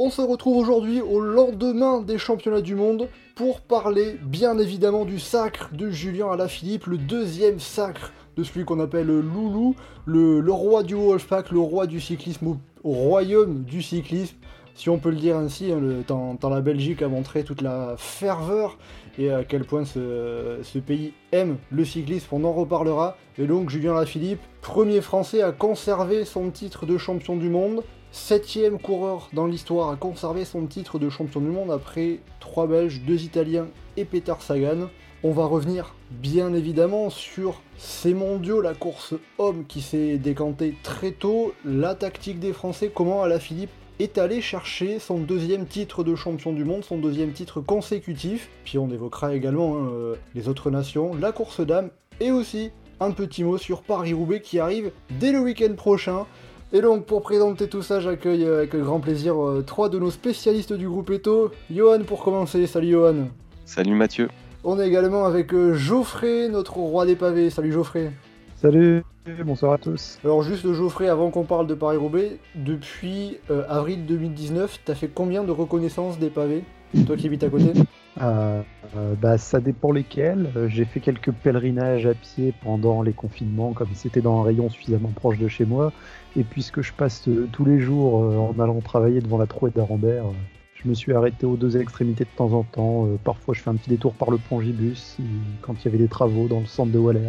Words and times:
On 0.00 0.10
se 0.10 0.22
retrouve 0.22 0.58
aujourd'hui 0.58 1.00
au 1.00 1.18
lendemain 1.18 2.00
des 2.00 2.18
championnats 2.18 2.60
du 2.60 2.76
monde 2.76 3.08
pour 3.34 3.60
parler 3.60 4.16
bien 4.22 4.56
évidemment 4.56 5.04
du 5.04 5.18
sacre 5.18 5.70
de 5.72 5.90
Julien 5.90 6.30
Alaphilippe, 6.30 6.86
le 6.86 6.98
deuxième 6.98 7.58
sacre 7.58 8.12
de 8.36 8.44
celui 8.44 8.64
qu'on 8.64 8.78
appelle 8.78 9.08
Loulou, 9.08 9.74
le, 10.06 10.38
le 10.38 10.52
roi 10.52 10.84
du 10.84 10.94
Wolfpack, 10.94 11.50
le 11.50 11.58
roi 11.58 11.88
du 11.88 12.00
cyclisme 12.00 12.46
au, 12.46 12.58
au 12.84 12.92
royaume 12.92 13.64
du 13.64 13.82
cyclisme, 13.82 14.36
si 14.78 14.88
on 14.90 14.98
peut 14.98 15.10
le 15.10 15.16
dire 15.16 15.36
ainsi, 15.36 15.72
hein, 15.72 15.80
tant, 16.06 16.36
tant 16.36 16.48
la 16.48 16.60
Belgique 16.60 17.02
a 17.02 17.08
montré 17.08 17.42
toute 17.42 17.62
la 17.62 17.96
ferveur 17.96 18.78
et 19.18 19.32
à 19.32 19.42
quel 19.42 19.64
point 19.64 19.84
ce, 19.84 20.78
pays 20.78 21.14
aime 21.32 21.56
le 21.72 21.84
cyclisme, 21.84 22.28
on 22.30 22.44
en 22.44 22.52
reparlera. 22.52 23.16
Et 23.36 23.48
donc 23.48 23.70
Julien 23.70 23.94
Lafilippe, 23.94 24.38
premier 24.62 25.00
français 25.00 25.42
à 25.42 25.50
conserver 25.50 26.24
son 26.24 26.50
titre 26.50 26.86
de 26.86 26.96
champion 26.96 27.36
du 27.36 27.48
monde, 27.48 27.82
septième 28.12 28.78
coureur 28.78 29.28
dans 29.32 29.46
l'histoire 29.46 29.90
à 29.90 29.96
conserver 29.96 30.44
son 30.44 30.66
titre 30.66 30.98
de 30.98 31.08
champion 31.08 31.40
du 31.40 31.48
monde 31.48 31.70
après 31.70 32.20
trois 32.40 32.66
Belges, 32.66 33.02
deux 33.06 33.22
Italiens 33.22 33.68
et 33.96 34.04
Peter 34.04 34.34
Sagan. 34.40 34.88
On 35.24 35.32
va 35.32 35.46
revenir 35.46 35.94
bien 36.10 36.54
évidemment 36.54 37.10
sur 37.10 37.60
ces 37.76 38.14
mondiaux, 38.14 38.60
la 38.60 38.74
course 38.74 39.14
homme 39.38 39.64
qui 39.66 39.82
s'est 39.82 40.16
décantée 40.16 40.76
très 40.82 41.10
tôt, 41.10 41.54
la 41.64 41.94
tactique 41.94 42.38
des 42.38 42.52
Français, 42.52 42.90
comment 42.94 43.22
Alaphilippe 43.22 43.70
est 43.98 44.16
allé 44.16 44.40
chercher 44.40 45.00
son 45.00 45.18
deuxième 45.18 45.66
titre 45.66 46.04
de 46.04 46.14
champion 46.14 46.52
du 46.52 46.64
monde, 46.64 46.84
son 46.84 46.98
deuxième 46.98 47.32
titre 47.32 47.60
consécutif. 47.60 48.48
Puis 48.64 48.78
on 48.78 48.90
évoquera 48.90 49.34
également 49.34 49.76
hein, 49.76 49.88
euh, 49.90 50.14
les 50.34 50.48
autres 50.48 50.70
nations, 50.70 51.14
la 51.14 51.32
course 51.32 51.60
d'âme 51.60 51.90
et 52.20 52.30
aussi 52.30 52.70
un 53.00 53.10
petit 53.10 53.44
mot 53.44 53.58
sur 53.58 53.82
Paris-Roubaix 53.82 54.40
qui 54.40 54.58
arrive 54.58 54.92
dès 55.18 55.32
le 55.32 55.40
week-end 55.40 55.74
prochain. 55.74 56.26
Et 56.72 56.82
donc 56.82 57.06
pour 57.06 57.22
présenter 57.22 57.66
tout 57.68 57.82
ça, 57.82 57.98
j'accueille 57.98 58.44
euh, 58.44 58.58
avec 58.58 58.76
grand 58.76 59.00
plaisir 59.00 59.42
euh, 59.42 59.64
trois 59.66 59.88
de 59.88 59.98
nos 59.98 60.10
spécialistes 60.10 60.74
du 60.74 60.86
groupe 60.86 61.10
Eto. 61.10 61.50
Johan 61.70 62.00
pour 62.06 62.22
commencer, 62.22 62.66
salut 62.66 62.90
Johan. 62.90 63.28
Salut 63.64 63.94
Mathieu. 63.94 64.28
On 64.64 64.78
est 64.78 64.86
également 64.86 65.24
avec 65.24 65.54
euh, 65.54 65.72
Geoffrey, 65.72 66.48
notre 66.48 66.76
roi 66.76 67.06
des 67.06 67.16
pavés. 67.16 67.48
Salut 67.48 67.72
Geoffrey. 67.72 68.12
Salut, 68.56 69.02
bonsoir 69.44 69.74
à 69.74 69.78
tous. 69.78 70.18
Alors 70.24 70.42
juste 70.42 70.70
Geoffrey, 70.72 71.08
avant 71.08 71.30
qu'on 71.30 71.44
parle 71.44 71.68
de 71.68 71.74
Paris-Roubaix, 71.74 72.38
depuis 72.56 73.38
euh, 73.50 73.62
avril 73.68 74.04
2019, 74.04 74.80
t'as 74.84 74.94
fait 74.94 75.08
combien 75.08 75.44
de 75.44 75.52
reconnaissances 75.52 76.18
des 76.18 76.28
pavés? 76.28 76.64
Toi 77.06 77.16
qui 77.16 77.26
habites 77.26 77.44
à 77.44 77.48
côté 77.48 77.72
Euh, 78.20 78.62
euh, 78.96 79.14
bah, 79.20 79.38
ça 79.38 79.60
dépend 79.60 79.92
lesquels. 79.92 80.50
Euh, 80.56 80.68
J'ai 80.68 80.84
fait 80.84 80.98
quelques 81.00 81.30
pèlerinages 81.30 82.06
à 82.06 82.14
pied 82.14 82.52
pendant 82.64 83.02
les 83.02 83.12
confinements, 83.12 83.72
comme 83.72 83.90
c'était 83.94 84.20
dans 84.20 84.40
un 84.40 84.44
rayon 84.44 84.68
suffisamment 84.70 85.10
proche 85.14 85.38
de 85.38 85.46
chez 85.48 85.64
moi. 85.64 85.92
Et 86.36 86.42
puisque 86.42 86.80
je 86.80 86.92
passe 86.92 87.28
euh, 87.28 87.48
tous 87.52 87.64
les 87.64 87.78
jours 87.78 88.22
euh, 88.24 88.36
en 88.36 88.58
allant 88.60 88.80
travailler 88.80 89.20
devant 89.20 89.38
la 89.38 89.46
trouée 89.46 89.70
d'Arambert, 89.70 90.24
euh, 90.26 90.32
je 90.74 90.88
me 90.88 90.94
suis 90.94 91.12
arrêté 91.12 91.46
aux 91.46 91.56
deux 91.56 91.76
extrémités 91.76 92.24
de 92.24 92.30
temps 92.36 92.52
en 92.52 92.62
temps. 92.64 93.06
Euh, 93.06 93.16
parfois, 93.22 93.54
je 93.54 93.60
fais 93.60 93.70
un 93.70 93.74
petit 93.76 93.90
détour 93.90 94.14
par 94.14 94.30
le 94.30 94.38
pont 94.38 94.60
Gibus, 94.60 94.96
si- 95.16 95.22
quand 95.62 95.74
il 95.74 95.84
y 95.84 95.88
avait 95.88 95.98
des 95.98 96.08
travaux 96.08 96.48
dans 96.48 96.60
le 96.60 96.66
centre 96.66 96.90
de 96.90 96.98
Wallers. 96.98 97.28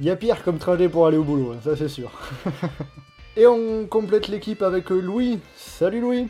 Il 0.00 0.06
y 0.06 0.10
a 0.10 0.16
pire 0.16 0.42
comme 0.44 0.58
trajet 0.58 0.88
pour 0.88 1.06
aller 1.06 1.16
au 1.16 1.24
boulot, 1.24 1.52
hein, 1.52 1.58
ça 1.62 1.74
c'est 1.76 1.88
sûr. 1.88 2.10
Et 3.36 3.46
on 3.46 3.86
complète 3.86 4.28
l'équipe 4.28 4.62
avec 4.62 4.88
Louis. 4.90 5.40
Salut 5.56 6.00
Louis 6.00 6.28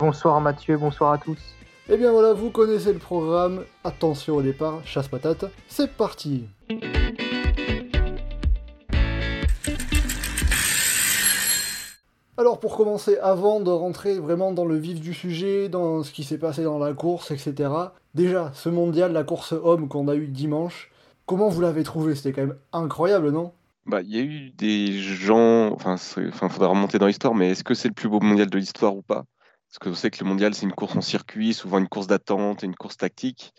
Bonsoir 0.00 0.40
Mathieu, 0.40 0.76
bonsoir 0.76 1.12
à 1.12 1.18
tous. 1.18 1.38
Et 1.90 1.96
bien 1.96 2.12
voilà, 2.12 2.34
vous 2.34 2.50
connaissez 2.50 2.92
le 2.92 2.98
programme. 2.98 3.64
Attention 3.82 4.36
au 4.36 4.42
départ, 4.42 4.86
chasse 4.86 5.08
patate, 5.08 5.46
c'est 5.68 5.90
parti 5.90 6.44
Alors 12.36 12.60
pour 12.60 12.76
commencer, 12.76 13.16
avant 13.22 13.60
de 13.60 13.70
rentrer 13.70 14.18
vraiment 14.18 14.52
dans 14.52 14.66
le 14.66 14.76
vif 14.76 15.00
du 15.00 15.14
sujet, 15.14 15.70
dans 15.70 16.02
ce 16.02 16.12
qui 16.12 16.24
s'est 16.24 16.36
passé 16.36 16.62
dans 16.62 16.78
la 16.78 16.92
course, 16.92 17.30
etc. 17.30 17.70
Déjà, 18.14 18.52
ce 18.52 18.68
mondial, 18.68 19.12
la 19.12 19.24
course 19.24 19.52
homme 19.52 19.88
qu'on 19.88 20.08
a 20.08 20.14
eu 20.14 20.26
dimanche, 20.26 20.90
comment 21.24 21.48
vous 21.48 21.62
l'avez 21.62 21.84
trouvé? 21.84 22.14
C'était 22.14 22.32
quand 22.32 22.46
même 22.46 22.58
incroyable, 22.74 23.30
non? 23.30 23.52
Bah, 23.86 24.02
il 24.02 24.14
y 24.14 24.18
a 24.18 24.22
eu 24.22 24.50
des 24.50 24.92
gens, 24.92 25.72
enfin, 25.72 25.96
enfin, 26.28 26.50
faudra 26.50 26.68
remonter 26.68 26.98
dans 26.98 27.06
l'histoire, 27.06 27.34
mais 27.34 27.52
est-ce 27.52 27.64
que 27.64 27.72
c'est 27.72 27.88
le 27.88 27.94
plus 27.94 28.10
beau 28.10 28.20
mondial 28.20 28.50
de 28.50 28.58
l'histoire 28.58 28.94
ou 28.94 29.00
pas? 29.00 29.24
Parce 29.68 29.78
que 29.78 29.88
vous 29.90 29.94
savez 29.94 30.10
que 30.10 30.24
le 30.24 30.28
mondial, 30.28 30.54
c'est 30.54 30.64
une 30.64 30.72
course 30.72 30.96
en 30.96 31.02
circuit, 31.02 31.52
souvent 31.52 31.78
une 31.78 31.88
course 31.88 32.06
d'attente 32.06 32.62
et 32.62 32.66
une 32.66 32.74
course 32.74 32.96
tactique. 32.96 33.52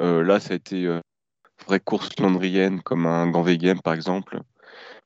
Euh, 0.00 0.22
là, 0.22 0.40
ça 0.40 0.54
a 0.54 0.56
été 0.56 0.86
euh, 0.86 0.96
une 0.96 1.66
vraie 1.66 1.80
course 1.80 2.10
flandrienne, 2.16 2.82
comme 2.82 3.06
un 3.06 3.30
Grand 3.30 3.44
Game, 3.44 3.80
par 3.80 3.94
exemple, 3.94 4.38
où 4.38 4.42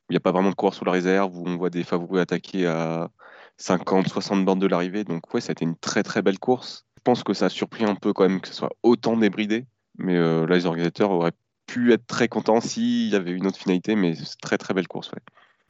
il 0.09 0.13
n'y 0.13 0.17
a 0.17 0.19
pas 0.19 0.31
vraiment 0.31 0.49
de 0.49 0.55
coureur 0.55 0.73
sous 0.73 0.85
la 0.85 0.91
réserve, 0.91 1.37
où 1.37 1.47
on 1.47 1.57
voit 1.57 1.69
des 1.69 1.83
favoris 1.83 2.21
attaquer 2.21 2.65
à 2.65 3.09
50, 3.57 4.07
60 4.07 4.45
bornes 4.45 4.59
de 4.59 4.67
l'arrivée. 4.67 5.03
Donc, 5.03 5.31
ouais, 5.33 5.41
ça 5.41 5.51
a 5.51 5.53
été 5.53 5.63
une 5.63 5.77
très, 5.77 6.01
très 6.01 6.23
belle 6.23 6.39
course. 6.39 6.85
Je 6.97 7.01
pense 7.03 7.23
que 7.23 7.33
ça 7.33 7.45
a 7.45 7.49
surpris 7.49 7.85
un 7.85 7.95
peu 7.95 8.11
quand 8.11 8.27
même 8.27 8.41
que 8.41 8.47
ce 8.47 8.55
soit 8.55 8.71
autant 8.81 9.15
débridé, 9.15 9.67
mais 9.97 10.15
euh, 10.15 10.47
là, 10.47 10.55
les 10.55 10.65
organisateurs 10.65 11.11
auraient 11.11 11.33
pu 11.67 11.93
être 11.93 12.07
très 12.07 12.27
contents 12.27 12.61
s'il 12.61 13.09
y 13.09 13.15
avait 13.15 13.31
une 13.31 13.45
autre 13.45 13.59
finalité, 13.59 13.95
mais 13.95 14.15
c'est 14.15 14.21
une 14.21 14.41
très, 14.41 14.57
très 14.57 14.73
belle 14.73 14.87
course, 14.87 15.11
ouais. 15.11 15.21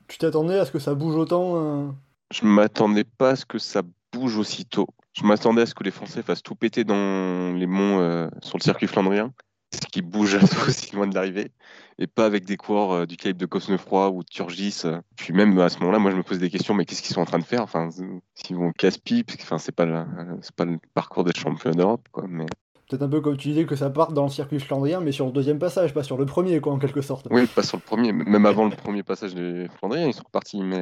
Tu 0.08 0.18
t'attendais 0.18 0.58
à 0.58 0.66
ce 0.66 0.72
que 0.72 0.80
ça 0.80 0.96
bouge 0.96 1.16
autant 1.18 1.58
euh? 1.58 1.90
Je 2.32 2.46
m'attendais 2.46 3.04
pas 3.04 3.32
à 3.32 3.36
ce 3.36 3.46
que 3.46 3.58
ça 3.58 3.82
bouge 4.14 4.38
aussitôt. 4.38 4.88
Je 5.14 5.24
m'attendais 5.24 5.64
à 5.64 5.66
ce 5.66 5.74
que 5.74 5.84
les 5.84 5.92
Français 5.92 6.22
fassent 6.22 6.44
tout 6.44 6.56
péter 6.56 6.84
dans 6.84 7.54
les 7.54 7.68
monts 7.68 8.00
euh, 8.00 8.28
sur 8.42 8.58
le 8.58 8.64
circuit 8.64 8.88
flandrien, 8.88 9.34
ce 9.74 9.88
qui 9.88 10.02
bouge 10.02 10.36
aussi 10.68 10.96
loin 10.96 11.08
de 11.08 11.16
l'arrivée, 11.16 11.52
et 12.00 12.08
pas 12.08 12.26
avec 12.26 12.46
des 12.46 12.58
coureurs 12.58 12.92
euh, 12.92 13.06
du 13.06 13.18
calibre 13.18 13.40
de 13.40 13.46
Cosnefroy 13.46 14.10
ou 14.12 14.24
de 14.24 14.30
Turgis. 14.30 14.82
euh. 14.86 15.02
Puis 15.16 15.34
même 15.34 15.58
à 15.60 15.70
ce 15.70 15.80
moment-là, 15.80 16.00
moi 16.00 16.12
je 16.12 16.18
me 16.18 16.24
pose 16.24 16.40
des 16.40 16.50
questions, 16.50 16.74
mais 16.74 16.86
qu'est-ce 16.86 17.02
qu'ils 17.02 17.14
sont 17.16 17.22
en 17.22 17.26
train 17.26 17.40
de 17.40 17.44
faire? 17.44 17.62
Enfin, 17.62 17.90
s'ils 18.36 18.56
vont 18.56 18.72
casse-pipe, 18.72 19.32
enfin 19.42 19.58
c'est 19.58 19.76
pas 19.76 19.86
le, 19.86 20.04
c'est 20.42 20.56
pas 20.56 20.66
le 20.66 20.78
parcours 20.94 21.24
des 21.24 21.34
champions 21.38 21.72
d'Europe, 21.72 22.08
quoi. 22.12 22.26
Mais 22.28 22.46
Peut-être 22.90 23.02
un 23.02 23.10
peu 23.10 23.20
comme 23.20 23.36
tu 23.36 23.50
disais 23.50 23.66
que 23.66 23.76
ça 23.76 23.90
parte 23.90 24.14
dans 24.14 24.24
le 24.24 24.30
circuit 24.30 24.62
flandrien, 24.62 25.02
mais 25.02 25.12
sur 25.12 25.26
le 25.26 25.34
deuxième 25.34 25.60
passage, 25.60 25.94
pas 25.94 26.04
sur 26.04 26.16
le 26.18 26.26
premier, 26.26 26.62
quoi, 26.62 26.72
en 26.72 26.80
quelque 26.80 27.02
sorte. 27.02 27.28
oui, 27.32 27.46
pas 27.48 27.62
sur 27.64 27.76
le 27.76 27.82
premier, 27.82 28.14
même 28.14 28.46
avant 28.46 28.64
le 28.64 28.76
premier 28.78 29.04
passage 29.04 29.36
des 29.36 29.68
Flandriens, 29.78 30.08
ils 30.08 30.14
sont 30.14 30.24
repartis. 30.24 30.64
Mais 30.64 30.82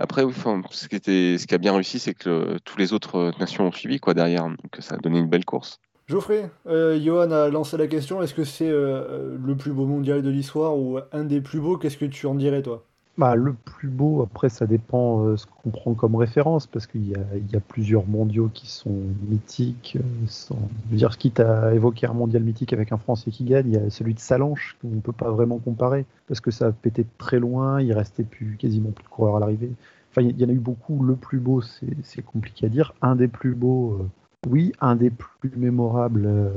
après, 0.00 0.24
enfin, 0.24 0.62
ce 0.70 0.88
qui 0.88 1.54
a 1.54 1.58
bien 1.58 1.74
réussi, 1.74 1.98
c'est 1.98 2.14
que 2.14 2.28
euh, 2.28 2.58
tous 2.64 2.78
les 2.78 2.92
autres 2.92 3.16
euh, 3.16 3.30
nations 3.38 3.66
ont 3.66 3.72
suivi, 3.72 4.00
quoi, 4.00 4.14
derrière, 4.14 4.44
donc 4.44 4.76
ça 4.78 4.94
a 4.94 4.98
donné 4.98 5.18
une 5.18 5.28
belle 5.28 5.44
course. 5.44 5.78
Geoffrey, 6.08 6.50
euh, 6.66 6.98
Johan 7.00 7.30
a 7.30 7.48
lancé 7.50 7.76
la 7.76 7.86
question, 7.86 8.20
est-ce 8.22 8.34
que 8.34 8.42
c'est 8.42 8.68
euh, 8.68 9.36
le 9.40 9.56
plus 9.56 9.72
beau 9.72 9.86
mondial 9.86 10.22
de 10.22 10.30
l'histoire 10.30 10.76
ou 10.76 10.98
un 11.12 11.24
des 11.24 11.40
plus 11.40 11.60
beaux? 11.60 11.76
Qu'est-ce 11.76 11.98
que 11.98 12.06
tu 12.06 12.26
en 12.26 12.34
dirais, 12.34 12.62
toi? 12.62 12.84
Bah, 13.20 13.34
le 13.34 13.52
plus 13.52 13.90
beau, 13.90 14.22
après, 14.22 14.48
ça 14.48 14.66
dépend 14.66 15.26
euh, 15.26 15.36
ce 15.36 15.44
qu'on 15.44 15.68
prend 15.68 15.92
comme 15.92 16.16
référence, 16.16 16.66
parce 16.66 16.86
qu'il 16.86 17.06
y 17.06 17.14
a, 17.14 17.60
plusieurs 17.60 18.06
mondiaux 18.06 18.48
qui 18.54 18.66
sont 18.66 18.96
mythiques. 19.28 19.98
Je 20.26 20.90
veux 20.90 20.96
dire, 20.96 21.18
quitte 21.18 21.38
à 21.38 21.74
évoquer 21.74 22.06
un 22.06 22.14
mondial 22.14 22.42
mythique 22.42 22.72
avec 22.72 22.92
un 22.92 22.96
Français 22.96 23.30
qui 23.30 23.44
gagne, 23.44 23.66
il 23.66 23.74
y 23.74 23.76
a 23.76 23.90
celui 23.90 24.14
de 24.14 24.20
Salanches, 24.20 24.78
qu'on 24.80 24.88
ne 24.88 25.00
peut 25.00 25.12
pas 25.12 25.30
vraiment 25.30 25.58
comparer, 25.58 26.06
parce 26.28 26.40
que 26.40 26.50
ça 26.50 26.68
a 26.68 26.72
pété 26.72 27.04
très 27.18 27.38
loin, 27.38 27.82
il 27.82 27.92
restait 27.92 28.22
plus, 28.22 28.56
quasiment 28.56 28.90
plus 28.90 29.04
de 29.04 29.10
coureurs 29.10 29.36
à 29.36 29.40
l'arrivée. 29.40 29.70
Enfin, 30.10 30.22
il 30.22 30.40
y 30.40 30.44
en 30.46 30.48
a 30.48 30.52
eu 30.52 30.58
beaucoup. 30.58 31.04
Le 31.04 31.14
plus 31.14 31.40
beau, 31.40 31.60
c'est 31.60 32.22
compliqué 32.22 32.64
à 32.64 32.68
dire. 32.70 32.94
Un 33.02 33.16
des 33.16 33.28
plus 33.28 33.54
beaux, 33.54 33.98
euh, 34.00 34.08
oui. 34.48 34.72
Un 34.80 34.96
des 34.96 35.10
plus 35.10 35.52
mémorables, 35.58 36.24
euh, 36.24 36.48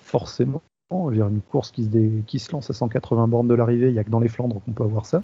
forcément. 0.00 0.62
Une 0.90 1.42
course 1.48 1.70
qui 1.70 1.84
se, 1.84 2.20
qui 2.26 2.40
se 2.40 2.50
lance 2.50 2.70
à 2.70 2.72
180 2.72 3.28
bornes 3.28 3.46
de 3.46 3.54
l'arrivée, 3.54 3.86
il 3.86 3.92
n'y 3.92 4.00
a 4.00 4.04
que 4.04 4.10
dans 4.10 4.18
les 4.18 4.28
Flandres 4.28 4.60
qu'on 4.64 4.72
peut 4.72 4.82
avoir 4.82 5.06
ça. 5.06 5.22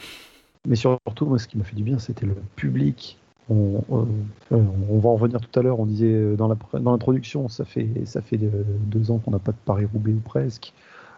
Mais 0.66 0.76
surtout, 0.76 1.26
moi, 1.26 1.38
ce 1.38 1.46
qui 1.46 1.58
m'a 1.58 1.64
fait 1.64 1.76
du 1.76 1.82
bien, 1.82 1.98
c'était 1.98 2.26
le 2.26 2.34
public. 2.56 3.18
On, 3.50 3.82
va 4.50 5.08
en 5.08 5.14
revenir 5.14 5.40
tout 5.40 5.58
à 5.58 5.62
l'heure. 5.62 5.78
On 5.78 5.84
disait 5.84 6.12
euh, 6.12 6.36
dans 6.36 6.48
l'introduction, 6.90 7.48
ça 7.48 7.64
fait, 7.64 7.86
euh, 8.32 8.62
deux 8.86 9.10
ans 9.10 9.18
qu'on 9.18 9.32
n'a 9.32 9.38
pas 9.38 9.52
de 9.52 9.58
Paris-Roubaix 9.64 10.12
ou 10.12 10.20
presque. 10.20 10.72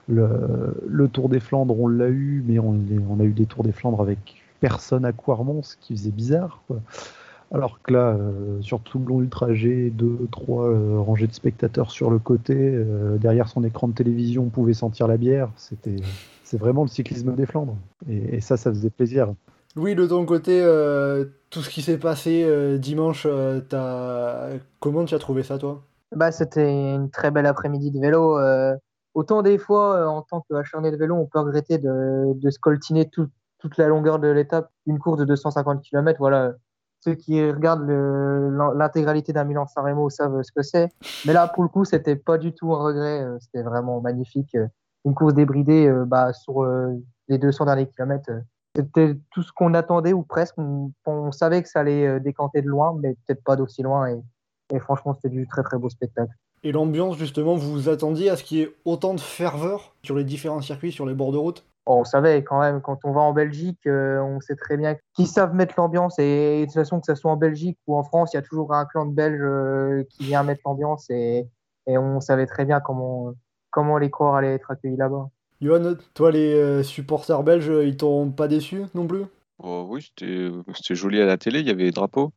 Le, 0.09 1.09
Tour 1.13 1.29
des 1.29 1.41
Flandres, 1.41 1.79
on 1.79 1.87
l'a 1.89 2.09
eu, 2.09 2.43
mais 2.47 2.59
on, 2.59 2.75
a 3.21 3.25
eu 3.25 3.33
des 3.33 3.47
Tours 3.47 3.63
des 3.63 3.73
Flandres 3.73 4.01
avec 4.01 4.43
personne 4.61 5.05
à 5.05 5.13
Quarmont, 5.13 5.63
ce 5.63 5.77
qui 5.81 5.97
faisait 5.97 6.11
bizarre. 6.11 6.63
Alors 7.55 7.81
que 7.81 7.93
là, 7.93 8.17
euh, 8.19 8.61
sur 8.63 8.81
tout 8.81 8.99
le 8.99 9.05
long 9.05 9.21
du 9.21 9.29
trajet, 9.29 9.91
deux, 9.91 10.27
trois 10.33 10.69
rangées 10.99 11.29
de 11.29 11.33
spectateurs 11.33 11.93
sur 11.93 12.11
le 12.11 12.19
côté, 12.19 12.77
derrière 13.21 13.49
son 13.49 13.63
écran 13.63 13.87
de 13.87 13.95
télévision, 13.95 14.45
on 14.45 14.51
pouvait 14.51 14.75
sentir 14.75 15.07
la 15.07 15.17
bière. 15.17 15.51
C'était, 15.57 15.97
c'est 16.47 16.59
vraiment 16.59 16.83
le 16.83 16.89
cyclisme 16.89 17.35
des 17.35 17.45
Flandres. 17.45 17.77
Et, 18.09 18.37
et 18.37 18.41
ça, 18.41 18.57
ça 18.57 18.71
faisait 18.71 18.91
plaisir. 18.91 19.35
Louis, 19.75 19.95
de 19.97 20.07
ton 20.07 20.25
côté, 20.25 20.63
euh, 20.63 21.25
tout 21.51 21.61
ce 21.61 21.69
qui 21.69 21.83
s'est 21.83 21.99
passé 21.99 22.45
euh, 22.45 22.79
dimanche, 22.79 23.27
euh, 23.29 23.61
t'as- 23.61 24.51
comment 24.81 25.05
tu 25.05 25.15
as 25.15 25.19
trouvé 25.19 25.43
ça, 25.43 25.59
toi? 25.59 25.83
Bah, 26.15 26.31
c'était 26.31 26.95
une 26.95 27.11
très 27.11 27.31
belle 27.33 27.47
après-midi 27.47 27.91
de 27.91 27.99
vélo. 28.01 28.39
euh, 28.39 28.75
autant 29.15 29.43
des 29.43 29.59
fois, 29.59 30.09
en 30.09 30.23
tant 30.23 30.45
qu'acharné 30.49 30.93
de 30.93 30.97
vélo, 30.97 31.17
on 31.17 31.27
peut 31.27 31.41
regretter 31.41 31.79
de, 31.79 32.33
de 32.41 32.51
se 32.51 32.59
coltiner 32.61 33.11
toute 33.11 33.77
la 33.77 33.89
longueur 33.89 34.21
de 34.21 34.29
l'étape, 34.29 34.71
une 34.87 34.99
course 35.01 35.19
de 35.19 35.25
250 35.25 35.83
km. 35.83 36.17
Voilà, 36.21 36.53
ceux 37.01 37.15
qui 37.15 37.45
regardent 37.51 37.91
l'intégralité 38.77 39.33
d'un 39.33 39.45
Milan-San 39.45 39.85
Remo 39.85 40.09
savent 40.11 40.41
ce 40.43 40.53
que 40.53 40.63
c'est. 40.63 40.89
Mais 41.25 41.33
là, 41.33 41.49
pour 41.49 41.65
le 41.65 41.69
coup, 41.69 41.85
c'était 41.85 42.17
pas 42.17 42.39
du 42.39 42.55
tout 42.55 42.73
un 42.73 42.79
regret. 42.83 43.27
C'était 43.41 43.63
vraiment 43.63 44.01
magnifique. 44.01 44.57
Une 45.07 45.15
course 45.15 45.33
débridée 45.33 45.91
bah, 46.07 46.35
sur 46.35 46.67
les 47.29 47.39
200 47.39 47.65
derniers 47.65 47.87
kilomètres. 47.87 48.31
C'était 48.77 49.17
tout 49.31 49.43
ce 49.43 49.53
qu'on 49.53 49.73
attendait 49.73 50.13
ou 50.13 50.23
presque. 50.23 50.57
On, 50.59 51.33
savait 51.33 51.63
que 51.63 51.69
ça 51.69 51.81
allait 51.81 52.07
euh, 52.07 52.21
décanter 52.21 52.61
de 52.61 52.69
loin, 52.69 52.95
mais 53.01 53.15
peut-être 53.27 53.43
pas 53.43 53.57
d'aussi 53.57 53.83
loin. 53.83 54.21
Et, 54.71 54.79
franchement, 54.79 55.15
c'était 55.15 55.35
du 55.35 55.47
très 55.47 55.63
très 55.63 55.79
beau 55.79 55.89
spectacle. 55.89 56.33
Et 56.63 56.73
l'ambiance, 56.73 57.17
justement, 57.17 57.55
vous 57.55 57.73
vous 57.73 57.89
attendiez 57.89 58.29
à 58.29 58.37
ce 58.37 58.45
qu'il 58.45 58.59
y 58.59 58.63
ait 58.63 58.77
autant 58.85 59.15
de 59.15 59.21
ferveur 59.21 59.95
sur 60.03 60.15
les 60.15 60.25
différents 60.25 60.61
circuits, 60.61 60.93
sur 60.93 61.07
les 61.07 61.15
bords 61.15 61.33
de 61.33 61.39
route? 61.39 61.65
On 61.87 62.05
savait 62.05 62.43
quand 62.43 62.61
même, 62.61 62.83
quand 62.83 62.99
on 63.05 63.13
va 63.13 63.21
en 63.23 63.33
Belgique, 63.33 63.87
euh, 63.87 64.21
on 64.21 64.41
sait 64.41 64.57
très 64.57 64.77
bien 64.77 64.97
qu'ils 65.15 65.29
savent 65.29 65.55
mettre 65.55 65.75
l'ambiance. 65.79 66.19
Et, 66.19 66.61
de 66.61 66.65
toute 66.67 66.75
façon, 66.75 67.01
que 67.01 67.07
ce 67.07 67.15
soit 67.15 67.31
en 67.31 67.37
Belgique 67.37 67.79
ou 67.87 67.97
en 67.97 68.03
France, 68.03 68.35
il 68.35 68.37
y 68.37 68.39
a 68.39 68.43
toujours 68.43 68.75
un 68.75 68.85
clan 68.85 69.07
de 69.07 69.15
Belges 69.15 69.41
euh, 69.41 70.05
qui 70.11 70.25
vient 70.25 70.43
mettre 70.43 70.63
l'ambiance. 70.67 71.09
Et, 71.09 71.49
et, 71.87 71.97
on 71.97 72.21
savait 72.21 72.47
très 72.47 72.67
bien 72.67 72.81
comment, 72.81 73.33
comment 73.77 73.99
les 73.99 74.09
corps 74.09 74.37
allaient 74.37 74.55
être 74.55 74.71
accueillis 74.71 74.97
là-bas. 74.97 75.29
Johan, 75.61 75.97
toi, 76.15 76.31
les 76.31 76.55
euh, 76.55 76.83
supporters 76.83 77.43
belges, 77.43 77.71
ils 77.85 77.99
t'ont 77.99 78.31
pas 78.31 78.49
déçu 78.49 78.85
non 78.95 79.07
plus? 79.07 79.25
Oh, 79.59 79.87
Oui, 79.91 80.11
c'était 80.17 80.95
joli 80.95 81.21
à 81.21 81.27
la 81.27 81.37
télé, 81.37 81.61
il 81.61 81.67
y 81.67 81.71
avait 81.71 81.85
des 81.85 81.91
drapeaux. 81.91 82.33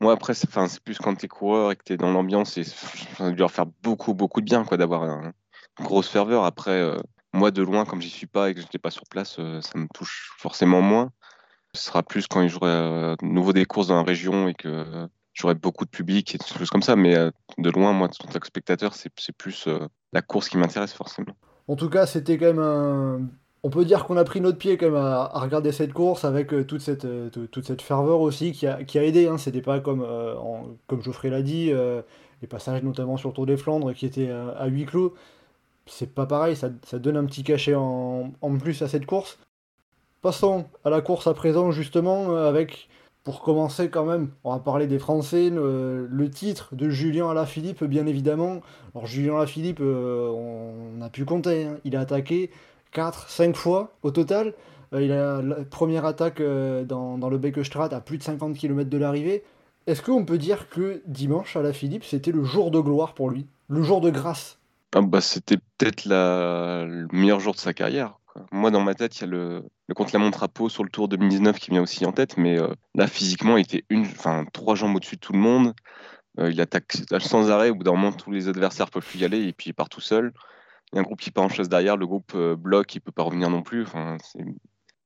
Moi, 0.00 0.12
après, 0.12 0.34
c'est 0.34 0.48
plus 0.80 0.98
quand 0.98 1.14
t'es 1.14 1.28
coureur 1.28 1.70
et 1.70 1.76
que 1.76 1.84
t'es 1.84 1.96
dans 1.96 2.10
l'ambiance, 2.10 2.60
ça 2.60 3.30
doit 3.30 3.36
leur 3.36 3.50
faire 3.52 3.66
beaucoup, 3.84 4.12
beaucoup 4.12 4.40
de 4.40 4.46
bien 4.46 4.64
quoi, 4.64 4.76
d'avoir 4.76 5.04
une 5.04 5.32
grosse 5.80 6.08
ferveur. 6.08 6.44
Après, 6.44 6.72
euh, 6.72 6.96
moi, 7.32 7.52
de 7.52 7.62
loin, 7.62 7.84
comme 7.84 8.02
j'y 8.02 8.10
suis 8.10 8.26
pas 8.26 8.50
et 8.50 8.54
que 8.54 8.60
j'étais 8.60 8.78
pas 8.78 8.90
sur 8.90 9.04
place, 9.08 9.36
euh, 9.38 9.60
ça 9.60 9.78
me 9.78 9.86
touche 9.94 10.32
forcément 10.36 10.82
moins. 10.82 11.12
Ce 11.74 11.84
sera 11.84 12.02
plus 12.02 12.26
quand 12.26 12.40
il 12.40 12.48
jouerait 12.48 13.16
de 13.20 13.24
nouveau 13.24 13.52
des 13.52 13.66
courses 13.66 13.86
dans 13.86 13.96
la 13.96 14.02
région 14.02 14.48
et 14.48 14.54
que 14.54 15.06
j'aurais 15.32 15.54
beaucoup 15.54 15.84
de 15.84 15.90
public 15.90 16.34
et 16.34 16.38
des 16.38 16.58
choses 16.58 16.70
comme 16.70 16.82
ça. 16.82 16.96
Mais 16.96 17.14
de 17.58 17.70
loin, 17.70 17.92
moi, 17.92 18.08
en 18.08 18.26
tant 18.32 18.38
que 18.38 18.46
spectateur, 18.46 18.94
c'est 18.94 19.10
plus 19.36 19.68
la 20.12 20.22
course 20.22 20.48
qui 20.48 20.56
m'intéresse 20.56 20.92
forcément. 20.92 21.34
En 21.68 21.76
tout 21.76 21.90
cas, 21.90 22.06
c'était 22.06 22.38
quand 22.38 22.46
même 22.46 22.58
un. 22.58 23.20
On 23.64 23.70
peut 23.70 23.84
dire 23.84 24.04
qu'on 24.04 24.16
a 24.16 24.24
pris 24.24 24.40
notre 24.40 24.56
pied 24.56 24.78
quand 24.78 24.86
même 24.86 24.96
à, 24.96 25.26
regarder 25.34 25.72
cette 25.72 25.92
course 25.92 26.24
avec 26.24 26.54
euh, 26.54 26.64
toute, 26.64 26.80
cette, 26.80 27.04
euh, 27.04 27.28
toute 27.28 27.66
cette 27.66 27.82
ferveur 27.82 28.20
aussi 28.20 28.52
qui 28.52 28.66
a, 28.66 28.84
qui 28.84 28.98
aidé. 28.98 29.26
Hein. 29.26 29.36
C'était 29.36 29.62
pas 29.62 29.80
comme, 29.80 30.02
euh, 30.02 30.34
comme 30.86 31.02
Geoffrey 31.02 31.28
l'a 31.28 31.42
dit, 31.42 31.72
les 32.40 32.48
passages 32.48 32.82
notamment 32.82 33.16
sur 33.16 33.30
le 33.30 33.34
Tour 33.34 33.46
des 33.46 33.56
Flandres 33.56 33.92
qui 33.92 34.06
étaient 34.06 34.30
à 34.30 34.66
huis 34.66 34.86
clos. 34.86 35.14
C'est 35.86 36.14
pas 36.14 36.26
pareil, 36.26 36.54
ça, 36.54 36.68
donne 36.98 37.16
un 37.16 37.24
petit 37.24 37.42
cachet 37.42 37.74
en, 37.74 38.30
plus 38.60 38.82
à 38.82 38.88
cette 38.88 39.06
course. 39.06 39.38
Passons 40.22 40.66
à 40.84 40.90
la 40.90 41.00
course 41.00 41.26
à 41.26 41.34
présent 41.34 41.70
justement 41.72 42.36
avec 42.36 42.88
pour 43.28 43.42
commencer 43.42 43.90
quand 43.90 44.06
même, 44.06 44.30
on 44.42 44.54
va 44.54 44.58
parler 44.58 44.86
des 44.86 44.98
Français, 44.98 45.50
le, 45.50 46.30
titre 46.30 46.74
de 46.74 46.88
Julien 46.88 47.28
Alaphilippe 47.28 47.84
bien 47.84 48.06
évidemment. 48.06 48.62
Alors 48.94 49.06
Julien 49.06 49.36
Alaphilippe, 49.36 49.80
euh, 49.82 50.30
on 50.30 51.02
a 51.02 51.10
pu 51.10 51.26
compter, 51.26 51.66
hein. 51.66 51.76
il 51.84 51.94
a 51.94 52.00
attaqué 52.00 52.50
4, 52.92 53.28
5 53.28 53.54
fois 53.54 53.92
au 54.02 54.12
total. 54.12 54.54
Euh, 54.94 55.02
il 55.02 55.12
a 55.12 55.42
la 55.42 55.56
première 55.56 56.06
attaque 56.06 56.40
euh, 56.40 56.84
dans, 56.84 57.18
le 57.28 57.36
Beckestrat 57.36 57.92
à 57.92 58.00
plus 58.00 58.16
de 58.16 58.22
50 58.22 58.56
km 58.56 58.88
de 58.88 58.96
l'arrivée. 58.96 59.44
Est-ce 59.86 60.00
qu'on 60.00 60.24
peut 60.24 60.38
dire 60.38 60.70
que 60.70 61.02
dimanche 61.06 61.54
Alaphilippe 61.54 62.04
c'était 62.04 62.32
le 62.32 62.44
jour 62.44 62.70
de 62.70 62.80
gloire 62.80 63.12
pour 63.12 63.28
lui? 63.28 63.44
Le 63.68 63.82
jour 63.82 64.00
de 64.00 64.08
grâce? 64.08 64.56
Ah 64.96 65.02
bah, 65.02 65.20
C'était 65.20 65.58
peut-être 65.76 66.06
le 66.06 67.06
meilleur 67.12 67.40
jour 67.40 67.52
de 67.52 67.60
sa 67.60 67.74
carrière. 67.74 68.18
Moi, 68.52 68.70
dans 68.70 68.80
ma 68.80 68.94
tête, 68.94 69.16
il 69.18 69.20
y 69.22 69.24
a 69.24 69.26
le, 69.26 69.64
le 69.86 69.94
contre-la-montre 69.94 70.42
à 70.42 70.68
sur 70.68 70.84
le 70.84 70.90
Tour 70.90 71.08
2019 71.08 71.58
qui 71.58 71.70
vient 71.70 71.82
aussi 71.82 72.04
en 72.04 72.12
tête, 72.12 72.36
mais 72.36 72.58
euh, 72.58 72.68
là, 72.94 73.06
physiquement, 73.06 73.56
il 73.56 73.62
était 73.62 73.84
une, 73.90 74.06
trois 74.52 74.74
jambes 74.74 74.96
au-dessus 74.96 75.16
de 75.16 75.20
tout 75.20 75.32
le 75.32 75.38
monde. 75.38 75.74
Euh, 76.38 76.50
il 76.50 76.60
attaque 76.60 76.96
sans 77.20 77.50
arrêt. 77.50 77.70
Au 77.70 77.74
bout 77.74 77.84
d'un 77.84 77.92
moment, 77.92 78.12
tous 78.12 78.30
les 78.30 78.48
adversaires 78.48 78.90
peuvent 78.90 79.06
plus 79.06 79.20
y 79.20 79.24
aller 79.24 79.42
et 79.42 79.52
puis 79.52 79.70
il 79.70 79.72
part 79.72 79.88
tout 79.88 80.00
seul. 80.00 80.32
Il 80.92 80.96
y 80.96 80.98
a 80.98 81.00
un 81.00 81.04
groupe 81.04 81.20
qui 81.20 81.30
part 81.30 81.44
en 81.44 81.48
chasse 81.48 81.68
derrière, 81.68 81.96
le 81.96 82.06
groupe 82.06 82.32
euh, 82.34 82.56
bloque, 82.56 82.94
il 82.94 83.00
peut 83.00 83.12
pas 83.12 83.22
revenir 83.22 83.50
non 83.50 83.62
plus. 83.62 83.86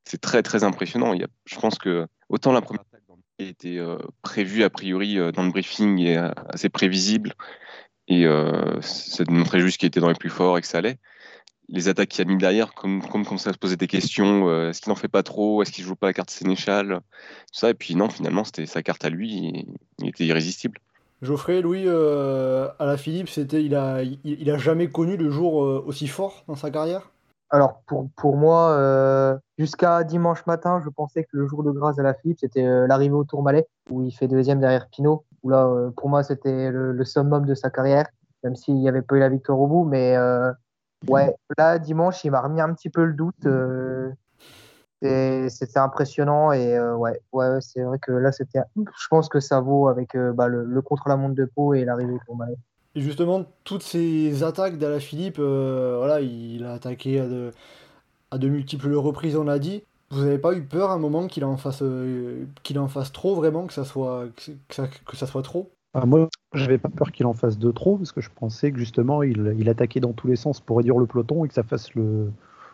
C'est 0.04 0.20
très 0.20 0.42
très 0.42 0.64
impressionnant. 0.64 1.12
Il 1.12 1.20
y 1.20 1.24
a, 1.24 1.28
je 1.46 1.58
pense 1.58 1.78
que 1.78 2.06
autant 2.28 2.52
la 2.52 2.60
première 2.60 2.82
attaque 2.82 3.02
était 3.38 3.80
prévue 4.20 4.62
a 4.62 4.70
priori 4.70 5.16
dans 5.32 5.42
le 5.42 5.50
briefing 5.50 5.98
et 5.98 6.16
assez 6.16 6.68
prévisible 6.68 7.34
et 8.06 8.24
ça 8.80 9.24
démontrait 9.24 9.58
juste 9.58 9.78
qu'il 9.78 9.88
était 9.88 9.98
dans 9.98 10.08
les 10.08 10.14
plus 10.14 10.30
forts 10.30 10.58
et 10.58 10.60
que 10.60 10.66
ça 10.66 10.78
allait 10.78 10.98
les 11.68 11.88
attaques 11.88 12.08
qu'il 12.08 12.26
a 12.26 12.30
mis 12.30 12.36
derrière, 12.36 12.74
comme, 12.74 13.02
comme 13.02 13.24
commençait 13.24 13.50
à 13.50 13.52
se 13.52 13.58
poser 13.58 13.76
des 13.76 13.86
questions, 13.86 14.48
euh, 14.48 14.70
est-ce 14.70 14.80
qu'il 14.80 14.90
n'en 14.90 14.96
fait 14.96 15.08
pas 15.08 15.22
trop, 15.22 15.62
est-ce 15.62 15.72
qu'il 15.72 15.84
joue 15.84 15.96
pas 15.96 16.08
la 16.08 16.12
carte 16.12 16.30
Sénéchal, 16.30 17.00
tout 17.00 17.58
ça, 17.58 17.70
et 17.70 17.74
puis 17.74 17.94
non, 17.94 18.08
finalement, 18.08 18.44
c'était 18.44 18.66
sa 18.66 18.82
carte 18.82 19.04
à 19.04 19.10
lui, 19.10 19.66
il 19.98 20.08
était 20.08 20.24
irrésistible. 20.24 20.78
Geoffrey, 21.22 21.62
Louis, 21.62 21.84
euh, 21.86 22.68
à 22.78 22.86
la 22.86 22.96
Philippe, 22.96 23.28
c'était, 23.28 23.62
il 23.62 23.76
a, 23.76 24.02
il, 24.02 24.50
a 24.50 24.58
jamais 24.58 24.88
connu 24.88 25.16
le 25.16 25.30
jour 25.30 25.64
euh, 25.64 25.84
aussi 25.86 26.08
fort 26.08 26.44
dans 26.48 26.56
sa 26.56 26.70
carrière? 26.70 27.10
Alors 27.48 27.82
pour, 27.86 28.08
pour 28.16 28.36
moi, 28.36 29.38
jusqu'à 29.58 30.04
dimanche 30.04 30.44
matin, 30.46 30.80
je 30.82 30.88
pensais 30.88 31.24
que 31.24 31.36
le 31.36 31.46
jour 31.46 31.62
de 31.62 31.70
grâce 31.70 31.98
à 31.98 32.02
la 32.02 32.14
Philippe, 32.14 32.38
c'était 32.40 32.64
l'arrivée 32.86 33.14
au 33.14 33.24
Tourmalet, 33.24 33.66
où 33.90 34.02
il 34.02 34.10
fait 34.10 34.26
deuxième 34.26 34.58
derrière 34.58 34.88
Pinot, 34.88 35.26
où 35.42 35.50
là, 35.50 35.70
pour 35.94 36.08
moi, 36.08 36.22
c'était 36.22 36.70
le, 36.70 36.92
le, 36.92 37.04
summum 37.04 37.44
de 37.44 37.54
sa 37.54 37.68
carrière, 37.68 38.06
même 38.42 38.56
s'il 38.56 38.76
n'y 38.76 38.88
avait 38.88 39.02
pas 39.02 39.16
eu 39.16 39.18
la 39.18 39.28
victoire 39.28 39.60
au 39.60 39.66
bout, 39.66 39.84
mais 39.84 40.16
Ouais, 41.08 41.34
là, 41.58 41.78
dimanche, 41.78 42.24
il 42.24 42.30
m'a 42.30 42.40
remis 42.40 42.60
un 42.60 42.72
petit 42.74 42.90
peu 42.90 43.04
le 43.04 43.12
doute. 43.12 43.46
Euh, 45.04 45.48
c'était 45.48 45.80
impressionnant 45.80 46.52
et 46.52 46.76
euh, 46.76 46.94
ouais, 46.94 47.20
ouais 47.32 47.60
c'est 47.60 47.82
vrai 47.82 47.98
que 47.98 48.12
là, 48.12 48.30
c'était. 48.30 48.60
Je 48.76 49.08
pense 49.08 49.28
que 49.28 49.40
ça 49.40 49.60
vaut 49.60 49.88
avec 49.88 50.14
euh, 50.14 50.32
bah, 50.32 50.46
le, 50.46 50.82
contre-la-montre 50.82 51.34
de 51.34 51.44
peau 51.44 51.74
et 51.74 51.84
l'arrivée 51.84 52.18
pour 52.24 52.36
Manet. 52.36 52.56
Et 52.94 53.00
justement, 53.00 53.44
toutes 53.64 53.82
ces 53.82 54.44
attaques 54.44 54.78
d'Alaphilippe, 54.78 55.36
Philippe, 55.36 55.98
voilà, 55.98 56.20
il 56.20 56.64
a 56.64 56.74
attaqué 56.74 57.20
à 57.20 57.26
de, 57.26 57.50
à 58.30 58.38
de 58.38 58.48
multiples 58.48 58.94
reprises, 58.94 59.36
on 59.36 59.44
l'a 59.44 59.58
dit. 59.58 59.82
Vous 60.10 60.20
n'avez 60.24 60.38
pas 60.38 60.52
eu 60.52 60.62
peur 60.62 60.90
à 60.90 60.94
un 60.94 60.98
moment 60.98 61.26
qu'il 61.26 61.44
en 61.44 61.56
fasse 61.56 61.82
qu'il 62.62 62.78
en 62.78 62.88
fasse 62.88 63.12
trop 63.12 63.34
vraiment, 63.34 63.66
que 63.66 63.72
ça 63.72 63.84
soit 63.84 64.26
que 64.36 65.16
ça 65.16 65.26
soit 65.26 65.42
trop? 65.42 65.72
Ah, 65.94 66.06
moi, 66.06 66.28
j'avais 66.54 66.78
pas 66.78 66.88
peur 66.88 67.12
qu'il 67.12 67.26
en 67.26 67.34
fasse 67.34 67.58
de 67.58 67.70
trop, 67.70 67.98
parce 67.98 68.12
que 68.12 68.20
je 68.20 68.30
pensais 68.34 68.72
que 68.72 68.78
justement, 68.78 69.22
il, 69.22 69.68
attaquait 69.68 70.00
dans 70.00 70.12
tous 70.12 70.26
les 70.26 70.36
sens 70.36 70.60
pour 70.60 70.78
réduire 70.78 70.98
le 70.98 71.06
peloton 71.06 71.44
et 71.44 71.48
que 71.48 71.54
ça 71.54 71.62
fasse 71.62 71.94
le, 71.94 72.32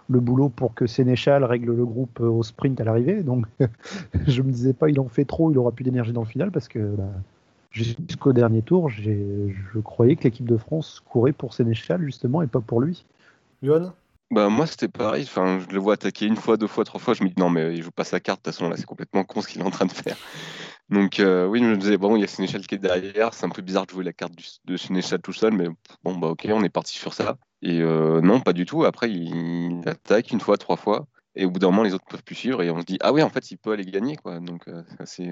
boulot 0.09 0.49
pour 0.49 0.75
que 0.75 0.87
Sénéchal 0.87 1.45
règle 1.45 1.75
le 1.75 1.85
groupe 1.85 2.21
au 2.21 2.43
sprint 2.43 2.81
à 2.81 2.85
l'arrivée. 2.85 3.23
Donc, 3.23 3.47
je 4.27 4.43
me 4.43 4.53
disais 4.53 4.73
pas, 4.73 4.89
il 4.89 5.01
en 5.01 5.09
fait 5.09 5.25
trop, 5.25 5.51
il 5.51 5.59
aura 5.59 5.73
plus 5.73 5.85
d'énergie 5.85 6.13
dans 6.13 6.23
le 6.23 6.29
final, 6.29 6.53
parce 6.53 6.69
que 6.69 6.79
bah, 6.79 7.11
jusqu'au 7.73 8.33
dernier 8.33 8.63
tour, 8.63 8.89
je 8.89 9.81
croyais 9.83 10.15
que 10.15 10.25
l'équipe 10.25 10.49
de 10.49 10.57
France 10.57 11.03
courait 11.05 11.33
pour 11.33 11.55
Sénéchal, 11.55 12.03
justement, 12.05 12.43
et 12.43 12.47
pas 12.47 12.61
pour 12.61 12.81
lui. 12.81 13.05
Yohan 13.63 13.93
bah 14.31 14.51
moi 14.51 14.67
c'était 14.67 14.89
pareil, 14.89 15.25
enfin 15.25 15.59
je 15.59 15.75
le 15.75 15.81
vois 15.81 15.95
attaquer 15.95 16.27
une 16.27 16.37
fois, 16.37 16.59
deux 16.59 16.67
fois, 16.67 16.85
trois 16.85 17.01
fois, 17.01 17.15
je 17.15 17.25
me 17.25 17.31
dis 17.31 17.35
non 17.39 17.49
mais 17.49 17.75
il 17.75 17.83
joue 17.83 17.91
pas 17.91 18.05
sa 18.05 18.21
carte, 18.21 18.41
de 18.41 18.51
toute 18.51 18.55
façon 18.55 18.69
là 18.69 18.77
c'est 18.77 18.85
complètement 18.85 19.25
con 19.25 19.41
ce 19.41 19.49
qu'il 19.49 19.63
est 19.63 19.65
en 19.65 19.71
train 19.71 19.87
de 19.87 19.93
faire. 19.93 20.19
Donc 20.91 21.21
euh, 21.21 21.47
oui, 21.47 21.61
je 21.61 21.67
me 21.67 21.77
disais, 21.77 21.99
bon, 21.99 22.17
il 22.17 22.21
y 22.21 22.25
a 22.25 22.27
Sénéchal 22.27 22.67
qui 22.67 22.75
est 22.75 22.79
derrière, 22.79 23.35
c'est 23.35 23.45
un 23.45 23.51
peu 23.51 23.61
bizarre 23.61 23.87
de 23.87 23.91
jouer 23.91 24.05
la 24.05 24.15
carte 24.15 24.33
de 24.65 24.77
Sénéchal 24.77 25.21
tout 25.21 25.35
seul, 25.35 25.53
mais 25.53 25.69
bon, 26.03 26.17
bah 26.17 26.29
ok, 26.29 26.49
on 26.51 26.63
est 26.65 26.71
parti 26.71 26.99
sur 26.99 27.13
ça. 27.13 27.37
Et 27.61 27.81
euh, 27.83 28.21
non, 28.23 28.41
pas 28.41 28.55
du 28.55 28.65
tout. 28.65 28.85
Après, 28.85 29.11
il 29.11 29.83
attaque 29.87 30.31
une 30.31 30.41
fois, 30.41 30.57
trois 30.57 30.77
fois, 30.77 31.07
et 31.35 31.45
au 31.45 31.51
bout 31.51 31.59
d'un 31.59 31.69
moment, 31.69 31.83
les 31.83 31.93
autres 31.93 32.07
peuvent 32.09 32.23
plus 32.23 32.35
suivre, 32.35 32.63
et 32.63 32.71
on 32.71 32.81
se 32.81 32.87
dit, 32.87 32.97
ah 33.03 33.13
oui, 33.13 33.23
en 33.23 33.29
fait, 33.29 33.51
il 33.51 33.59
peut 33.59 33.73
aller 33.73 33.85
gagner, 33.85 34.17
quoi. 34.17 34.41
Donc 34.41 34.67
euh, 34.69 34.83
c'est 35.05 35.31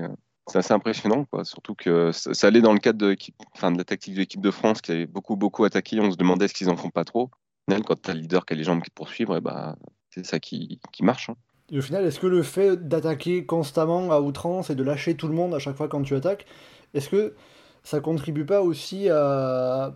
assez, 0.54 0.74
impressionnant, 0.74 1.24
quoi. 1.24 1.44
Surtout 1.44 1.74
que 1.74 2.12
ça, 2.12 2.46
allait 2.46 2.60
dans 2.60 2.74
le 2.74 2.78
cadre 2.78 2.98
de, 2.98 3.16
enfin, 3.54 3.72
de 3.72 3.78
la 3.78 3.84
tactique 3.84 4.14
de 4.14 4.18
l'équipe 4.18 4.42
de 4.42 4.50
France 4.50 4.82
qui 4.82 4.92
avait 4.92 5.06
beaucoup, 5.06 5.36
beaucoup 5.36 5.64
attaqué. 5.64 5.98
On 6.00 6.10
se 6.10 6.16
demandait 6.16 6.48
ce 6.48 6.54
qu'ils 6.54 6.68
en 6.68 6.76
font 6.76 6.90
pas 6.90 7.04
trop. 7.04 7.30
Quand 7.68 8.00
tu 8.00 8.10
as 8.10 8.14
le 8.14 8.20
leader 8.20 8.44
qui 8.44 8.52
a 8.52 8.56
les 8.56 8.64
jambes 8.64 8.82
qui 8.82 8.90
poursuivent, 8.90 9.40
bah, 9.40 9.76
c'est 10.10 10.24
ça 10.26 10.38
qui, 10.38 10.80
qui 10.92 11.02
marche. 11.02 11.30
Hein. 11.30 11.36
Et 11.72 11.78
au 11.78 11.82
final, 11.82 12.04
est-ce 12.04 12.20
que 12.20 12.26
le 12.26 12.42
fait 12.42 12.88
d'attaquer 12.88 13.44
constamment 13.44 14.12
à 14.12 14.20
outrance 14.20 14.70
et 14.70 14.74
de 14.74 14.82
lâcher 14.82 15.16
tout 15.16 15.28
le 15.28 15.34
monde 15.34 15.54
à 15.54 15.58
chaque 15.58 15.76
fois 15.76 15.88
quand 15.88 16.02
tu 16.02 16.14
attaques, 16.14 16.46
est-ce 16.94 17.08
que 17.08 17.34
ça 17.82 18.00
contribue 18.00 18.44
pas 18.44 18.62
aussi 18.62 19.08
à, 19.10 19.94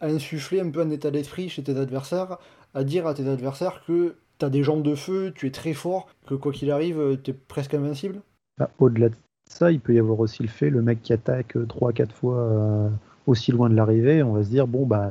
insuffler 0.00 0.60
un 0.60 0.70
peu 0.70 0.80
un 0.80 0.90
état 0.90 1.10
d'esprit 1.10 1.48
chez 1.48 1.62
tes 1.62 1.76
adversaires, 1.76 2.38
à 2.74 2.84
dire 2.84 3.06
à 3.06 3.14
tes 3.14 3.28
adversaires 3.28 3.82
que 3.86 4.16
tu 4.38 4.44
as 4.44 4.50
des 4.50 4.62
jambes 4.62 4.82
de 4.82 4.94
feu, 4.94 5.32
tu 5.34 5.48
es 5.48 5.50
très 5.50 5.72
fort, 5.72 6.08
que 6.26 6.34
quoi 6.34 6.52
qu'il 6.52 6.70
arrive, 6.70 7.18
tu 7.24 7.32
es 7.32 7.34
presque 7.34 7.74
invincible? 7.74 8.20
Bah, 8.58 8.70
Au-delà 8.78 9.08
de 9.08 9.14
ça, 9.50 9.72
il 9.72 9.80
peut 9.80 9.94
y 9.94 9.98
avoir 9.98 10.20
aussi 10.20 10.42
le 10.42 10.48
fait, 10.48 10.70
le 10.70 10.82
mec 10.82 11.02
qui 11.02 11.12
attaque 11.12 11.56
3-4 11.56 12.12
fois 12.12 12.38
euh, 12.38 12.88
aussi 13.26 13.50
loin 13.50 13.68
de 13.68 13.74
l'arrivée, 13.74 14.22
on 14.22 14.34
va 14.34 14.44
se 14.44 14.50
dire, 14.50 14.68
bon, 14.68 14.86
bah, 14.86 15.10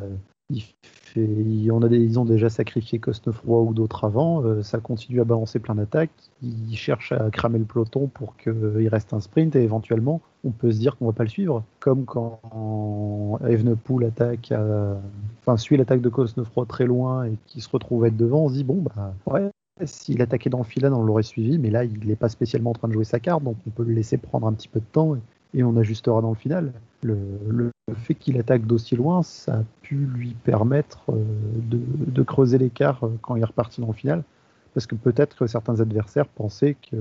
ils 1.18 2.20
ont 2.20 2.26
déjà 2.26 2.50
sacrifié 2.50 3.00
Cosnefroy 3.00 3.62
ou 3.62 3.74
d'autres 3.74 4.06
avant. 4.06 4.44
Euh, 4.44 4.64
ça 4.64 4.80
continue 4.80 5.22
à 5.22 5.24
balancer 5.24 5.60
plein 5.60 5.76
d'attaques. 5.76 6.12
Ils 6.42 6.76
cherchent 6.76 7.12
à 7.12 7.30
cramer 7.30 7.60
le 7.60 7.66
peloton 7.66 8.08
pour 8.08 8.36
qu'il 8.38 8.88
reste 8.88 9.14
un 9.14 9.20
sprint 9.20 9.56
et 9.56 9.64
éventuellement, 9.64 10.22
on 10.44 10.52
peut 10.52 10.72
se 10.72 10.80
dire 10.80 10.98
qu'on 10.98 11.06
va 11.08 11.14
pas 11.14 11.24
le 11.24 11.30
suivre. 11.30 11.64
Comme 11.80 12.06
quand 12.06 12.40
Evenepoel 13.48 14.08
attaque 14.08 14.52
à 14.52 14.98
enfin, 15.42 15.58
suit 15.58 15.78
l'attaque 15.78 16.02
de 16.02 16.10
Cosnefroy 16.10 16.66
très 16.66 16.86
loin 16.86 17.26
et 17.26 17.38
qui 17.48 17.62
se 17.62 17.70
retrouve 17.70 18.06
être 18.06 18.18
devant, 18.18 18.46
on 18.46 18.50
se 18.50 18.54
dit 18.54 18.64
bon 18.64 18.82
bah 18.82 19.14
ouais, 19.28 19.50
s'il 19.86 20.22
attaquait 20.22 20.50
dans 20.50 20.60
le 20.60 20.64
filet, 20.64 20.88
on 20.88 21.04
l'aurait 21.04 21.24
suivi, 21.24 21.58
mais 21.58 21.70
là 21.70 21.84
il 21.84 22.08
n'est 22.08 22.16
pas 22.16 22.30
spécialement 22.30 22.72
en 22.72 22.74
train 22.74 22.88
de 22.88 22.94
jouer 22.94 23.04
sa 23.04 23.20
carte, 23.20 23.44
donc 23.44 23.56
on 23.68 23.70
peut 23.70 23.84
le 23.84 23.94
laisser 23.94 24.18
prendre 24.18 24.48
un 24.48 24.54
petit 24.54 24.68
peu 24.68 24.80
de 24.80 24.86
temps 24.86 25.16
et, 25.54 25.64
on 25.64 25.76
ajustera 25.78 26.22
dans 26.22 26.30
le 26.30 26.36
final. 26.36 26.74
Le, 27.04 27.18
le 27.48 27.72
fait 27.96 28.16
qu'il 28.16 28.40
attaque 28.40 28.66
d'aussi 28.66 28.96
loin, 28.96 29.24
ça 29.24 29.60
a 29.60 29.64
pu 29.82 29.96
lui 29.96 30.36
permettre 30.44 31.04
euh, 31.10 31.24
de, 31.56 31.80
de 32.12 32.24
creuser 32.24 32.58
l'écart 32.58 33.04
euh, 33.04 33.18
quand 33.22 33.36
il 33.36 33.42
est 33.42 33.46
reparti 33.46 33.82
dans 33.82 33.88
le 33.88 33.94
final, 33.94 34.24
parce 34.74 34.88
que 34.88 34.96
peut-être 34.96 35.38
que 35.38 35.48
certains 35.48 35.80
adversaires 35.80 36.28
pensaient 36.28 36.76
que 36.92 36.98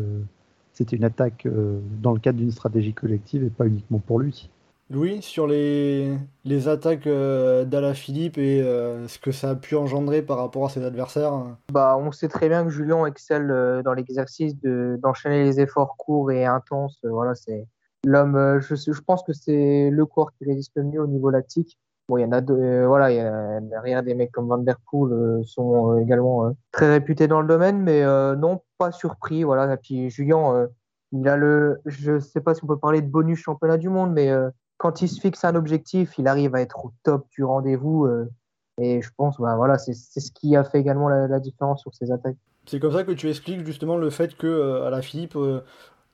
c'était 0.76 0.96
une 0.96 1.04
attaque 1.04 1.46
euh, 1.46 1.80
dans 2.02 2.12
le 2.12 2.20
cadre 2.20 2.38
d'une 2.38 2.50
stratégie 2.50 2.92
collective 2.92 3.42
et 3.42 3.48
pas 3.48 3.66
uniquement 3.66 3.98
pour 3.98 4.18
lui. 4.18 4.50
Louis, 4.90 5.22
sur 5.22 5.46
les, 5.46 6.16
les 6.44 6.68
attaques 6.68 7.06
euh, 7.06 7.64
d'Ala 7.64 7.94
Philippe 7.94 8.36
et 8.36 8.60
euh, 8.60 9.08
ce 9.08 9.18
que 9.18 9.32
ça 9.32 9.50
a 9.50 9.54
pu 9.54 9.74
engendrer 9.74 10.20
par 10.20 10.36
rapport 10.36 10.66
à 10.66 10.68
ses 10.68 10.84
adversaires 10.84 11.32
bah, 11.72 11.96
On 11.98 12.12
sait 12.12 12.28
très 12.28 12.50
bien 12.50 12.62
que 12.62 12.68
Julien 12.70 13.06
excelle 13.06 13.82
dans 13.84 13.94
l'exercice 13.94 14.54
d'enchaîner 14.62 15.44
les 15.44 15.60
efforts 15.60 15.96
courts 15.96 16.30
et 16.30 16.44
intenses. 16.44 17.00
Voilà, 17.02 17.34
c'est 17.34 17.66
l'homme, 18.04 18.60
je, 18.60 18.74
je, 18.74 19.00
pense 19.00 19.22
que 19.22 19.32
c'est 19.32 19.90
le 19.90 20.06
corps 20.06 20.32
qui 20.32 20.44
résiste 20.44 20.72
le 20.76 20.84
mieux 20.84 21.00
au 21.00 21.06
niveau 21.06 21.30
lactique. 21.30 21.78
Bon, 22.08 22.18
il 22.18 22.22
y 22.22 22.24
en 22.24 22.32
a 22.32 22.40
deux, 22.40 22.86
voilà, 22.86 23.10
y 23.12 23.18
a, 23.18 23.60
derrière 23.60 24.02
des 24.02 24.14
mecs 24.14 24.30
comme 24.30 24.46
Van 24.46 24.58
Der 24.58 24.76
Poel 24.90 25.44
sont 25.44 25.98
également 25.98 26.52
très 26.70 26.88
réputés 26.88 27.26
dans 27.26 27.40
le 27.40 27.48
domaine, 27.48 27.80
mais 27.80 28.04
non, 28.36 28.60
pas 28.78 28.92
surpris. 28.92 29.42
Voilà. 29.42 29.74
Et 29.74 29.76
puis 29.76 30.08
Julien, 30.10 30.68
il 31.10 31.28
a 31.28 31.36
le, 31.36 31.80
je 31.84 32.20
sais 32.20 32.40
pas 32.40 32.54
si 32.54 32.62
on 32.62 32.68
peut 32.68 32.78
parler 32.78 33.02
de 33.02 33.08
bonus 33.08 33.40
championnat 33.40 33.76
du 33.76 33.88
monde, 33.88 34.12
mais 34.12 34.30
quand 34.78 35.02
il 35.02 35.08
se 35.08 35.20
fixe 35.20 35.44
un 35.44 35.54
objectif, 35.54 36.18
il 36.18 36.28
arrive 36.28 36.54
à 36.54 36.60
être 36.60 36.84
au 36.84 36.92
top 37.02 37.26
du 37.30 37.44
rendez-vous. 37.44 38.04
Euh, 38.04 38.30
et 38.78 39.00
je 39.00 39.10
pense, 39.16 39.38
bah, 39.38 39.56
voilà, 39.56 39.78
c'est 39.78 39.94
ce 39.94 40.30
qui 40.32 40.54
a 40.56 40.64
fait 40.64 40.78
également 40.78 41.08
la, 41.08 41.40
différence 41.40 41.80
sur 41.80 41.94
ses 41.94 42.12
attaques. 42.12 42.36
C'est 42.66 42.80
comme 42.80 42.92
ça 42.92 43.04
que 43.04 43.12
tu 43.12 43.28
expliques 43.28 43.64
justement 43.64 43.96
le 43.96 44.10
fait 44.10 44.36
que 44.36 44.46
euh, 44.46 44.86
à 44.86 44.90
la 44.90 45.00
Philippe, 45.00 45.36
euh, 45.36 45.62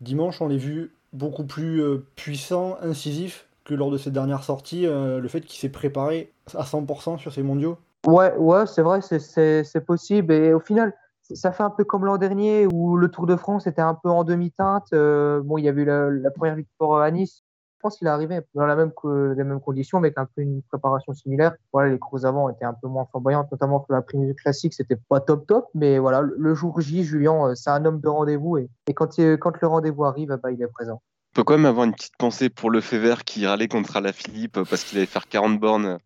dimanche, 0.00 0.40
on 0.40 0.48
l'ait 0.48 0.58
vu 0.58 0.94
beaucoup 1.12 1.44
plus 1.44 1.82
puissant, 2.16 2.76
incisif 2.82 3.48
que 3.64 3.74
lors 3.74 3.90
de 3.90 3.98
ses 3.98 4.10
dernières 4.10 4.42
sorties. 4.42 4.86
le 4.86 5.26
fait 5.28 5.40
qu'il 5.40 5.58
s'est 5.58 5.68
préparé 5.68 6.32
à 6.54 6.64
100% 6.64 7.18
sur 7.18 7.32
ses 7.32 7.42
mondiaux. 7.42 7.78
Ouais, 8.06 8.34
ouais, 8.36 8.66
c'est 8.66 8.82
vrai, 8.82 9.00
c'est 9.02 9.84
possible. 9.86 10.32
Et 10.32 10.52
au 10.52 10.60
final, 10.60 10.92
ça 11.22 11.52
fait 11.52 11.62
un 11.62 11.70
peu 11.70 11.84
comme 11.84 12.04
l'an 12.04 12.18
dernier 12.18 12.66
où 12.66 12.96
le 12.96 13.08
Tour 13.08 13.26
de 13.26 13.36
France 13.36 13.66
était 13.66 13.82
un 13.82 13.94
peu 13.94 14.08
en 14.08 14.24
demi-teinte. 14.24 14.90
bon, 14.92 15.58
il 15.58 15.64
y 15.64 15.68
a 15.68 15.72
eu 15.72 15.84
la, 15.84 16.30
première 16.30 16.56
victoire 16.56 17.02
à 17.02 17.10
Nice 17.10 17.44
pense 17.82 17.98
qu'il 17.98 18.06
est 18.06 18.10
arrivé 18.10 18.40
dans 18.54 18.64
la 18.64 18.76
même, 18.76 18.92
les 19.36 19.44
mêmes 19.44 19.60
conditions, 19.60 19.98
avec 19.98 20.16
un 20.16 20.24
peu 20.24 20.40
une 20.42 20.62
préparation 20.62 21.12
similaire. 21.12 21.54
Voilà, 21.72 21.90
les 21.90 21.98
courses 21.98 22.24
avant 22.24 22.48
étaient 22.48 22.64
un 22.64 22.74
peu 22.74 22.88
moins 22.88 23.06
flamboyantes, 23.10 23.50
notamment 23.52 23.80
que 23.80 23.92
la 23.92 24.02
prime 24.02 24.34
classique, 24.34 24.72
c'était 24.72 24.96
pas 25.08 25.20
top 25.20 25.46
top, 25.46 25.66
mais 25.74 25.98
voilà, 25.98 26.22
le 26.22 26.54
jour 26.54 26.80
J, 26.80 27.04
Julien, 27.04 27.48
euh, 27.48 27.54
c'est 27.54 27.70
un 27.70 27.84
homme 27.84 28.00
de 28.00 28.08
rendez-vous 28.08 28.56
et, 28.56 28.70
quand, 28.94 29.16
quand 29.38 29.60
le 29.60 29.68
rendez-vous 29.68 30.04
arrive, 30.04 30.38
bah, 30.42 30.50
il 30.50 30.62
est 30.62 30.66
présent. 30.68 31.02
On 31.32 31.36
peut 31.36 31.44
quand 31.44 31.54
même 31.54 31.66
avoir 31.66 31.86
une 31.86 31.94
petite 31.94 32.16
pensée 32.18 32.50
pour 32.50 32.70
le 32.70 32.80
qui 33.24 33.46
râlait 33.46 33.68
contre 33.68 33.96
Alaphilippe 33.96 34.62
parce 34.68 34.84
qu'il 34.84 34.98
allait 34.98 35.06
faire 35.06 35.26
40 35.28 35.58
bornes 35.58 35.98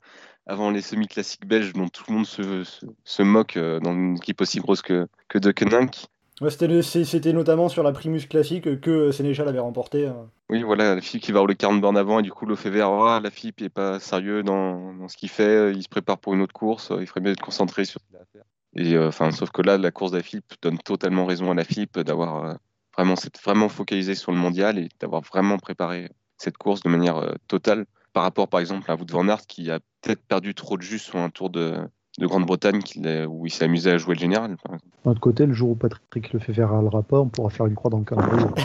avant 0.46 0.70
les 0.70 0.80
semi-classiques 0.80 1.46
belges 1.46 1.72
dont 1.72 1.88
tout 1.88 2.04
le 2.08 2.14
monde 2.14 2.26
se, 2.26 3.22
moque 3.22 3.56
euh, 3.56 3.80
dans 3.80 3.92
une 3.92 4.16
équipe 4.16 4.40
aussi 4.40 4.60
grosse 4.60 4.82
que, 4.82 5.08
que 5.28 5.38
De 5.38 5.50
Koninck. 5.50 6.06
C'était 6.50 7.32
notamment 7.32 7.70
sur 7.70 7.82
la 7.82 7.92
Primus 7.92 8.26
classique 8.28 8.80
que 8.80 9.10
Sénéchal 9.10 9.48
avait 9.48 9.58
remporté. 9.58 10.06
Hein. 10.06 10.28
Oui, 10.50 10.62
voilà, 10.62 10.94
la 10.94 11.00
fille 11.00 11.20
qui 11.20 11.32
va 11.32 11.42
le 11.44 11.54
40 11.54 11.80
bornes 11.80 11.96
avant 11.96 12.20
et 12.20 12.22
du 12.22 12.30
coup 12.30 12.44
le 12.44 12.56
fait 12.56 12.70
oh, 12.82 13.18
la 13.22 13.30
fille 13.30 13.54
n'est 13.58 13.70
pas 13.70 13.98
sérieux 14.00 14.42
dans, 14.42 14.92
dans 14.92 15.08
ce 15.08 15.16
qu'il 15.16 15.30
fait, 15.30 15.72
il 15.72 15.82
se 15.82 15.88
prépare 15.88 16.18
pour 16.18 16.34
une 16.34 16.42
autre 16.42 16.52
course, 16.52 16.92
il 17.00 17.06
ferait 17.06 17.22
bien 17.22 17.32
de 17.32 17.40
concentrer 17.40 17.86
sur 17.86 18.00
ce 18.00 18.06
qu'il 18.06 18.16
a 18.16 18.20
à 18.20 18.24
faire. 18.26 18.44
Et 18.76 18.94
euh, 18.94 19.10
sauf 19.10 19.50
que 19.50 19.62
là, 19.62 19.78
la 19.78 19.90
course 19.90 20.12
d'Afip 20.12 20.44
donne 20.60 20.78
totalement 20.78 21.24
raison 21.24 21.50
à 21.50 21.54
la 21.54 21.64
FIP 21.64 21.98
d'avoir 22.00 22.44
euh, 22.44 22.54
vraiment, 22.94 23.14
vraiment 23.42 23.70
focalisé 23.70 24.14
sur 24.14 24.32
le 24.32 24.38
mondial 24.38 24.78
et 24.78 24.90
d'avoir 25.00 25.22
vraiment 25.22 25.56
préparé 25.56 26.10
cette 26.36 26.58
course 26.58 26.82
de 26.82 26.90
manière 26.90 27.16
euh, 27.16 27.32
totale 27.48 27.86
par 28.12 28.22
rapport 28.22 28.48
par 28.48 28.60
exemple 28.60 28.90
à 28.90 28.94
Wout 28.94 29.10
van 29.10 29.36
qui 29.48 29.70
a 29.70 29.80
peut-être 30.02 30.22
perdu 30.22 30.54
trop 30.54 30.76
de 30.76 30.82
jus 30.82 30.98
sur 30.98 31.16
un 31.16 31.30
tour 31.30 31.48
de, 31.48 31.78
de 32.18 32.26
Grande-Bretagne 32.26 32.80
où 33.28 33.46
il 33.46 33.50
s'est 33.50 33.64
amusé 33.64 33.90
à 33.90 33.98
jouer 33.98 34.14
le 34.14 34.20
général. 34.20 34.56
D'un 35.04 35.10
autre 35.10 35.20
côté, 35.20 35.46
le 35.46 35.52
jour 35.52 35.70
où 35.70 35.74
Patrick 35.74 36.32
le 36.32 36.38
fait 36.38 36.52
faire 36.52 36.80
le 36.80 36.88
rapport, 36.88 37.24
on 37.24 37.28
pourra 37.28 37.50
faire 37.50 37.66
une 37.66 37.74
croix 37.74 37.90
dans 37.90 37.98
le 37.98 38.04
calendrier. 38.04 38.46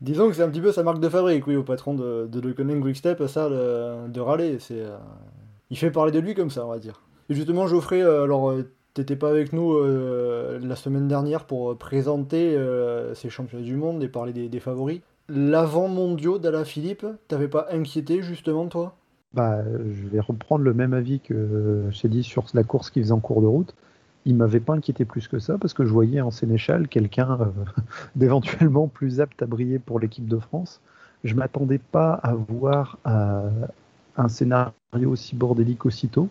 Disons 0.00 0.28
que 0.28 0.34
c'est 0.34 0.42
un 0.42 0.48
petit 0.48 0.60
peu 0.60 0.72
sa 0.72 0.82
marque 0.82 1.00
de 1.00 1.08
fabrique, 1.08 1.46
oui, 1.46 1.56
au 1.56 1.62
patron 1.62 1.94
de, 1.94 2.26
de 2.30 2.40
Le 2.40 2.52
Quickstep, 2.80 3.26
ça, 3.26 3.48
de 3.48 4.20
râler. 4.20 4.58
C'est, 4.58 4.80
euh, 4.80 4.96
il 5.70 5.76
fait 5.76 5.90
parler 5.90 6.12
de 6.12 6.18
lui 6.18 6.34
comme 6.34 6.50
ça, 6.50 6.64
on 6.64 6.70
va 6.70 6.78
dire. 6.78 7.02
Et 7.28 7.34
justement, 7.34 7.66
Geoffrey, 7.66 8.02
euh, 8.02 8.24
alors, 8.24 8.50
euh, 8.50 8.70
t'étais 8.94 9.16
pas 9.16 9.30
avec 9.30 9.52
nous 9.52 9.78
la 9.82 10.76
semaine 10.76 11.08
dernière 11.08 11.44
pour 11.44 11.76
présenter 11.76 12.58
ces 13.14 13.28
championnats 13.28 13.64
du 13.64 13.76
monde 13.76 14.02
et 14.02 14.08
parler 14.08 14.32
des, 14.32 14.48
des 14.48 14.60
favoris. 14.60 15.00
L'avant 15.28 15.88
mondiaux 15.88 16.38
d'Ala 16.38 16.64
Philippe, 16.64 17.04
t'avais 17.28 17.48
pas 17.48 17.66
inquiété 17.70 18.22
justement, 18.22 18.68
toi? 18.68 18.96
Bah, 19.36 19.62
je 19.64 20.08
vais 20.08 20.20
reprendre 20.20 20.64
le 20.64 20.72
même 20.72 20.94
avis 20.94 21.20
que 21.20 21.84
j'ai 21.90 22.08
dit 22.08 22.22
sur 22.22 22.46
la 22.54 22.64
course 22.64 22.88
qu'il 22.90 23.02
faisait 23.02 23.12
en 23.12 23.20
cours 23.20 23.42
de 23.42 23.46
route. 23.46 23.74
Il 24.24 24.34
m'avait 24.34 24.60
pas 24.60 24.72
inquiété 24.72 25.04
plus 25.04 25.28
que 25.28 25.38
ça 25.38 25.58
parce 25.58 25.74
que 25.74 25.84
je 25.84 25.92
voyais 25.92 26.22
en 26.22 26.30
Sénéchal 26.30 26.88
quelqu'un 26.88 27.38
euh, 27.40 27.44
d'éventuellement 28.16 28.88
plus 28.88 29.20
apte 29.20 29.40
à 29.42 29.46
briller 29.46 29.78
pour 29.78 30.00
l'équipe 30.00 30.26
de 30.26 30.38
France. 30.38 30.80
Je 31.22 31.34
m'attendais 31.34 31.78
pas 31.78 32.14
à 32.14 32.34
voir 32.34 32.98
euh, 33.06 33.50
un 34.16 34.28
scénario 34.28 34.72
aussi 35.04 35.36
bordélique 35.36 35.84
aussitôt. 35.84 36.28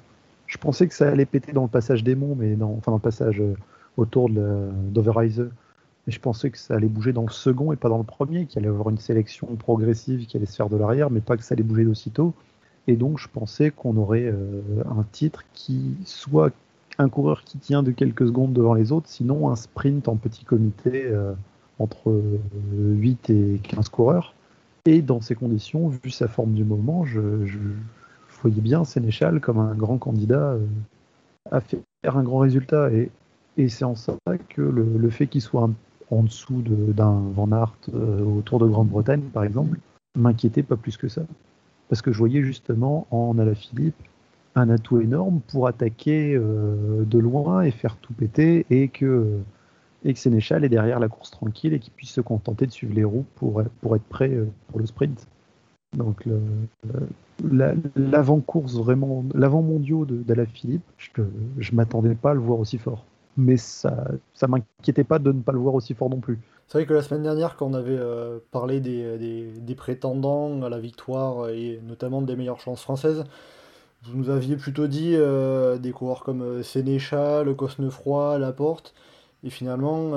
Je 0.47 0.57
pensais 0.57 0.87
que 0.87 0.95
ça 0.95 1.07
allait 1.07 1.25
péter 1.25 1.53
dans 1.53 1.63
le 1.63 1.69
passage 1.69 2.03
des 2.03 2.15
monts, 2.15 2.35
mais 2.35 2.57
enfin 2.63 2.91
dans 2.91 2.97
le 2.97 3.01
passage 3.01 3.39
euh, 3.39 3.53
autour 3.97 4.31
d'Overrise. 4.31 5.47
Mais 6.07 6.13
je 6.13 6.19
pensais 6.19 6.49
que 6.49 6.57
ça 6.57 6.75
allait 6.75 6.87
bouger 6.87 7.13
dans 7.13 7.23
le 7.23 7.31
second 7.31 7.71
et 7.71 7.75
pas 7.75 7.89
dans 7.89 7.99
le 7.99 8.03
premier, 8.03 8.47
qu'il 8.47 8.59
allait 8.59 8.67
avoir 8.67 8.89
une 8.89 8.97
sélection 8.97 9.47
progressive 9.57 10.25
qui 10.25 10.37
allait 10.37 10.45
se 10.47 10.55
faire 10.55 10.69
de 10.69 10.77
l'arrière, 10.77 11.11
mais 11.11 11.21
pas 11.21 11.37
que 11.37 11.43
ça 11.43 11.53
allait 11.53 11.63
bouger 11.63 11.83
d'aussitôt. 11.83 12.33
Et 12.87 12.95
donc, 12.95 13.19
je 13.19 13.27
pensais 13.27 13.71
qu'on 13.71 13.97
aurait 13.97 14.25
euh, 14.25 14.61
un 14.85 15.03
titre 15.11 15.43
qui 15.53 15.95
soit 16.05 16.51
un 16.97 17.09
coureur 17.09 17.43
qui 17.43 17.57
tient 17.57 17.83
de 17.83 17.91
quelques 17.91 18.27
secondes 18.27 18.53
devant 18.53 18.73
les 18.73 18.91
autres, 18.91 19.09
sinon 19.09 19.49
un 19.49 19.55
sprint 19.55 20.07
en 20.07 20.15
petit 20.15 20.45
comité 20.45 21.05
euh, 21.05 21.33
entre 21.79 22.13
8 22.73 23.29
et 23.31 23.59
15 23.63 23.89
coureurs. 23.89 24.33
Et 24.85 25.01
dans 25.01 25.19
ces 25.19 25.35
conditions, 25.35 25.89
vu 25.89 26.11
sa 26.11 26.27
forme 26.27 26.53
du 26.53 26.63
moment, 26.63 27.05
je, 27.05 27.19
voyais 28.41 28.61
bien 28.61 28.83
Sénéchal 28.85 29.41
comme 29.41 29.57
un 29.57 29.73
grand 29.73 29.97
candidat 29.97 30.51
euh, 30.51 30.65
à 31.51 31.59
faire 31.59 31.81
un 32.17 32.23
grand 32.23 32.39
résultat. 32.39 32.91
Et, 32.91 33.09
c'est 33.69 33.85
en 33.85 33.95
ça 33.95 34.17
que 34.49 34.61
le, 34.61 35.09
fait 35.09 35.27
qu'il 35.27 35.41
soit 35.41 35.69
en 36.11 36.23
dessous 36.23 36.61
d'un 36.61 37.21
Van 37.33 37.49
Aert 37.53 37.73
autour 37.87 38.59
de 38.59 38.67
Grande-Bretagne, 38.67 39.21
par 39.33 39.45
exemple, 39.45 39.79
m'inquiétait 40.17 40.61
pas 40.61 40.75
plus 40.75 40.97
que 40.97 41.07
ça 41.07 41.21
parce 41.89 42.01
que 42.01 42.11
je 42.11 42.17
voyais 42.17 42.41
justement 42.41 43.07
en 43.11 43.37
Alaphilippe 43.37 43.95
un 44.55 44.69
atout 44.69 45.01
énorme 45.01 45.41
pour 45.47 45.67
attaquer 45.67 46.33
euh, 46.35 47.03
de 47.05 47.19
loin 47.19 47.61
et 47.61 47.71
faire 47.71 47.97
tout 47.97 48.13
péter 48.13 48.65
et 48.69 48.87
que, 48.87 49.39
Sénéchal 50.13 50.63
est 50.63 50.69
derrière 50.69 50.99
la 50.99 51.07
course 51.07 51.31
tranquille 51.31 51.73
et 51.73 51.79
qu'il 51.79 51.91
puisse 51.91 52.11
se 52.11 52.21
contenter 52.21 52.67
de 52.67 52.71
suivre 52.71 52.93
les 52.93 53.03
roues 53.03 53.25
pour, 53.35 53.63
pour 53.81 53.95
être 53.95 54.03
prêt 54.03 54.29
euh, 54.29 54.45
pour 54.67 54.79
le 54.79 54.85
sprint. 54.85 55.27
Donc 55.97 56.27
l'avant-course 57.95 58.75
vraiment, 58.75 59.23
l'avant-mondiaux 59.33 60.05
d'Alaphilippe, 60.05 60.83
je 60.97 61.71
ne 61.71 61.75
m'attendais 61.75 62.15
pas 62.15 62.31
à 62.31 62.33
le 62.33 62.41
voir 62.41 62.59
aussi 62.59 62.77
fort. 62.77 63.05
Mais 63.37 63.57
ça 63.57 64.17
ne 64.41 64.47
m'inquiétait 64.47 65.03
pas 65.03 65.19
de 65.19 65.31
ne 65.31 65.41
pas 65.41 65.51
le 65.51 65.59
voir 65.59 65.75
aussi 65.75 65.93
fort 65.93 66.09
non 66.09 66.19
plus. 66.19 66.39
C'est 66.67 66.79
vrai 66.79 66.85
que 66.87 66.93
la 66.93 67.03
semaine 67.03 67.23
dernière, 67.23 67.55
quand 67.55 67.67
on 67.67 67.73
avait 67.73 67.97
euh, 67.97 68.39
parlé 68.51 68.79
des, 68.79 69.17
des, 69.17 69.75
prétendants 69.75 70.63
à 70.63 70.69
la 70.69 70.79
victoire 70.79 71.49
et 71.49 71.79
notamment 71.87 72.21
des 72.21 72.35
meilleures 72.35 72.59
chances 72.59 72.81
françaises, 72.81 73.23
vous 74.03 74.17
nous 74.17 74.29
aviez 74.29 74.55
plutôt 74.55 74.87
dit 74.87 75.13
euh, 75.15 75.77
des 75.77 75.91
coureurs 75.91 76.23
comme 76.23 76.41
euh, 76.41 76.63
Sénéchal, 76.63 77.55
Cosnefroy, 77.55 78.39
Laporte. 78.39 78.93
Et 79.43 79.51
finalement, 79.51 80.13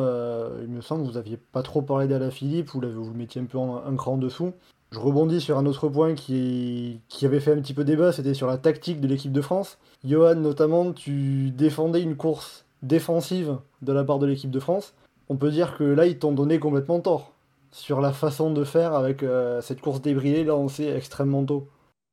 il 0.63 0.69
me 0.69 0.81
semble 0.81 1.03
que 1.03 1.09
vous 1.09 1.17
n'aviez 1.17 1.37
pas 1.37 1.63
trop 1.63 1.83
parlé 1.83 2.07
d'Alaphilippe, 2.07 2.69
vous, 2.71 2.81
vous 2.81 3.13
le 3.13 3.19
mettiez 3.19 3.43
un 3.43 3.45
peu 3.45 3.59
un 3.59 3.95
cran 3.95 4.17
dessous. 4.17 4.55
Je 4.91 4.99
rebondis 4.99 5.43
sur 5.43 5.59
un 5.59 5.67
autre 5.67 5.89
point 5.89 6.15
qui, 6.15 7.03
qui 7.11 7.27
avait 7.27 7.41
fait 7.41 7.53
un 7.53 7.61
petit 7.61 7.75
peu 7.75 7.85
débat, 7.85 8.11
c'était 8.11 8.33
sur 8.33 8.47
la 8.47 8.57
tactique 8.57 9.03
de 9.03 9.07
l'équipe 9.07 9.33
de 9.33 9.43
France. 9.43 9.77
Johan, 10.03 10.37
notamment, 10.37 10.95
tu 10.95 11.51
défendais 11.51 12.01
une 12.01 12.17
course 12.17 12.65
défensive 12.83 13.59
de 13.83 13.93
la 13.93 14.05
part 14.05 14.19
de 14.19 14.27
l'équipe 14.27 14.51
de 14.51 14.61
France 14.61 14.95
on 15.29 15.37
peut 15.37 15.51
dire 15.51 15.77
que 15.77 15.85
là, 15.85 16.07
ils 16.07 16.19
t'ont 16.19 16.33
donné 16.33 16.59
complètement 16.59 17.01
tort 17.01 17.33
sur 17.71 18.01
la 18.01 18.13
façon 18.13 18.51
de 18.51 18.65
faire 18.65 18.95
avec 18.95 19.23
euh, 19.23 19.61
cette 19.61 19.81
course 19.81 20.01
débridée 20.01 20.45
lancée 20.45 20.89
extrêmement 20.89 21.45
tôt. 21.45 21.69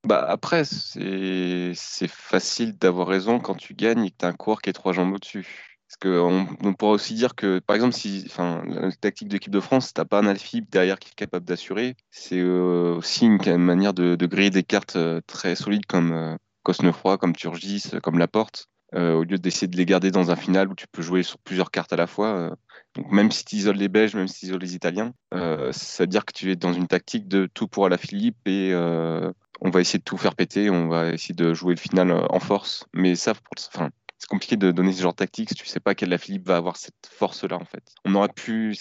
Bah 0.05 0.23
après, 0.27 0.63
c'est 0.65 1.73
facile 2.07 2.77
d'avoir 2.77 3.07
raison 3.07 3.39
quand 3.39 3.55
tu 3.55 3.73
gagnes 3.73 4.05
et 4.05 4.11
que 4.11 4.17
tu 4.19 4.25
as 4.25 4.29
un 4.29 4.33
coureur 4.33 4.61
qui 4.61 4.69
est 4.69 4.73
trois 4.73 4.93
jambes 4.93 5.13
au-dessus. 5.13 5.79
Parce 5.87 5.97
qu'on 5.97 6.47
on 6.63 6.73
pourra 6.73 6.91
aussi 6.91 7.13
dire 7.13 7.35
que, 7.35 7.59
par 7.59 7.75
exemple, 7.75 7.93
si, 7.93 8.23
enfin, 8.27 8.63
la 8.67 8.91
tactique 8.91 9.29
d'équipe 9.29 9.51
de 9.51 9.59
France, 9.59 9.93
n'as 9.97 10.05
pas 10.05 10.19
un 10.19 10.27
Alphib 10.27 10.65
derrière 10.69 10.99
qui 10.99 11.09
est 11.09 11.15
capable 11.15 11.45
d'assurer, 11.45 11.95
c'est 12.11 12.39
euh, 12.39 12.95
aussi 12.95 13.25
une, 13.25 13.57
manière 13.57 13.93
de, 13.93 14.15
griller 14.25 14.49
des 14.49 14.63
cartes 14.63 14.95
euh, 14.95 15.21
très 15.25 15.55
solides 15.55 15.85
comme, 15.85 16.37
Cosnefroy, 16.63 17.17
comme 17.17 17.35
Turgis, 17.35 17.91
comme 18.03 18.19
Laporte, 18.19 18.67
au 18.95 19.23
lieu 19.23 19.37
d'essayer 19.37 19.67
de 19.67 19.77
les 19.77 19.85
garder 19.85 20.11
dans 20.11 20.31
un 20.31 20.35
final 20.35 20.69
où 20.69 20.75
tu 20.75 20.87
peux 20.87 21.01
jouer 21.01 21.23
sur 21.23 21.37
plusieurs 21.39 21.71
cartes 21.71 21.93
à 21.93 21.97
la 21.97 22.07
fois. 22.07 22.55
donc 22.95 23.11
même 23.11 23.31
si 23.31 23.45
tu 23.45 23.57
isoles 23.57 23.75
les 23.75 23.89
Belges, 23.89 24.15
même 24.15 24.27
si 24.27 24.39
tu 24.39 24.45
isoles 24.47 24.61
les 24.61 24.75
Italiens, 24.75 25.13
ça 25.31 26.03
veut 26.03 26.07
dire 26.07 26.25
que 26.25 26.33
tu 26.33 26.51
es 26.51 26.55
dans 26.55 26.73
une 26.73 26.87
tactique 26.87 27.27
de 27.27 27.47
tout 27.53 27.67
pour 27.67 27.89
la 27.89 27.97
Philippe 27.97 28.47
et 28.47 28.73
on 28.73 29.69
va 29.69 29.81
essayer 29.81 29.99
de 29.99 30.03
tout 30.03 30.17
faire 30.17 30.35
péter, 30.35 30.69
on 30.69 30.87
va 30.87 31.09
essayer 31.09 31.35
de 31.35 31.53
jouer 31.53 31.75
le 31.75 31.79
final 31.79 32.11
en 32.11 32.39
force. 32.39 32.85
Mais 32.93 33.15
ça, 33.15 33.33
enfin, 33.73 33.89
c'est 34.17 34.29
compliqué 34.29 34.57
de 34.57 34.71
donner 34.71 34.91
ce 34.93 35.01
genre 35.01 35.11
de 35.13 35.17
tactique 35.17 35.49
si 35.49 35.55
tu 35.55 35.65
sais 35.67 35.79
pas 35.79 35.93
quelle 35.93 36.09
la 36.09 36.17
Philippe 36.17 36.47
va 36.47 36.57
avoir 36.57 36.77
cette 36.77 36.95
force-là 37.11 37.57
en 37.57 37.65
fait. 37.65 37.83
On 38.05 38.15
aurait 38.15 38.29
pu, 38.33 38.75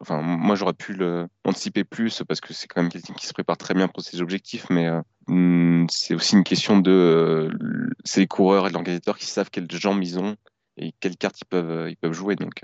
enfin 0.00 0.22
moi 0.22 0.54
j'aurais 0.54 0.74
pu 0.74 0.94
l'anticiper 1.44 1.84
plus 1.84 2.22
parce 2.26 2.40
que 2.40 2.54
c'est 2.54 2.66
quand 2.66 2.82
même 2.82 2.90
quelqu'un 2.90 3.14
qui 3.14 3.26
se 3.26 3.32
prépare 3.32 3.56
très 3.56 3.74
bien 3.74 3.88
pour 3.88 4.02
ses 4.02 4.22
objectifs, 4.22 4.66
mais 4.70 4.86
euh, 4.86 5.00
c'est 5.28 6.14
aussi 6.14 6.36
une 6.36 6.44
question 6.44 6.78
de 6.78 6.90
euh, 6.90 7.50
c'est 8.04 8.20
les 8.20 8.26
coureurs 8.26 8.66
et 8.66 8.70
l'organisateur 8.70 9.18
qui 9.18 9.26
savent 9.26 9.50
quelles 9.50 9.70
jambes 9.70 10.02
ils 10.02 10.18
ont 10.18 10.36
et 10.76 10.92
quelles 11.00 11.16
cartes 11.16 11.40
ils 11.40 11.46
peuvent 11.46 11.70
euh, 11.70 11.90
ils 11.90 11.96
peuvent 11.96 12.12
jouer 12.12 12.36
donc. 12.36 12.60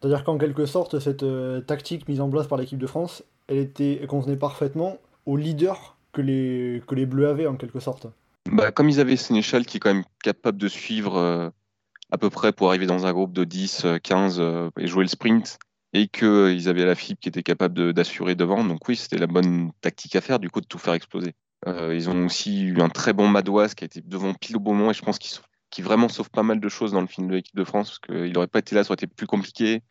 C'est-à-dire 0.00 0.24
qu'en 0.24 0.38
quelque 0.38 0.66
sorte 0.66 0.98
cette 0.98 1.24
tactique 1.66 2.08
mise 2.08 2.20
en 2.20 2.28
place 2.28 2.46
par 2.46 2.58
l'équipe 2.58 2.78
de 2.78 2.86
France, 2.86 3.24
elle 3.48 3.58
était 3.58 3.98
elle 4.00 4.06
convenait 4.06 4.36
parfaitement 4.36 4.98
au 5.26 5.36
leader 5.36 5.96
que 6.12 6.20
les 6.20 6.82
que 6.86 6.94
les 6.94 7.06
Bleus 7.06 7.28
avaient 7.28 7.46
en 7.46 7.56
quelque 7.56 7.80
sorte. 7.80 8.06
Bah, 8.50 8.70
comme 8.70 8.88
ils 8.88 9.00
avaient 9.00 9.16
Sénéchal 9.16 9.64
qui 9.64 9.78
est 9.78 9.80
quand 9.80 9.94
même 9.94 10.04
capable 10.22 10.58
de 10.58 10.68
suivre 10.68 11.52
à 12.14 12.18
peu 12.18 12.30
près 12.30 12.52
pour 12.52 12.68
arriver 12.68 12.86
dans 12.86 13.06
un 13.06 13.12
groupe 13.12 13.32
de 13.32 13.42
10, 13.42 13.86
15 14.02 14.38
euh, 14.38 14.42
euh, 14.42 14.70
et 14.78 14.86
jouer 14.86 15.02
le 15.02 15.08
sprint 15.08 15.58
et 15.92 16.06
qu'ils 16.06 16.26
euh, 16.26 16.68
avaient 16.68 16.84
la 16.84 16.94
fibre 16.94 17.18
qui 17.20 17.28
était 17.28 17.42
capable 17.42 17.92
d'assurer 17.92 18.36
devant. 18.36 18.64
Donc 18.64 18.86
oui, 18.88 18.96
c'était 18.96 19.18
la 19.18 19.26
bonne 19.26 19.72
tactique 19.80 20.14
à 20.16 20.20
faire, 20.20 20.38
du 20.38 20.48
coup, 20.48 20.60
de 20.60 20.66
tout 20.66 20.78
faire 20.78 20.94
exploser. 20.94 21.34
Ils 21.66 22.10
ont 22.10 22.26
aussi 22.26 22.64
eu 22.64 22.80
un 22.80 22.88
très 22.88 23.12
bon 23.12 23.28
Madouas 23.28 23.74
qui 23.74 23.84
a 23.84 23.86
été 23.86 24.00
devant 24.00 24.34
pile 24.34 24.56
au 24.56 24.60
bon 24.60 24.74
moment 24.74 24.90
et 24.90 24.94
je 24.94 25.02
pense 25.02 25.18
qu'il 25.18 25.38
qui 25.70 25.82
vraiment 25.82 26.08
sauve 26.08 26.30
pas 26.30 26.44
mal 26.44 26.60
de 26.60 26.68
choses 26.68 26.92
dans 26.92 27.00
le 27.00 27.08
film 27.08 27.26
de 27.26 27.34
l'équipe 27.34 27.56
de 27.56 27.64
France 27.64 27.88
parce 27.88 27.98
qu'il 27.98 28.32
n'aurait 28.32 28.46
pas 28.46 28.60
été 28.60 28.76
là, 28.76 28.84
ça 28.84 28.90
aurait 28.90 28.94
été 28.94 29.08
plus 29.08 29.26
compliqué. 29.26 29.82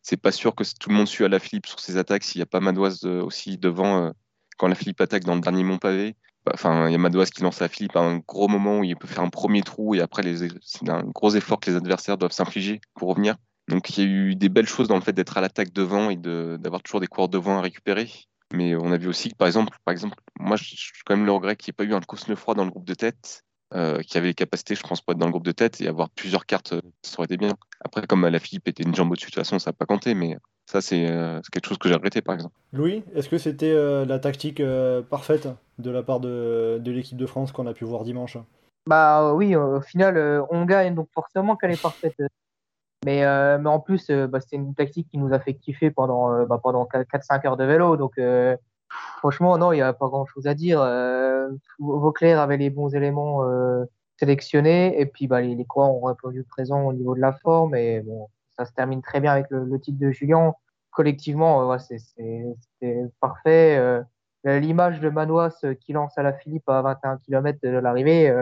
C'est 0.00 0.16
pas 0.16 0.30
sûr 0.30 0.54
que 0.54 0.62
tout 0.78 0.88
le 0.88 0.94
monde 0.94 1.08
suit 1.08 1.24
à 1.24 1.28
la 1.28 1.40
Philippe 1.40 1.66
sur 1.66 1.80
ses 1.80 1.96
attaques 1.96 2.22
s'il 2.22 2.38
n'y 2.38 2.44
a 2.44 2.46
pas 2.46 2.60
Madouas 2.60 3.04
aussi 3.04 3.58
devant 3.58 4.12
quand 4.56 4.68
la 4.68 4.76
Philippe 4.76 5.00
attaque 5.00 5.24
dans 5.24 5.34
le 5.34 5.40
dernier 5.40 5.64
mont 5.64 5.78
pavé. 5.78 6.14
Bah, 6.44 6.52
enfin, 6.54 6.88
il 6.88 6.92
y 6.92 6.94
a 6.94 6.98
Madouas 6.98 7.26
qui 7.26 7.42
lance 7.42 7.60
à 7.62 7.68
Philippe 7.68 7.96
à 7.96 8.00
un 8.00 8.18
gros 8.18 8.46
moment 8.46 8.78
où 8.78 8.84
il 8.84 8.96
peut 8.96 9.08
faire 9.08 9.24
un 9.24 9.30
premier 9.30 9.62
trou 9.62 9.94
et 9.94 10.00
après, 10.00 10.22
c'est 10.60 10.88
un 10.88 11.02
gros 11.02 11.34
effort 11.34 11.58
que 11.58 11.70
les 11.70 11.76
adversaires 11.76 12.18
doivent 12.18 12.32
s'infliger 12.32 12.80
pour 12.94 13.08
revenir. 13.08 13.36
Donc, 13.68 13.96
il 13.96 14.04
y 14.04 14.06
a 14.06 14.10
eu 14.10 14.34
des 14.34 14.48
belles 14.48 14.66
choses 14.66 14.88
dans 14.88 14.96
le 14.96 15.02
fait 15.02 15.12
d'être 15.12 15.36
à 15.36 15.40
l'attaque 15.40 15.72
devant 15.72 16.10
et 16.10 16.16
d'avoir 16.16 16.82
toujours 16.82 17.00
des 17.00 17.06
coureurs 17.06 17.28
devant 17.28 17.58
à 17.58 17.60
récupérer. 17.60 18.08
Mais 18.52 18.76
on 18.76 18.92
a 18.92 18.98
vu 18.98 19.08
aussi 19.08 19.30
que, 19.30 19.36
par 19.36 19.46
exemple, 19.48 19.76
par 19.84 19.92
exemple 19.92 20.16
moi, 20.38 20.56
je 20.56 20.64
suis 20.64 21.02
quand 21.04 21.16
même 21.16 21.26
le 21.26 21.32
regret 21.32 21.56
qu'il 21.56 21.70
n'y 21.70 21.74
ait 21.74 21.86
pas 21.86 21.90
eu 21.90 21.96
un 21.96 22.00
Cosnefroy 22.00 22.54
dans 22.54 22.64
le 22.64 22.70
groupe 22.70 22.84
de 22.84 22.94
tête, 22.94 23.44
euh, 23.74 24.00
qui 24.00 24.18
avait 24.18 24.28
les 24.28 24.34
capacités, 24.34 24.74
je 24.74 24.82
pense, 24.82 25.00
pour 25.00 25.12
être 25.12 25.18
dans 25.18 25.26
le 25.26 25.32
groupe 25.32 25.44
de 25.46 25.52
tête 25.52 25.80
et 25.80 25.88
avoir 25.88 26.10
plusieurs 26.10 26.46
cartes, 26.46 26.74
ça 27.02 27.14
aurait 27.18 27.26
été 27.26 27.36
bien. 27.36 27.54
Après, 27.80 28.06
comme 28.06 28.26
la 28.26 28.38
Philippe 28.38 28.68
était 28.68 28.82
une 28.82 28.94
jambe 28.94 29.10
au-dessus, 29.10 29.26
de 29.26 29.30
toute 29.30 29.42
façon, 29.42 29.58
ça 29.58 29.70
n'a 29.70 29.74
pas 29.74 29.86
compté, 29.86 30.14
mais 30.14 30.36
ça, 30.66 30.78
euh, 30.78 31.40
c'est 31.42 31.50
quelque 31.50 31.68
chose 31.68 31.78
que 31.78 31.88
j'ai 31.88 31.94
regretté, 31.94 32.22
par 32.22 32.34
exemple. 32.34 32.54
Louis, 32.72 33.02
est-ce 33.14 33.28
que 33.28 33.38
c'était 33.38 33.70
euh, 33.70 34.04
la 34.04 34.18
tactique 34.18 34.60
euh, 34.60 35.02
parfaite 35.02 35.48
de 35.78 35.90
la 35.90 36.02
part 36.02 36.20
de, 36.20 36.78
de 36.82 36.90
l'équipe 36.90 37.16
de 37.16 37.26
France 37.26 37.52
qu'on 37.52 37.66
a 37.66 37.74
pu 37.74 37.84
voir 37.84 38.04
dimanche? 38.04 38.36
Bah 38.86 39.32
oui, 39.34 39.54
au 39.54 39.80
final, 39.80 40.44
on 40.50 40.64
gagne, 40.64 40.94
donc 40.94 41.08
forcément 41.14 41.56
qu'elle 41.56 41.70
est 41.70 41.80
parfaite. 41.80 42.14
Mais, 43.04 43.22
mais 43.58 43.68
en 43.68 43.80
plus, 43.80 44.10
bah, 44.10 44.40
c'est 44.40 44.56
une 44.56 44.74
tactique 44.74 45.08
qui 45.08 45.18
nous 45.18 45.32
a 45.32 45.40
fait 45.40 45.54
kiffer 45.54 45.90
pendant, 45.90 46.44
bah, 46.46 46.60
pendant 46.62 46.84
4-5 46.84 47.46
heures 47.46 47.56
de 47.56 47.64
vélo. 47.64 47.96
Donc, 47.96 48.20
franchement, 49.18 49.58
non, 49.58 49.72
il 49.72 49.76
n'y 49.76 49.82
a 49.82 49.92
pas 49.92 50.08
grand-chose 50.08 50.46
à 50.46 50.54
dire. 50.54 50.80
Vauclair 51.78 52.40
avait 52.40 52.58
les 52.58 52.70
bons 52.70 52.94
éléments 52.94 53.42
sélectionnés. 54.18 55.00
Et 55.00 55.06
puis, 55.06 55.26
bah, 55.26 55.40
les, 55.40 55.54
les 55.54 55.64
coureurs 55.64 55.90
ont 55.90 56.04
répondu 56.04 56.44
présent 56.44 56.82
au 56.82 56.92
niveau 56.92 57.14
de 57.14 57.20
la 57.20 57.32
forme. 57.32 57.74
Et 57.74 58.00
bon, 58.00 58.28
ça 58.56 58.64
se 58.64 58.72
termine 58.72 59.02
très 59.02 59.20
bien 59.20 59.32
avec 59.32 59.46
le, 59.50 59.78
titre 59.80 59.98
de 59.98 60.10
Julien. 60.10 60.54
Collectivement, 60.90 61.70
euh, 61.70 61.78
c'est 61.78 63.10
parfait. 63.20 63.76
Euh, 63.78 64.02
l'image 64.44 65.00
de 65.00 65.08
Manois 65.08 65.50
euh, 65.64 65.74
qui 65.74 65.92
lance 65.92 66.16
à 66.18 66.22
la 66.22 66.32
Philippe 66.32 66.68
à 66.68 66.82
21 66.82 67.18
km 67.18 67.58
de 67.62 67.70
l'arrivée, 67.70 68.34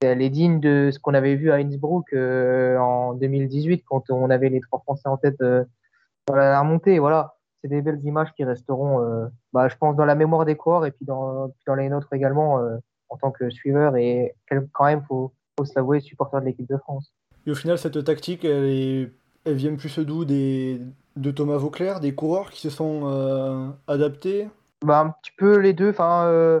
elle 0.00 0.22
est 0.22 0.30
digne 0.30 0.60
de 0.60 0.90
ce 0.92 0.98
qu'on 0.98 1.14
avait 1.14 1.34
vu 1.34 1.50
à 1.50 1.56
Innsbruck 1.56 2.12
en 2.12 3.14
2018 3.14 3.84
quand 3.86 4.10
on 4.10 4.30
avait 4.30 4.48
les 4.48 4.60
trois 4.60 4.80
Français 4.80 5.08
en 5.08 5.16
tête 5.16 5.40
dans 5.40 6.34
la 6.34 6.60
remontée. 6.60 6.98
Voilà, 6.98 7.36
c'est 7.60 7.68
des 7.68 7.82
belles 7.82 8.04
images 8.04 8.32
qui 8.34 8.44
resteront, 8.44 9.28
bah, 9.52 9.68
je 9.68 9.76
pense, 9.76 9.96
dans 9.96 10.04
la 10.04 10.14
mémoire 10.14 10.44
des 10.44 10.56
coureurs 10.56 10.86
et 10.86 10.92
puis 10.92 11.04
dans, 11.04 11.52
dans 11.66 11.74
les 11.74 11.88
nôtres 11.88 12.12
également 12.12 12.60
en 13.08 13.16
tant 13.16 13.30
que 13.30 13.50
suiveur 13.50 13.96
et 13.96 14.34
quand 14.72 14.84
même, 14.84 15.02
faut, 15.08 15.32
faut 15.58 15.64
se 15.64 15.72
l'avouer, 15.74 16.00
supporter 16.00 16.40
de 16.40 16.46
l'équipe 16.46 16.68
de 16.68 16.76
France. 16.76 17.12
Et 17.46 17.50
au 17.50 17.54
final, 17.54 17.78
cette 17.78 18.04
tactique, 18.04 18.44
elle 18.44 18.66
est 18.66 19.12
viennent 19.54 19.76
plus 19.76 19.98
d'où? 19.98 20.24
Des, 20.24 20.80
de 21.16 21.30
Thomas 21.30 21.56
Vauclair, 21.56 22.00
des 22.00 22.14
coureurs 22.14 22.50
qui 22.50 22.60
se 22.60 22.70
sont 22.70 23.02
euh, 23.04 23.68
adaptés? 23.86 24.48
Bah, 24.84 25.00
Un 25.00 25.10
petit 25.10 25.32
peu 25.36 25.58
les 25.58 25.72
deux. 25.72 25.90
Enfin, 25.90 26.24
euh, 26.26 26.60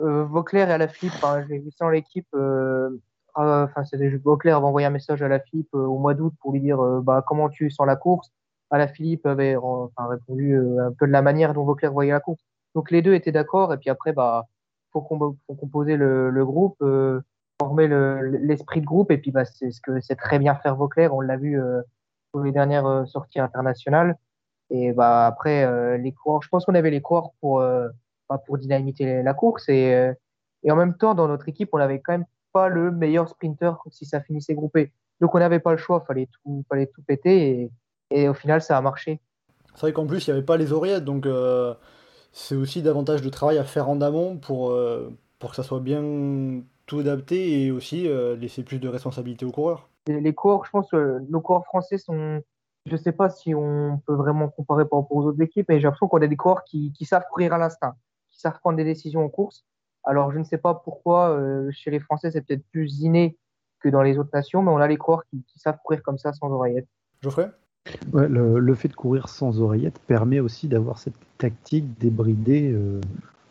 Vauclair 0.00 0.68
et 0.70 0.72
à 0.72 0.78
la 0.78 0.88
Philippe, 0.88 1.14
j'ai 1.48 1.58
vu 1.58 1.70
ça 1.70 1.84
dans 1.86 1.90
l'équipe. 1.90 2.28
Enfin, 3.34 3.82
Vauclair 4.24 4.56
avait 4.56 4.66
envoyé 4.66 4.86
un 4.86 4.90
message 4.90 5.22
à 5.22 5.28
la 5.28 5.40
Philippe 5.40 5.74
au 5.74 5.98
mois 5.98 6.14
d'août 6.14 6.34
pour 6.40 6.52
lui 6.52 6.60
dire 6.60 6.78
bah, 7.02 7.24
comment 7.26 7.48
tu 7.48 7.70
sens 7.70 7.86
la 7.86 7.96
course. 7.96 8.30
À 8.70 8.78
la 8.78 8.88
Philippe 8.88 9.26
avait 9.26 9.56
enfin, 9.56 10.06
répondu 10.08 10.56
un 10.56 10.92
peu 10.92 11.06
de 11.06 11.12
la 11.12 11.22
manière 11.22 11.54
dont 11.54 11.64
Vauclair 11.64 11.92
voyait 11.92 12.12
la 12.12 12.20
course. 12.20 12.42
Donc 12.74 12.90
les 12.90 13.02
deux 13.02 13.14
étaient 13.14 13.32
d'accord. 13.32 13.72
Et 13.72 13.78
puis 13.78 13.90
après, 13.90 14.12
bah, 14.12 14.46
faut, 14.92 15.02
composer 15.02 15.96
le, 15.96 16.30
le 16.30 16.44
groupe, 16.44 16.82
former 17.60 17.88
l'esprit 18.22 18.80
de 18.80 18.86
groupe. 18.86 19.10
Et 19.10 19.18
puis 19.18 19.30
bah, 19.30 19.44
c'est 19.44 19.70
ce 19.70 19.80
que 19.80 20.00
c'est 20.00 20.16
très 20.16 20.38
bien 20.38 20.54
faire 20.56 20.76
Vauclair. 20.76 21.14
On 21.14 21.20
l'a 21.20 21.36
vu 21.36 21.60
les 22.42 22.52
dernières 22.52 22.86
euh, 22.86 23.04
sorties 23.06 23.40
internationales. 23.40 24.16
Et 24.70 24.92
bah, 24.92 25.26
après, 25.26 25.64
euh, 25.64 25.96
les 25.96 26.12
coureurs, 26.12 26.42
je 26.42 26.48
pense 26.48 26.64
qu'on 26.64 26.74
avait 26.74 26.90
les 26.90 27.00
coureurs 27.00 27.30
pour, 27.40 27.60
euh, 28.30 28.34
bah, 28.34 28.42
pour 28.44 28.58
dynamiter 28.58 29.22
la 29.22 29.34
course. 29.34 29.68
Et, 29.68 30.12
et 30.62 30.70
en 30.70 30.76
même 30.76 30.96
temps, 30.96 31.14
dans 31.14 31.28
notre 31.28 31.48
équipe, 31.48 31.70
on 31.72 31.78
n'avait 31.78 32.00
quand 32.00 32.12
même 32.12 32.26
pas 32.52 32.68
le 32.68 32.90
meilleur 32.90 33.28
sprinter 33.28 33.72
si 33.90 34.06
ça 34.06 34.20
finissait 34.20 34.54
groupé. 34.54 34.92
Donc 35.20 35.34
on 35.34 35.38
n'avait 35.38 35.60
pas 35.60 35.72
le 35.72 35.78
choix, 35.78 36.04
fallait 36.06 36.28
tout, 36.30 36.64
fallait 36.68 36.86
tout 36.86 37.02
péter 37.02 37.48
et, 37.48 37.70
et, 38.10 38.28
au 38.28 38.34
final 38.34 38.60
ça 38.60 38.76
a 38.76 38.80
marché. 38.82 39.20
C'est 39.74 39.80
vrai 39.80 39.92
qu'en 39.92 40.06
plus 40.06 40.26
il 40.26 40.30
n'y 40.30 40.36
avait 40.36 40.44
pas 40.44 40.58
les 40.58 40.72
oreillettes, 40.72 41.04
donc 41.04 41.26
c'est 42.32 42.54
aussi 42.54 42.82
davantage 42.82 43.22
de 43.22 43.28
travail 43.30 43.56
à 43.56 43.64
faire 43.64 43.88
en 43.88 44.00
amont 44.02 44.36
pour, 44.36 44.76
pour 45.38 45.50
que 45.50 45.56
ça 45.56 45.62
soit 45.62 45.80
bien 45.80 46.02
tout 46.84 46.98
adapté 46.98 47.64
et 47.64 47.70
aussi 47.70 48.08
laisser 48.38 48.62
plus 48.62 48.78
de 48.78 48.88
responsabilité 48.88 49.46
aux 49.46 49.52
coureurs 49.52 49.88
les, 50.08 50.34
coureurs, 50.34 50.64
je 50.64 50.70
pense 50.70 50.90
que 50.90 51.20
nos 51.28 51.40
coureurs 51.40 51.64
français 51.66 51.98
sont. 51.98 52.42
Je 52.86 52.92
ne 52.92 52.96
sais 52.96 53.12
pas 53.12 53.30
si 53.30 53.52
on 53.54 54.00
peut 54.06 54.14
vraiment 54.14 54.48
comparer 54.48 54.84
par 54.86 55.00
rapport 55.00 55.16
aux 55.16 55.24
autres 55.24 55.42
équipes, 55.42 55.66
mais 55.68 55.80
j'ai 55.80 55.84
l'impression 55.84 56.06
qu'on 56.06 56.22
a 56.22 56.26
des 56.28 56.36
coureurs 56.36 56.62
qui, 56.62 56.92
savent 57.02 57.24
courir 57.32 57.52
à 57.52 57.58
l'instinct, 57.58 57.96
qui 58.36 58.42
savent 58.42 58.58
prendre 58.60 58.76
des 58.76 58.84
décisions 58.84 59.24
en 59.24 59.28
course. 59.28 59.64
Alors, 60.04 60.30
je 60.30 60.38
ne 60.38 60.44
sais 60.44 60.58
pas 60.58 60.74
pourquoi 60.74 61.30
euh, 61.30 61.70
chez 61.72 61.90
les 61.90 61.98
Français, 61.98 62.30
c'est 62.30 62.42
peut-être 62.42 62.64
plus 62.70 63.00
inné 63.00 63.36
que 63.80 63.88
dans 63.88 64.02
les 64.02 64.18
autres 64.18 64.30
nations, 64.32 64.62
mais 64.62 64.70
on 64.70 64.76
a 64.76 64.86
les 64.86 64.96
coureurs 64.96 65.24
qui, 65.30 65.42
savent 65.56 65.78
courir 65.82 66.02
comme 66.02 66.18
ça 66.18 66.32
sans 66.32 66.50
oreillette. 66.50 66.86
Geoffrey? 67.22 67.50
Ouais, 68.12 68.28
le, 68.28 68.74
fait 68.74 68.88
de 68.88 68.94
courir 68.94 69.28
sans 69.28 69.60
oreillette 69.60 69.98
permet 70.06 70.40
aussi 70.40 70.68
d'avoir 70.68 70.98
cette 70.98 71.14
tactique 71.38 71.98
débridée 71.98 72.72
euh, 72.72 73.00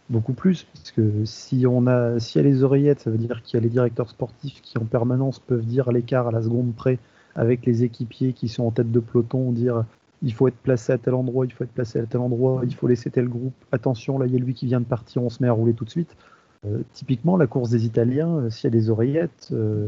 beaucoup 0.09 0.33
plus, 0.33 0.63
parce 0.63 0.91
que 0.91 1.25
si 1.25 1.65
on 1.67 1.87
a, 1.87 2.19
s'il 2.19 2.41
y 2.41 2.45
a 2.45 2.47
les 2.47 2.63
oreillettes, 2.63 2.99
ça 3.01 3.09
veut 3.09 3.17
dire 3.17 3.41
qu'il 3.43 3.57
y 3.57 3.61
a 3.61 3.63
les 3.63 3.69
directeurs 3.69 4.09
sportifs 4.09 4.61
qui 4.61 4.77
en 4.77 4.85
permanence 4.85 5.39
peuvent 5.39 5.65
dire 5.65 5.91
l'écart 5.91 6.27
à 6.27 6.31
la 6.31 6.41
seconde 6.41 6.75
près 6.75 6.99
avec 7.35 7.65
les 7.65 7.83
équipiers 7.83 8.33
qui 8.33 8.49
sont 8.49 8.65
en 8.65 8.71
tête 8.71 8.91
de 8.91 8.99
peloton, 8.99 9.51
dire 9.51 9.85
il 10.25 10.33
faut 10.33 10.47
être 10.47 10.57
placé 10.57 10.91
à 10.91 10.97
tel 10.97 11.13
endroit, 11.13 11.45
il 11.45 11.53
faut 11.53 11.63
être 11.63 11.71
placé 11.71 11.99
à 11.99 12.05
tel 12.05 12.19
endroit, 12.19 12.61
il 12.63 12.73
faut 12.73 12.87
laisser 12.87 13.11
tel 13.11 13.29
groupe, 13.29 13.53
attention, 13.71 14.17
là 14.17 14.25
il 14.25 14.33
y 14.33 14.35
a 14.35 14.39
lui 14.39 14.55
qui 14.55 14.65
vient 14.65 14.81
de 14.81 14.85
partir, 14.85 15.23
on 15.23 15.29
se 15.29 15.41
met 15.41 15.47
à 15.47 15.53
rouler 15.53 15.73
tout 15.73 15.85
de 15.85 15.89
suite. 15.89 16.17
Euh, 16.65 16.79
typiquement, 16.93 17.37
la 17.37 17.45
course 17.45 17.69
des 17.69 17.85
Italiens, 17.85 18.37
euh, 18.37 18.49
s'il 18.49 18.63
y 18.65 18.67
a 18.67 18.71
des 18.71 18.89
oreillettes, 18.89 19.49
euh, 19.51 19.87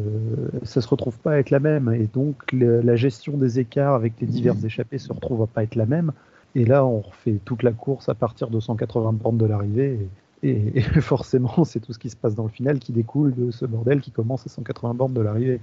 ça 0.61 0.79
se 0.81 0.87
retrouve 0.87 1.17
pas 1.17 1.31
à 1.33 1.37
être 1.37 1.49
la 1.49 1.59
même, 1.59 1.91
et 1.91 2.07
donc 2.13 2.51
la 2.51 2.95
gestion 2.95 3.35
des 3.35 3.59
écarts 3.59 3.95
avec 3.95 4.13
les 4.21 4.27
diverses 4.27 4.63
échappées 4.63 4.99
se 4.99 5.11
retrouve 5.11 5.41
à 5.41 5.47
pas 5.47 5.63
être 5.63 5.75
la 5.75 5.87
même. 5.87 6.11
Et 6.55 6.65
là, 6.65 6.85
on 6.85 7.01
refait 7.01 7.39
toute 7.43 7.63
la 7.63 7.71
course 7.71 8.09
à 8.09 8.13
partir 8.13 8.49
de 8.49 8.59
180 8.59 9.13
bornes 9.13 9.37
de 9.37 9.45
l'arrivée. 9.45 9.99
Et, 10.43 10.81
forcément, 11.01 11.63
c'est 11.65 11.79
tout 11.79 11.93
ce 11.93 11.99
qui 11.99 12.09
se 12.09 12.15
passe 12.15 12.35
dans 12.35 12.43
le 12.43 12.49
final 12.49 12.77
qui 12.79 12.91
découle 12.91 13.33
de 13.33 13.51
ce 13.51 13.65
bordel 13.65 14.01
qui 14.01 14.11
commence 14.11 14.45
à 14.45 14.49
180 14.49 14.93
bornes 14.93 15.13
de 15.13 15.21
l'arrivée. 15.21 15.59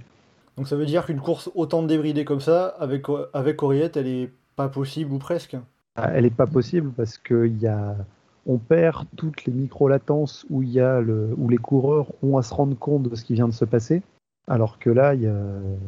Donc 0.57 0.67
ça 0.67 0.75
veut 0.75 0.85
dire 0.85 1.05
qu'une 1.05 1.19
course 1.19 1.49
autant 1.55 1.83
débridée 1.83 2.23
comme 2.23 2.39
ça, 2.39 2.67
avec, 2.79 3.05
avec 3.33 3.63
Oriette, 3.63 3.97
elle 3.97 4.07
est 4.07 4.29
pas 4.55 4.69
possible 4.69 5.13
ou 5.13 5.17
presque 5.17 5.57
ah, 5.95 6.11
Elle 6.13 6.25
est 6.25 6.35
pas 6.35 6.47
possible 6.47 6.91
parce 6.91 7.17
que 7.17 7.47
y 7.47 7.67
a... 7.67 7.95
on 8.45 8.57
perd 8.57 9.05
toutes 9.15 9.45
les 9.45 9.53
micro-latences 9.53 10.45
où, 10.49 10.63
y 10.63 10.79
a 10.79 11.01
le... 11.01 11.33
où 11.37 11.49
les 11.49 11.57
coureurs 11.57 12.11
ont 12.23 12.37
à 12.37 12.43
se 12.43 12.53
rendre 12.53 12.77
compte 12.77 13.03
de 13.03 13.15
ce 13.15 13.23
qui 13.23 13.33
vient 13.33 13.47
de 13.47 13.53
se 13.53 13.65
passer. 13.65 14.01
Alors 14.47 14.77
que 14.77 14.91
là, 14.91 15.15
y 15.15 15.25
a, 15.25 15.33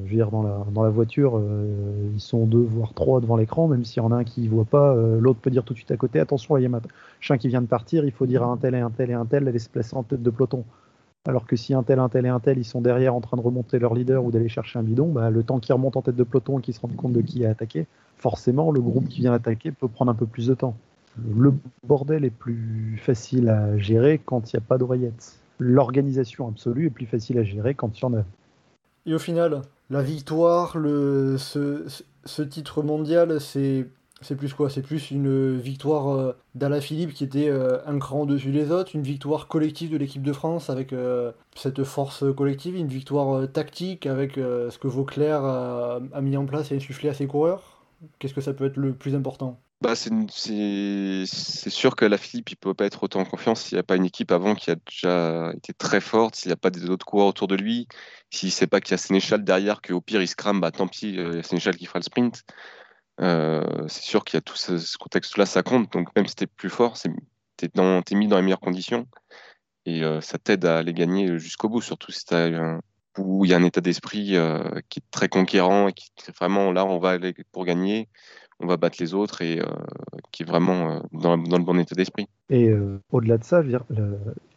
je 0.05 0.09
veux 0.09 0.15
dire, 0.15 0.31
dans 0.31 0.41
la, 0.41 0.65
dans 0.73 0.83
la 0.83 0.89
voiture, 0.89 1.37
euh, 1.37 2.09
ils 2.15 2.19
sont 2.19 2.47
deux, 2.47 2.63
voire 2.63 2.93
trois 2.95 3.21
devant 3.21 3.35
l'écran, 3.35 3.67
même 3.67 3.85
s'il 3.85 4.01
y 4.01 4.05
en 4.05 4.11
a 4.11 4.15
un 4.15 4.23
qui 4.23 4.41
ne 4.41 4.49
voit 4.49 4.65
pas, 4.65 4.95
euh, 4.95 5.19
l'autre 5.19 5.39
peut 5.39 5.51
dire 5.51 5.63
tout 5.63 5.73
de 5.73 5.77
suite 5.77 5.91
à 5.91 5.97
côté, 5.97 6.19
attention, 6.19 6.57
il 6.57 6.63
y 6.63 6.65
a 6.65 6.69
un 6.69 6.81
chien 7.19 7.37
qui 7.37 7.49
vient 7.49 7.61
de 7.61 7.67
partir, 7.67 8.03
il 8.03 8.11
faut 8.11 8.25
dire 8.25 8.41
à 8.41 8.47
un 8.47 8.57
tel 8.57 8.73
et 8.73 8.79
un 8.79 8.89
tel 8.89 9.11
et 9.11 9.13
un 9.13 9.27
tel 9.27 9.45
d'aller 9.45 9.59
se 9.59 9.69
placer 9.69 9.95
en 9.95 10.01
tête 10.01 10.23
de 10.23 10.29
peloton. 10.31 10.65
Alors 11.27 11.45
que 11.45 11.55
si 11.55 11.75
un 11.75 11.83
tel, 11.83 11.99
un 11.99 12.09
tel 12.09 12.25
et 12.25 12.29
un 12.29 12.39
tel, 12.39 12.57
ils 12.57 12.65
sont 12.65 12.81
derrière 12.81 13.13
en 13.13 13.21
train 13.21 13.37
de 13.37 13.43
remonter 13.43 13.77
leur 13.77 13.93
leader 13.93 14.23
ou 14.23 14.31
d'aller 14.31 14.49
chercher 14.49 14.79
un 14.79 14.83
bidon, 14.83 15.09
bah, 15.09 15.29
le 15.29 15.43
temps 15.43 15.59
qu'ils 15.59 15.73
remontent 15.73 15.99
en 15.99 16.01
tête 16.01 16.15
de 16.15 16.23
peloton 16.23 16.57
et 16.57 16.61
qu'ils 16.63 16.73
se 16.73 16.79
rendent 16.79 16.95
compte 16.95 17.13
de 17.13 17.21
qui 17.21 17.45
a 17.45 17.51
attaqué, 17.51 17.85
forcément, 18.17 18.71
le 18.71 18.81
groupe 18.81 19.07
qui 19.07 19.21
vient 19.21 19.33
attaquer 19.33 19.71
peut 19.71 19.87
prendre 19.87 20.11
un 20.11 20.15
peu 20.15 20.25
plus 20.25 20.47
de 20.47 20.53
temps. 20.53 20.75
Le 21.35 21.53
bordel 21.83 22.25
est 22.25 22.29
plus 22.29 22.99
facile 23.03 23.49
à 23.49 23.77
gérer 23.77 24.19
quand 24.23 24.51
il 24.51 24.55
n'y 24.55 24.63
a 24.63 24.65
pas 24.67 24.77
d'oreillettes. 24.77 25.39
L'organisation 25.59 26.47
absolue 26.47 26.87
est 26.87 26.91
plus 26.91 27.07
facile 27.07 27.39
à 27.39 27.43
gérer 27.43 27.73
quand 27.73 27.97
il 27.97 28.01
y 28.01 28.05
en 28.05 28.13
a. 28.13 28.23
Et 29.07 29.13
au 29.13 29.19
final, 29.19 29.61
la 29.89 30.03
victoire, 30.03 30.73
ce, 30.73 32.41
titre 32.43 32.83
mondial, 32.83 33.39
c'est 33.41 33.87
c'est 34.21 34.35
plus 34.35 34.51
quoi? 34.53 34.69
C'est 34.71 34.81
plus 34.81 35.11
une 35.11 35.57
victoire 35.57 36.09
euh, 36.09 36.35
d'Alaphilippe 36.55 37.13
qui 37.13 37.23
était 37.23 37.49
euh, 37.49 37.77
un 37.85 37.99
cran 37.99 38.21
au-dessus 38.21 38.49
des 38.49 38.71
autres, 38.71 38.95
une 38.95 39.03
victoire 39.03 39.47
collective 39.47 39.91
de 39.91 39.97
l'équipe 39.97 40.23
de 40.23 40.33
France 40.33 40.71
avec 40.71 40.91
euh, 40.91 41.31
cette 41.55 41.83
force 41.83 42.23
collective, 42.35 42.75
une 42.75 42.87
victoire 42.87 43.47
tactique 43.51 44.07
avec 44.07 44.33
ce 44.35 44.75
que 44.77 44.87
Vauclair 44.87 45.43
a 45.43 46.21
mis 46.21 46.35
en 46.35 46.45
place 46.45 46.71
et 46.71 46.77
insufflé 46.77 47.09
à 47.09 47.13
ses 47.13 47.27
coureurs. 47.27 47.76
Qu'est-ce 48.19 48.33
que 48.33 48.41
ça 48.41 48.53
peut 48.53 48.65
être 48.65 48.77
le 48.77 48.95
plus 48.95 49.15
important? 49.15 49.61
Bah, 49.79 49.95
c'est 49.95 51.25
sûr 51.69 51.95
que 51.95 52.05
la 52.05 52.17
Philippe, 52.17 52.49
il 52.49 52.55
peut 52.55 52.73
pas 52.73 52.85
être 52.85 53.03
autant 53.03 53.19
en 53.19 53.25
confiance 53.25 53.61
s'il 53.61 53.75
n'y 53.75 53.79
a 53.79 53.83
pas 53.83 53.95
une 53.95 54.05
équipe 54.05 54.31
avant 54.31 54.55
qui 54.55 54.71
a 54.71 54.75
déjà 54.75 55.51
été 55.55 55.71
très 55.73 56.01
forte, 56.01 56.35
s'il 56.35 56.49
n'y 56.49 56.53
a 56.53 56.57
pas 56.57 56.71
des 56.71 56.89
autres 56.89 57.05
coureurs 57.05 57.27
autour 57.27 57.47
de 57.47 57.55
lui, 57.55 57.87
s'il 58.31 58.47
ne 58.47 58.53
sait 58.53 58.65
pas 58.65 58.81
qu'il 58.81 58.91
y 58.91 58.93
a 58.95 58.97
Sénéchal 58.97 59.43
derrière, 59.43 59.83
qu'au 59.83 60.01
pire 60.01 60.21
il 60.21 60.27
se 60.27 60.35
crame, 60.35 60.59
bah 60.61 60.71
tant 60.71 60.87
pis, 60.87 61.09
il 61.09 61.15
y 61.15 61.39
a 61.39 61.43
Sénéchal 61.43 61.75
qui 61.77 61.85
fera 61.85 61.99
le 61.99 62.03
sprint. 62.03 62.43
Euh, 63.21 63.87
c'est 63.87 64.03
sûr 64.03 64.25
qu'il 64.25 64.37
y 64.37 64.39
a 64.39 64.41
tout 64.41 64.55
ce, 64.55 64.97
contexte-là, 64.97 65.45
ça 65.45 65.61
compte. 65.61 65.91
Donc 65.93 66.09
même 66.15 66.25
si 66.27 66.35
tu 66.35 66.45
es 66.45 66.47
plus 66.47 66.69
fort, 66.69 66.97
tu 66.97 67.09
es, 67.63 68.15
mis 68.15 68.27
dans 68.27 68.37
les 68.37 68.41
meilleures 68.41 68.59
conditions 68.59 69.07
et 69.85 70.03
euh, 70.03 70.21
ça 70.21 70.39
t'aide 70.39 70.65
à 70.65 70.81
les 70.81 70.93
gagner 70.93 71.37
jusqu'au 71.37 71.69
bout, 71.69 71.81
surtout 71.81 72.11
si 72.11 72.25
un, 72.31 72.81
où 73.17 73.45
il 73.45 73.51
y 73.51 73.53
a 73.53 73.57
un 73.57 73.63
état 73.63 73.81
d'esprit 73.81 74.35
euh, 74.35 74.61
qui 74.89 74.99
est 74.99 75.11
très 75.11 75.29
conquérant 75.29 75.87
et 75.87 75.93
qui 75.93 76.09
vraiment 76.37 76.71
là, 76.71 76.85
on 76.85 76.99
va 76.99 77.11
aller 77.11 77.33
pour 77.51 77.65
gagner, 77.65 78.07
on 78.59 78.67
va 78.67 78.77
battre 78.77 78.97
les 78.99 79.13
autres 79.13 79.41
et 79.41 79.61
qui 80.31 80.43
est 80.43 80.45
vraiment 80.45 81.03
dans, 81.11 81.35
le 81.35 81.63
bon 81.63 81.79
état 81.79 81.93
d'esprit. 81.93 82.27
Et 82.49 82.73
au-delà 83.11 83.37
de 83.37 83.43
ça, 83.43 83.61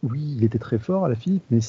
oui, 0.01 0.35
il 0.37 0.43
était 0.43 0.57
très 0.57 0.79
fort 0.79 1.05
à 1.05 1.09
la 1.09 1.13
Philippe, 1.13 1.43
mais 1.51 1.59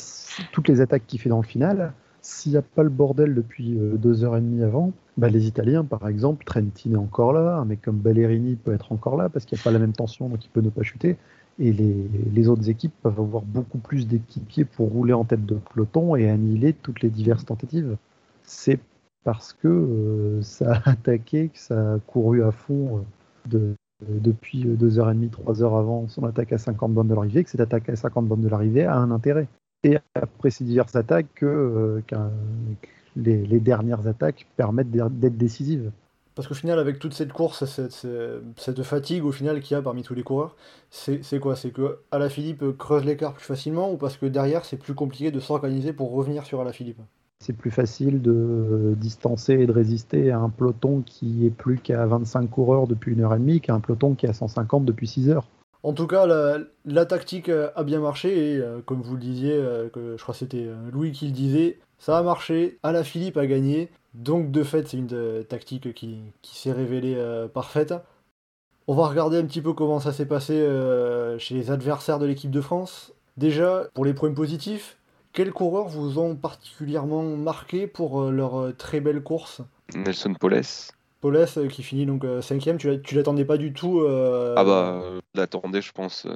toutes 0.50 0.68
les 0.68 0.80
attaques 0.80 1.06
qu'il 1.06 1.20
fait 1.20 1.28
dans 1.28 1.42
le 1.42 1.46
final, 1.46 1.92
s'il 2.22 2.52
n'y 2.52 2.58
a 2.58 2.62
pas 2.62 2.82
le 2.84 2.88
bordel 2.88 3.34
depuis 3.34 3.76
deux 3.76 4.24
heures 4.24 4.38
et 4.38 4.40
demie 4.40 4.62
avant, 4.62 4.94
bah, 5.18 5.28
les 5.28 5.46
Italiens, 5.46 5.84
par 5.84 6.08
exemple, 6.08 6.44
Trentin 6.44 6.92
est 6.92 6.96
encore 6.96 7.34
là, 7.34 7.56
un 7.56 7.66
mec 7.66 7.82
comme 7.82 7.98
Ballerini 7.98 8.56
peut 8.56 8.72
être 8.72 8.92
encore 8.92 9.16
là 9.16 9.28
parce 9.28 9.44
qu'il 9.44 9.56
n'y 9.56 9.60
a 9.60 9.64
pas 9.64 9.70
la 9.70 9.78
même 9.78 9.92
tension, 9.92 10.28
donc 10.28 10.44
il 10.44 10.48
peut 10.48 10.62
ne 10.62 10.70
pas 10.70 10.82
chuter. 10.82 11.16
Et 11.58 11.72
les, 11.72 12.48
autres 12.48 12.68
équipes 12.68 12.94
peuvent 13.02 13.20
avoir 13.20 13.42
beaucoup 13.42 13.78
plus 13.78 14.06
d'équipiers 14.06 14.64
pour 14.64 14.90
rouler 14.90 15.12
en 15.12 15.24
tête 15.24 15.44
de 15.44 15.56
peloton 15.72 16.16
et 16.16 16.28
annihiler 16.28 16.72
toutes 16.72 17.02
les 17.02 17.10
diverses 17.10 17.44
tentatives. 17.44 17.96
C'est 18.42 18.80
parce 19.24 19.52
que 19.52 19.68
euh, 19.68 20.42
ça 20.42 20.80
a 20.84 20.90
attaqué, 20.90 21.48
que 21.48 21.58
ça 21.58 21.94
a 21.94 21.98
couru 21.98 22.42
à 22.42 22.52
fond 22.52 23.04
euh, 23.54 23.74
depuis 24.00 24.64
2h30, 24.64 25.30
3h 25.30 25.78
avant 25.78 26.08
son 26.08 26.24
attaque 26.24 26.52
à 26.52 26.58
50 26.58 26.92
bandes 26.92 27.08
de 27.08 27.14
l'arrivée, 27.14 27.44
que 27.44 27.50
cette 27.50 27.60
attaque 27.60 27.88
à 27.88 27.96
50 27.96 28.26
bandes 28.26 28.40
de 28.40 28.48
l'arrivée 28.48 28.84
a 28.84 28.96
un 28.96 29.10
intérêt. 29.10 29.46
Et 29.84 29.98
après 30.14 30.50
ces 30.50 30.64
diverses 30.64 30.96
attaques, 30.96 31.26
que, 31.34 31.46
euh, 31.46 32.28
les, 33.16 33.60
dernières 33.60 34.06
attaques 34.06 34.46
permettent 34.56 34.90
d'être 34.90 35.36
décisives. 35.36 35.90
Parce 36.34 36.48
qu'au 36.48 36.54
final, 36.54 36.78
avec 36.78 36.98
toute 36.98 37.12
cette 37.12 37.32
course, 37.32 37.64
cette, 37.64 38.82
fatigue 38.82 39.24
au 39.24 39.32
final 39.32 39.60
qu'il 39.60 39.74
y 39.74 39.78
a 39.78 39.82
parmi 39.82 40.02
tous 40.02 40.14
les 40.14 40.22
coureurs, 40.22 40.56
c'est 40.90 41.20
quoi? 41.40 41.56
C'est 41.56 41.70
que 41.70 41.98
Philippe 42.30 42.76
creuse 42.78 43.04
l'écart 43.04 43.34
plus 43.34 43.44
facilement 43.44 43.92
ou 43.92 43.96
parce 43.96 44.16
que 44.16 44.26
derrière 44.26 44.64
c'est 44.64 44.78
plus 44.78 44.94
compliqué 44.94 45.30
de 45.30 45.40
s'organiser 45.40 45.92
pour 45.92 46.12
revenir 46.12 46.44
sur 46.44 46.66
Philippe 46.72 47.00
C'est 47.40 47.52
plus 47.52 47.70
facile 47.70 48.22
de 48.22 48.94
distancer 48.96 49.54
et 49.54 49.66
de 49.66 49.72
résister 49.72 50.30
à 50.30 50.38
un 50.38 50.48
peloton 50.48 51.02
qui 51.04 51.46
est 51.46 51.50
plus 51.50 51.78
qu'à 51.78 52.06
25 52.06 52.48
coureurs 52.48 52.86
depuis 52.86 53.12
une 53.12 53.20
heure 53.20 53.34
et 53.34 53.38
demie 53.38 53.60
qu'à 53.60 53.74
un 53.74 53.80
peloton 53.80 54.14
qui 54.14 54.26
est 54.26 54.30
à 54.30 54.34
150 54.34 54.84
depuis 54.86 55.06
6 55.06 55.28
heures. 55.28 55.46
En 55.84 55.92
tout 55.94 56.06
cas, 56.06 56.26
la, 56.84 57.06
tactique 57.06 57.48
a 57.48 57.82
bien 57.82 57.98
marché 57.98 58.52
et 58.52 58.58
euh, 58.58 58.80
comme 58.84 59.02
vous 59.02 59.14
le 59.14 59.20
disiez, 59.20 59.54
euh, 59.54 59.88
que 59.88 60.16
je 60.16 60.22
crois 60.22 60.32
que 60.32 60.38
c'était 60.38 60.66
euh, 60.66 60.90
Louis 60.92 61.10
qui 61.10 61.26
le 61.26 61.32
disait, 61.32 61.80
ça 61.98 62.18
a 62.18 62.22
marché, 62.22 62.78
Philippe 63.02 63.36
a 63.36 63.46
gagné, 63.46 63.90
donc 64.14 64.50
de 64.50 64.62
fait 64.62 64.88
c'est 64.88 64.96
une 64.96 65.08
euh, 65.12 65.42
tactique 65.42 65.94
qui, 65.94 66.32
s'est 66.42 66.72
révélée 66.72 67.14
euh, 67.16 67.48
parfaite. 67.48 67.94
On 68.88 68.94
va 68.94 69.06
regarder 69.06 69.38
un 69.38 69.44
petit 69.44 69.62
peu 69.62 69.72
comment 69.72 70.00
ça 70.00 70.12
s'est 70.12 70.26
passé 70.26 70.54
euh, 70.54 71.38
chez 71.38 71.54
les 71.54 71.70
adversaires 71.70 72.18
de 72.18 72.26
l'équipe 72.26 72.50
de 72.50 72.60
France. 72.60 73.12
Déjà, 73.36 73.84
pour 73.94 74.04
les 74.04 74.12
points 74.12 74.34
positifs, 74.34 74.98
quels 75.32 75.52
coureurs 75.52 75.88
vous 75.88 76.18
ont 76.18 76.36
particulièrement 76.36 77.22
marqué 77.22 77.86
pour 77.86 78.30
leur 78.30 78.76
très 78.76 79.00
belle 79.00 79.22
course? 79.22 79.62
Nelson 79.94 80.34
Poles. 80.34 80.62
Poles 81.20 81.46
qui 81.70 81.82
finit 81.82 82.04
donc 82.04 82.26
cinquième, 82.42 82.76
tu, 82.76 83.00
tu 83.02 83.14
l'attendais 83.14 83.44
pas 83.44 83.56
du 83.56 83.72
tout 83.72 84.04
Ah 84.04 84.64
bah, 84.64 85.02
je 85.34 85.40
l'attendais 85.40 85.80
je 85.80 85.92
pense 85.92 86.26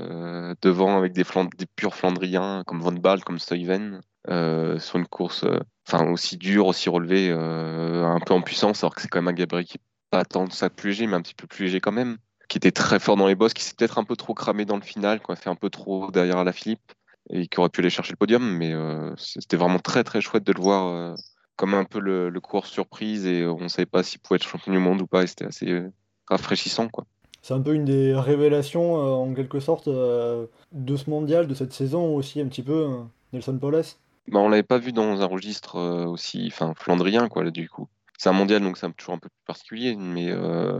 devant 0.62 0.96
avec 0.96 1.12
des, 1.12 1.24
des 1.58 1.66
purs 1.66 1.94
Flandriens 1.94 2.62
comme 2.64 2.80
Van 2.80 2.92
Baal, 2.92 3.22
comme 3.24 3.38
Stuyven. 3.38 4.00
Euh, 4.28 4.78
sur 4.80 4.98
une 4.98 5.06
course 5.06 5.44
enfin 5.86 6.10
aussi 6.10 6.36
dure, 6.36 6.66
aussi 6.66 6.88
relevée, 6.88 7.30
euh, 7.30 8.04
un 8.04 8.20
peu 8.20 8.34
en 8.34 8.42
puissance, 8.42 8.82
alors 8.82 8.94
que 8.94 9.00
c'est 9.00 9.08
quand 9.08 9.18
même 9.18 9.28
un 9.28 9.32
Gabriel 9.32 9.64
qui 9.64 9.78
n'est 9.78 9.84
pas 10.10 10.24
tant 10.24 10.50
ça 10.50 10.68
plus 10.68 10.90
léger, 10.90 11.06
mais 11.06 11.14
un 11.14 11.22
petit 11.22 11.34
peu 11.34 11.46
plus 11.46 11.66
léger 11.66 11.80
quand 11.80 11.92
même, 11.92 12.16
qui 12.48 12.58
était 12.58 12.72
très 12.72 12.98
fort 12.98 13.16
dans 13.16 13.26
les 13.26 13.34
bosses, 13.34 13.54
qui 13.54 13.62
s'est 13.62 13.74
peut-être 13.76 13.98
un 13.98 14.04
peu 14.04 14.16
trop 14.16 14.34
cramé 14.34 14.64
dans 14.64 14.76
le 14.76 14.82
final, 14.82 15.20
qui 15.20 15.30
a 15.30 15.36
fait 15.36 15.50
un 15.50 15.54
peu 15.54 15.70
trop 15.70 16.10
derrière 16.10 16.42
la 16.42 16.52
Philippe, 16.52 16.92
et 17.30 17.46
qui 17.46 17.60
aurait 17.60 17.68
pu 17.68 17.80
aller 17.80 17.90
chercher 17.90 18.12
le 18.12 18.16
podium, 18.16 18.44
mais 18.44 18.72
c'était 19.16 19.56
vraiment 19.56 19.78
très 19.78 20.04
très 20.04 20.20
chouette 20.20 20.44
de 20.44 20.52
le 20.52 20.60
voir 20.60 21.16
comme 21.56 21.74
un 21.74 21.84
peu 21.84 22.00
le, 22.00 22.30
le 22.30 22.40
coureur 22.40 22.66
surprise, 22.66 23.26
et 23.26 23.46
on 23.46 23.60
ne 23.60 23.68
savait 23.68 23.86
pas 23.86 24.02
s'il 24.02 24.20
pouvait 24.20 24.36
être 24.36 24.46
champion 24.46 24.72
du 24.72 24.78
monde 24.78 25.02
ou 25.02 25.06
pas, 25.06 25.22
et 25.22 25.26
c'était 25.26 25.46
assez 25.46 25.82
rafraîchissant. 26.26 26.88
quoi. 26.88 27.04
C'est 27.42 27.54
un 27.54 27.60
peu 27.60 27.74
une 27.74 27.84
des 27.84 28.14
révélations, 28.14 28.94
en 28.94 29.32
quelque 29.34 29.60
sorte, 29.60 29.88
de 29.88 30.96
ce 30.96 31.10
mondial, 31.10 31.46
de 31.46 31.54
cette 31.54 31.72
saison 31.72 32.14
aussi, 32.14 32.40
un 32.40 32.46
petit 32.46 32.62
peu, 32.62 32.88
Nelson 33.32 33.58
Poles 33.58 33.84
bah, 34.28 34.40
on 34.40 34.48
l'avait 34.48 34.62
pas 34.62 34.78
vu 34.78 34.92
dans 34.92 35.20
un 35.20 35.26
registre 35.26 35.76
euh, 35.76 36.06
aussi 36.06 36.48
enfin, 36.52 36.74
flandrien, 36.76 37.28
quoi, 37.28 37.48
du 37.50 37.68
coup. 37.68 37.88
C'est 38.18 38.28
un 38.28 38.32
mondial, 38.32 38.62
donc 38.62 38.78
c'est 38.78 38.90
toujours 38.96 39.14
un 39.14 39.18
peu 39.18 39.28
plus 39.28 39.44
particulier, 39.46 39.94
mais 39.94 40.30
euh, 40.30 40.78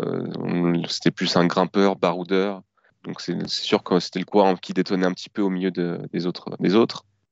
c'était 0.88 1.10
plus 1.10 1.36
un 1.36 1.46
grimpeur, 1.46 1.96
baroudeur. 1.96 2.62
Donc 3.04 3.20
c'est 3.20 3.46
sûr 3.46 3.84
que 3.84 4.00
c'était 4.00 4.18
le 4.18 4.24
coureur 4.24 4.58
qui 4.58 4.72
détonnait 4.72 5.06
un 5.06 5.12
petit 5.12 5.28
peu 5.28 5.42
au 5.42 5.50
milieu 5.50 5.70
des, 5.70 6.26
autres. 6.26 6.48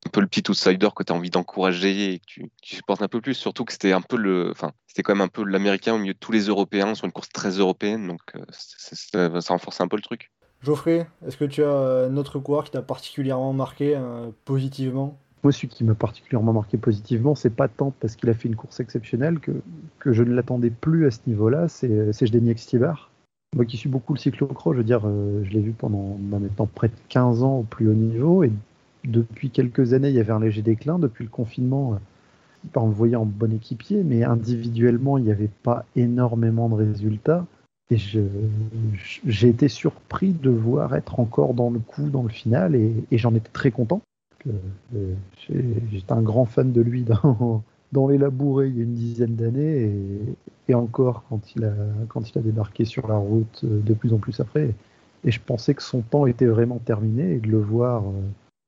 Un 0.07 0.11
peu 0.11 0.21
le 0.21 0.27
petit 0.27 0.49
outsider 0.51 0.89
que 0.95 1.03
tu 1.03 1.13
as 1.13 1.17
envie 1.17 1.31
d'encourager 1.31 2.13
et 2.13 2.19
que 2.19 2.25
tu, 2.27 2.51
supportes 2.63 3.01
un 3.01 3.09
peu 3.09 3.23
plus. 3.23 3.35
Surtout 3.35 3.65
que 3.65 3.73
c'était 3.73 3.93
un 3.93 4.03
peu 4.03 4.17
le, 4.17 4.51
enfin, 4.51 4.73
c'était 4.87 5.03
quand 5.03 5.15
même 5.15 5.23
un 5.23 5.29
peu 5.29 5.43
l'américain 5.43 5.95
au 5.95 5.99
milieu 5.99 6.13
de 6.13 6.19
tous 6.19 6.33
les 6.33 6.45
Européens 6.45 6.95
sur 6.95 7.07
une 7.07 7.13
course 7.13 7.31
très 7.31 7.53
européenne, 7.53 8.07
donc 8.07 8.21
euh, 8.37 9.41
ça 9.41 9.55
renforçait 9.55 9.83
un 9.83 9.89
peu 9.89 9.97
le 9.97 10.03
truc. 10.03 10.31
Geoffrey, 10.63 11.07
est-ce 11.27 11.39
que 11.39 11.45
tu 11.47 11.65
as 11.65 11.71
un 11.71 12.17
autre 12.19 12.39
coureur 12.39 12.65
qui 12.65 12.71
t'a 12.71 12.83
particulièrement 12.83 13.53
marqué 13.53 13.99
positivement? 14.45 15.19
Moi, 15.45 15.53
celui 15.53 15.69
qui 15.69 15.85
m'a 15.85 15.95
particulièrement 15.95 16.55
marqué 16.55 16.79
positivement, 16.79 17.35
c'est 17.35 17.55
pas 17.55 17.69
tant 17.69 17.93
parce 18.01 18.17
qu'il 18.17 18.31
a 18.31 18.35
fait 18.35 18.49
une 18.49 18.57
course 18.57 18.81
exceptionnelle 18.81 19.39
que, 19.39 19.53
je 20.07 20.23
ne 20.23 20.35
l'attendais 20.35 20.71
plus 20.71 21.07
à 21.07 21.11
ce 21.11 21.21
niveau-là, 21.27 21.69
c'est 21.69 22.13
Zdeněk 22.13 22.59
Stibar. 22.59 23.11
Moi 23.55 23.67
qui 23.67 23.77
suis 23.77 23.89
beaucoup 23.89 24.15
le 24.15 24.19
cyclocross, 24.19 24.73
je 24.75 24.79
veux 24.79 24.85
dire, 24.85 25.03
euh, 25.05 25.45
je 25.45 25.51
l'ai 25.51 25.61
vu 25.61 25.73
pendant 25.73 26.17
bah, 26.19 26.39
maintenant 26.41 26.67
près 26.67 26.89
de 26.89 26.95
15 27.09 27.43
ans 27.43 27.59
au 27.59 27.63
plus 27.63 27.89
haut 27.89 27.95
niveau, 27.95 28.43
et 28.43 28.51
depuis 29.05 29.51
quelques 29.51 29.93
années, 29.93 30.09
il 30.09 30.15
y 30.15 30.19
avait 30.19 30.33
un 30.33 30.41
léger 30.41 30.63
déclin. 30.63 30.99
Depuis 30.99 31.25
le 31.25 31.31
confinement, 31.31 31.95
euh, 31.95 32.69
on 32.75 32.89
le 32.89 32.95
voyait 32.95 33.17
en 33.17 33.27
bon 33.27 33.53
équipier, 33.53 34.03
mais 34.03 34.25
individuellement, 34.25 35.19
il 35.19 35.25
n'y 35.25 35.31
avait 35.31 35.51
pas 35.63 35.85
énormément 35.95 36.69
de 36.69 36.75
résultats. 36.75 37.47
Et 37.91 37.99
j'ai 37.99 39.49
été 39.49 39.69
surpris 39.69 40.33
de 40.33 40.49
voir 40.49 40.97
être 40.97 41.21
encore 41.21 41.53
dans 41.53 41.69
le 41.69 41.79
coup 41.79 42.09
dans 42.09 42.23
le 42.23 42.31
final, 42.31 42.75
et 42.75 43.05
j'en 43.13 43.35
étais 43.35 43.51
très 43.53 43.71
content. 43.71 44.01
Euh, 44.47 45.15
j'étais 45.91 46.13
un 46.13 46.23
grand 46.23 46.45
fan 46.45 46.73
de 46.73 46.81
lui 46.81 47.03
dans, 47.03 47.63
dans 47.93 48.09
les 48.09 48.19
labourés 48.19 48.69
il 48.69 48.77
y 48.77 48.81
a 48.81 48.85
une 48.85 48.95
dizaine 48.95 49.37
d'années 49.37 49.91
et, 50.69 50.75
encore 50.75 51.25
quand 51.29 51.55
il, 51.55 51.65
a, 51.65 51.73
quand 52.09 52.29
il 52.31 52.39
a 52.39 52.43
débarqué 52.43 52.85
sur 52.85 53.07
la 53.07 53.17
route 53.17 53.63
euh, 53.65 53.81
de 53.81 53.95
plus 53.95 54.13
en 54.13 54.19
plus 54.19 54.41
après. 54.41 54.75
Et 55.25 55.31
je 55.31 55.41
pensais 55.41 55.75
que 55.75 55.83
son 55.83 56.03
temps 56.03 56.27
était 56.27 56.47
vraiment 56.47 56.79
terminé 56.79 57.35
et 57.35 57.39
de 57.39 57.49
le 57.49 57.59
voir 57.59 58.03
euh, 58.03 58.21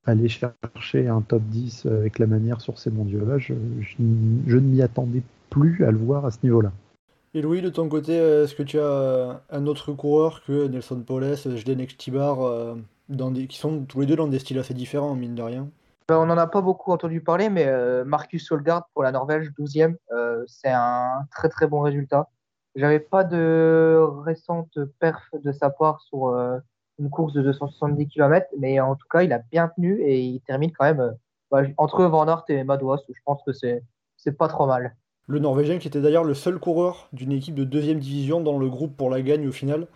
aller 0.06 0.28
chercher 0.28 1.08
un 1.08 1.20
top 1.20 1.42
10 1.42 1.86
avec 1.86 2.18
la 2.18 2.26
manière 2.26 2.60
sur 2.60 2.78
ces 2.78 2.90
mondiaux-là, 2.90 3.38
je, 3.38 3.54
ne 3.98 4.60
m'y 4.60 4.80
attendais 4.80 5.22
plus 5.50 5.84
à 5.84 5.90
le 5.90 5.98
voir 5.98 6.24
à 6.24 6.30
ce 6.30 6.38
niveau-là. 6.44 6.72
Et 7.34 7.42
Louis, 7.42 7.60
de 7.60 7.68
ton 7.68 7.88
côté, 7.88 8.14
est-ce 8.14 8.54
que 8.54 8.62
tu 8.62 8.78
as 8.78 9.42
un 9.50 9.66
autre 9.66 9.92
coureur 9.92 10.42
que 10.46 10.68
Nelson 10.68 11.02
Poles, 11.04 11.34
Tibar 11.98 12.76
qui 13.48 13.58
sont 13.58 13.84
tous 13.84 14.00
les 14.00 14.06
deux 14.06 14.16
dans 14.16 14.28
des 14.28 14.38
styles 14.38 14.58
assez 14.58 14.74
différents, 14.74 15.14
mine 15.14 15.34
de 15.34 15.42
rien. 15.42 15.68
Ben, 16.08 16.18
on 16.18 16.26
n'en 16.26 16.38
a 16.38 16.46
pas 16.46 16.60
beaucoup 16.60 16.92
entendu 16.92 17.20
parler, 17.20 17.48
mais 17.48 17.66
euh, 17.66 18.04
Marcus 18.04 18.46
Solgard 18.46 18.88
pour 18.94 19.02
la 19.02 19.10
Norvège, 19.10 19.50
12e, 19.58 19.96
euh, 20.12 20.44
c'est 20.46 20.70
un 20.70 21.26
très 21.32 21.48
très 21.48 21.66
bon 21.66 21.80
résultat. 21.80 22.28
J'avais 22.76 23.00
pas 23.00 23.24
de 23.24 23.98
récente 24.24 24.78
perf 25.00 25.28
de 25.42 25.50
sa 25.50 25.70
part 25.70 26.00
sur 26.02 26.28
euh, 26.28 26.58
une 27.00 27.10
course 27.10 27.32
de 27.32 27.42
270 27.42 28.06
km, 28.06 28.46
mais 28.58 28.78
en 28.78 28.94
tout 28.94 29.06
cas, 29.10 29.22
il 29.22 29.32
a 29.32 29.38
bien 29.38 29.68
tenu 29.74 30.00
et 30.02 30.20
il 30.20 30.40
termine 30.42 30.70
quand 30.72 30.84
même 30.84 31.16
bah, 31.50 31.62
entre 31.76 32.04
Van 32.04 32.28
Aert 32.28 32.44
et 32.48 32.62
Madouas, 32.62 33.02
je 33.08 33.20
pense 33.24 33.42
que 33.44 33.52
c'est 33.52 33.82
c'est 34.16 34.36
pas 34.36 34.48
trop 34.48 34.66
mal. 34.66 34.96
Le 35.26 35.38
Norvégien 35.38 35.78
qui 35.78 35.88
était 35.88 36.00
d'ailleurs 36.00 36.24
le 36.24 36.34
seul 36.34 36.58
coureur 36.58 37.08
d'une 37.12 37.32
équipe 37.32 37.54
de 37.54 37.64
deuxième 37.64 37.98
division 37.98 38.40
dans 38.40 38.58
le 38.58 38.68
groupe 38.68 38.96
pour 38.96 39.10
la 39.10 39.22
gagne 39.22 39.48
au 39.48 39.52
final, 39.52 39.86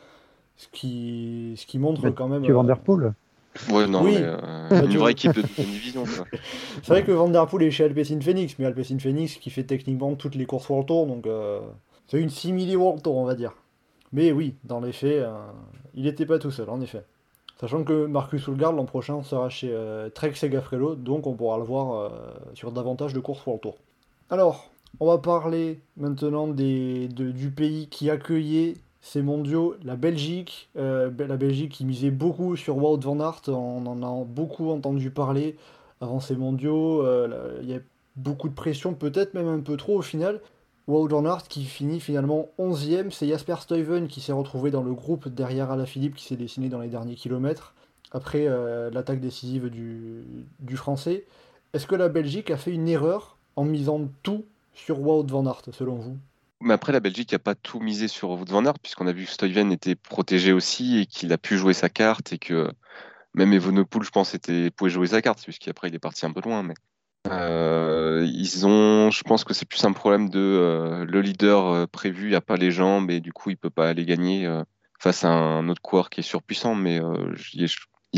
ce 0.61 0.69
qui, 0.73 1.55
ce 1.57 1.65
qui 1.67 1.79
montre 1.79 2.03
Mais 2.05 2.13
quand 2.13 2.29
même. 2.29 2.43
Tu 2.43 2.51
euh, 2.51 2.55
Van 2.55 2.65
Der 2.65 2.79
Poel 2.79 3.15
Ouais, 3.71 3.87
non, 3.87 4.03
Oui. 4.05 4.13
mais 4.15 4.23
euh, 4.23 4.37
Bah, 4.71 4.85
une 4.85 4.97
vraie 4.99 5.13
équipe 5.13 5.33
de 5.35 5.43
deuxième 5.43 5.67
division. 5.67 6.05
C'est 6.83 6.89
vrai 6.89 7.03
que 7.05 7.13
Van 7.13 7.29
Der 7.29 7.47
Poel 7.47 7.63
est 7.65 7.71
chez 7.71 7.85
Alpecin 7.85 8.21
Phoenix, 8.21 8.55
mais 8.59 8.67
Alpecin 8.67 8.99
Phoenix 8.99 9.37
qui 9.37 9.51
fait 9.51 9.65
techniquement 9.65 10.15
toutes 10.15 10.35
les 10.35 10.45
courses 10.47 10.69
World 10.69 10.87
Tour, 10.87 11.07
donc 11.07 11.27
euh, 11.27 11.61
c'est 12.07 12.21
une 12.21 12.29
simili 12.31 12.77
World 12.77 13.03
Tour, 13.03 13.17
on 13.17 13.25
va 13.25 13.35
dire. 13.35 13.53
Mais 14.13 14.33
oui, 14.33 14.55
dans 14.65 14.81
les 14.81 14.93
faits, 14.93 15.23
euh, 15.23 15.33
il 15.95 16.05
n'était 16.05 16.27
pas 16.27 16.39
tout 16.39 16.51
seul, 16.51 16.69
en 16.71 16.81
effet. 16.81 17.03
Sachant 17.61 17.85
que 17.85 18.07
Marcus 18.07 18.47
Ulgard 18.47 18.73
l'an 18.73 18.85
prochain 18.87 19.23
sera 19.23 19.49
chez 19.49 19.71
euh, 19.73 20.09
Trek 20.11 20.33
Segafredo, 20.35 20.95
donc 20.95 21.27
on 21.27 21.35
pourra 21.35 21.59
le 21.59 21.65
voir 21.65 21.93
euh, 21.95 22.09
sur 22.55 22.71
davantage 22.73 23.13
de 23.15 23.21
courses 23.21 23.45
World 23.47 23.63
Tour. 23.63 23.77
Alors, 24.31 24.71
on 25.01 25.07
va 25.07 25.19
parler 25.19 25.81
maintenant 25.97 26.47
des, 26.49 27.09
de- 27.09 27.31
du 27.33 27.51
pays 27.51 27.89
qui 27.89 28.11
accueillait 28.11 28.75
ces 29.01 29.23
mondiaux, 29.23 29.77
la 29.83 29.97
Belgique. 29.97 30.69
Euh, 30.77 31.11
la 31.19 31.37
Belgique 31.37 31.73
qui 31.73 31.85
misait 31.85 32.11
beaucoup 32.11 32.57
sur 32.57 32.77
Wout 32.77 33.01
van 33.01 33.21
Aert, 33.21 33.43
on 33.49 33.87
en 33.87 34.03
a 34.03 34.25
beaucoup 34.25 34.71
entendu 34.71 35.11
parler 35.11 35.57
avant 36.01 36.21
ces 36.21 36.37
mondiaux. 36.37 37.03
euh, 37.03 37.59
il 37.63 37.71
y 37.71 37.75
a 37.75 37.81
beaucoup 38.17 38.49
de 38.49 38.55
pression, 38.55 38.95
peut-être 38.95 39.35
même 39.35 39.49
un 39.49 39.61
peu 39.61 39.77
trop 39.77 39.99
au 39.99 40.03
final. 40.03 40.41
Wout 40.87 41.09
van 41.09 41.25
Aert 41.25 41.45
qui 41.49 41.65
finit 41.65 42.01
finalement 42.01 42.49
11ème, 42.59 43.11
c'est 43.11 43.29
Jasper 43.29 43.57
Stuyven 43.61 44.09
qui 44.09 44.21
s'est 44.21 44.33
retrouvé 44.33 44.71
dans 44.71 44.83
le 44.83 44.93
groupe 44.93 45.29
derrière 45.29 45.71
Alaphilippe 45.71 46.17
qui 46.17 46.25
s'est 46.25 46.37
dessiné 46.37 46.69
dans 46.69 46.81
les 46.81 46.89
derniers 46.89 47.15
kilomètres 47.15 47.75
après 48.13 48.47
euh, 48.49 48.91
l'attaque 48.91 49.21
décisive 49.21 49.71
du 49.71 50.77
français. 50.77 51.27
Est-ce 51.73 51.87
que 51.87 51.95
la 51.95 52.09
Belgique 52.09 52.51
a 52.51 52.57
fait 52.57 52.73
une 52.73 52.89
erreur 52.89 53.37
en 53.55 53.65
misant 53.65 54.09
tout 54.23 54.45
sur 54.75 55.01
Wout 55.01 55.27
van 55.29 55.47
Aert 55.47 55.63
selon 55.73 55.95
vous? 55.95 56.19
Mais 56.63 56.75
après, 56.75 56.93
la 56.93 57.01
Belgique 57.01 57.33
n'a 57.33 57.39
pas 57.39 57.55
tout 57.55 57.81
misé 57.81 58.07
sur 58.07 58.31
Wout 58.31 58.45
van 58.45 58.65
Aert, 58.67 58.79
puisqu'on 58.79 59.07
a 59.07 59.13
vu 59.13 59.25
que 59.25 59.31
Stuyven 59.31 59.73
était 59.73 59.95
protégé 59.95 60.53
aussi 60.53 60.99
et 60.99 61.07
qu'il 61.07 61.33
a 61.33 61.39
pu 61.39 61.57
jouer 61.57 61.73
sa 61.73 61.89
carte 61.89 62.33
et 62.33 62.39
que 62.39 62.71
même 63.35 63.53
Evenepoel, 63.53 64.03
je 64.03 64.11
pense, 64.11 64.37
pouvait 64.77 64.91
jouer 64.91 65.07
sa 65.09 65.23
carte, 65.23 65.43
puisqu'après 65.43 65.89
il 65.89 65.95
est 65.95 66.01
parti 66.01 66.27
un 66.27 66.33
peu 66.33 66.43
loin. 66.43 66.63
Mais 66.63 66.75
euh, 67.29 68.27
ils 68.33 68.67
ont, 68.67 69.11
je 69.11 69.23
pense 69.23 69.45
que 69.45 69.55
c'est 69.55 69.67
plus 69.67 69.85
un 69.85 69.93
problème 69.93 70.31
de 70.31 70.39
euh, 70.39 71.05
le 71.05 71.21
leader 71.21 71.67
euh, 71.67 71.87
prévu, 71.87 72.27
il 72.27 72.31
n'y 72.31 72.37
a 72.37 72.41
pas 72.41 72.57
les 72.57 72.71
jambes 72.71 73.11
et 73.11 73.21
du 73.21 73.33
coup 73.33 73.51
il 73.51 73.57
peut 73.57 73.71
pas 73.71 73.89
aller 73.89 74.05
gagner 74.05 74.49
face 74.99 75.25
à 75.25 75.29
un 75.29 75.69
autre 75.69 75.83
coureur 75.83 76.11
qui 76.11 76.21
est 76.21 76.25
surpuissant. 76.25 76.75
Mais 76.75 77.01
il 77.53 77.69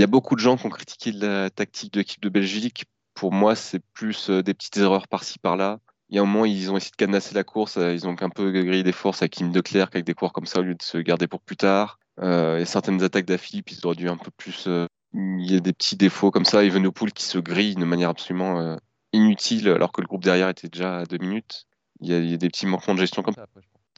y 0.01 0.03
a 0.03 0.07
beaucoup 0.07 0.35
de 0.35 0.41
gens 0.41 0.57
qui 0.57 0.67
ont 0.67 0.71
critiqué 0.71 1.13
la 1.13 1.51
tactique 1.51 1.93
de 1.93 2.01
l'équipe 2.01 2.23
de 2.23 2.29
Belgique. 2.29 2.87
Pour 3.15 3.33
moi, 3.33 3.55
c'est 3.55 3.83
plus 3.93 4.31
des 4.31 4.55
petites 4.55 4.79
erreurs 4.79 5.07
par-ci 5.07 5.39
par-là. 5.39 5.79
Il 6.13 6.17
y 6.17 6.19
a 6.19 6.23
un 6.23 6.27
moment, 6.27 6.45
ils 6.45 6.71
ont 6.71 6.77
essayé 6.77 6.91
de 6.91 6.97
cadenasser 6.97 7.35
la 7.35 7.43
course. 7.43 7.79
euh, 7.79 7.95
Ils 7.95 8.07
ont 8.07 8.15
un 8.21 8.29
peu 8.29 8.53
grillé 8.53 8.83
des 8.83 8.93
forces 8.93 9.23
avec 9.23 9.33
Kim 9.33 9.51
de 9.51 9.61
Klerk, 9.63 9.95
avec 9.97 10.05
des 10.05 10.13
coureurs 10.13 10.35
comme 10.35 10.45
ça, 10.45 10.61
au 10.61 10.63
lieu 10.63 10.75
de 10.75 10.83
se 10.83 10.99
garder 10.99 11.27
pour 11.27 11.41
plus 11.41 11.57
tard. 11.57 11.99
Euh, 12.21 12.57
il 12.59 12.61
y 12.61 12.63
a 12.63 12.67
certaines 12.67 13.03
attaques 13.03 13.25
d'Aphilippe, 13.25 13.71
ils 13.71 13.87
auraient 13.87 13.97
dû 13.97 14.11
un 14.11 14.19
peu 14.19 14.31
plus. 14.31 14.67
euh, 14.67 14.85
il 15.15 15.51
y 15.51 15.57
a 15.57 15.61
des 15.61 15.73
petits 15.73 15.97
défauts 15.97 16.31
comme 16.31 16.45
ça. 16.45 16.65
Evenepoel 16.65 17.13
qui 17.15 17.25
se 17.25 17.39
grille 17.39 17.77
de 17.77 17.85
manière 17.87 18.11
absolument 18.11 18.61
euh, 18.61 18.77
inutile, 19.15 19.71
alors 19.71 19.91
que 19.91 20.03
le 20.03 20.07
groupe 20.07 20.23
derrière 20.23 20.51
était 20.51 20.69
déjà 20.69 20.99
à 20.99 21.05
deux 21.07 21.17
minutes. 21.17 21.65
Il 22.01 22.11
y 22.11 22.15
a, 22.15 22.19
il 22.19 22.31
y 22.31 22.35
a 22.35 22.37
des 22.37 22.49
petits 22.49 22.67
manquements 22.67 22.95
de 22.95 23.01
gestion 23.01 23.23
comme 23.23 23.33
ça. 23.35 23.47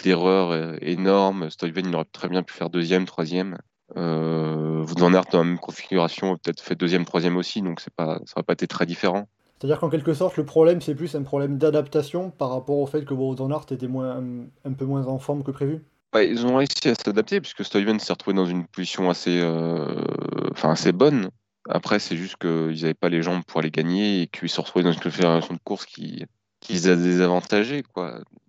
L'erreur 0.04 0.52
euh, 0.52 0.76
énorme. 0.82 1.50
Stuyven, 1.50 1.86
il 1.88 1.94
aurait 1.96 2.04
très 2.12 2.28
bien 2.28 2.44
pu 2.44 2.54
faire 2.54 2.70
deuxième, 2.70 3.06
troisième. 3.06 3.58
Euh, 3.96 4.84
van 4.84 5.12
Aert, 5.14 5.24
dans 5.32 5.38
la 5.38 5.44
même 5.44 5.58
configuration, 5.58 6.36
peut-être 6.36 6.60
fait 6.60 6.76
deuxième, 6.76 7.04
troisième 7.04 7.36
aussi, 7.36 7.60
donc 7.60 7.80
c'est 7.80 7.92
pas, 7.92 8.18
ça 8.24 8.34
n'aurait 8.36 8.44
pas 8.44 8.52
été 8.52 8.68
très 8.68 8.86
différent. 8.86 9.28
C'est-à-dire 9.58 9.78
qu'en 9.78 9.88
quelque 9.88 10.14
sorte, 10.14 10.36
le 10.36 10.44
problème, 10.44 10.80
c'est 10.80 10.94
plus 10.94 11.14
un 11.14 11.22
problème 11.22 11.58
d'adaptation 11.58 12.30
par 12.30 12.50
rapport 12.50 12.78
au 12.78 12.86
fait 12.86 13.04
que 13.04 13.14
van 13.14 13.50
Aert 13.50 13.66
était 13.70 13.86
moins, 13.86 14.22
un, 14.64 14.72
peu 14.72 14.84
moins 14.84 15.06
en 15.06 15.18
forme 15.18 15.42
que 15.42 15.50
prévu. 15.50 15.82
Ils 16.16 16.46
ont 16.46 16.56
réussi 16.56 16.88
à 16.88 16.94
s'adapter 16.94 17.40
puisque 17.40 17.64
Stuyven 17.64 17.98
s'est 17.98 18.12
retrouvé 18.12 18.36
dans 18.36 18.46
une 18.46 18.66
position 18.66 19.10
assez, 19.10 19.40
euh, 19.42 20.04
assez 20.62 20.92
bonne. 20.92 21.30
Après, 21.68 21.98
c'est 21.98 22.16
juste 22.16 22.36
qu'ils 22.36 22.82
n'avaient 22.82 22.94
pas 22.94 23.08
les 23.08 23.22
jambes 23.22 23.42
pour 23.46 23.60
aller 23.60 23.70
gagner 23.70 24.22
et 24.22 24.26
qu'ils 24.26 24.50
se 24.50 24.60
retrouvaient 24.60 24.84
dans 24.84 24.92
une 24.92 25.00
configuration 25.00 25.54
de 25.54 25.60
course 25.64 25.86
qui, 25.86 26.24
les 26.68 26.88
a 26.88 26.96
désavantagés. 26.96 27.82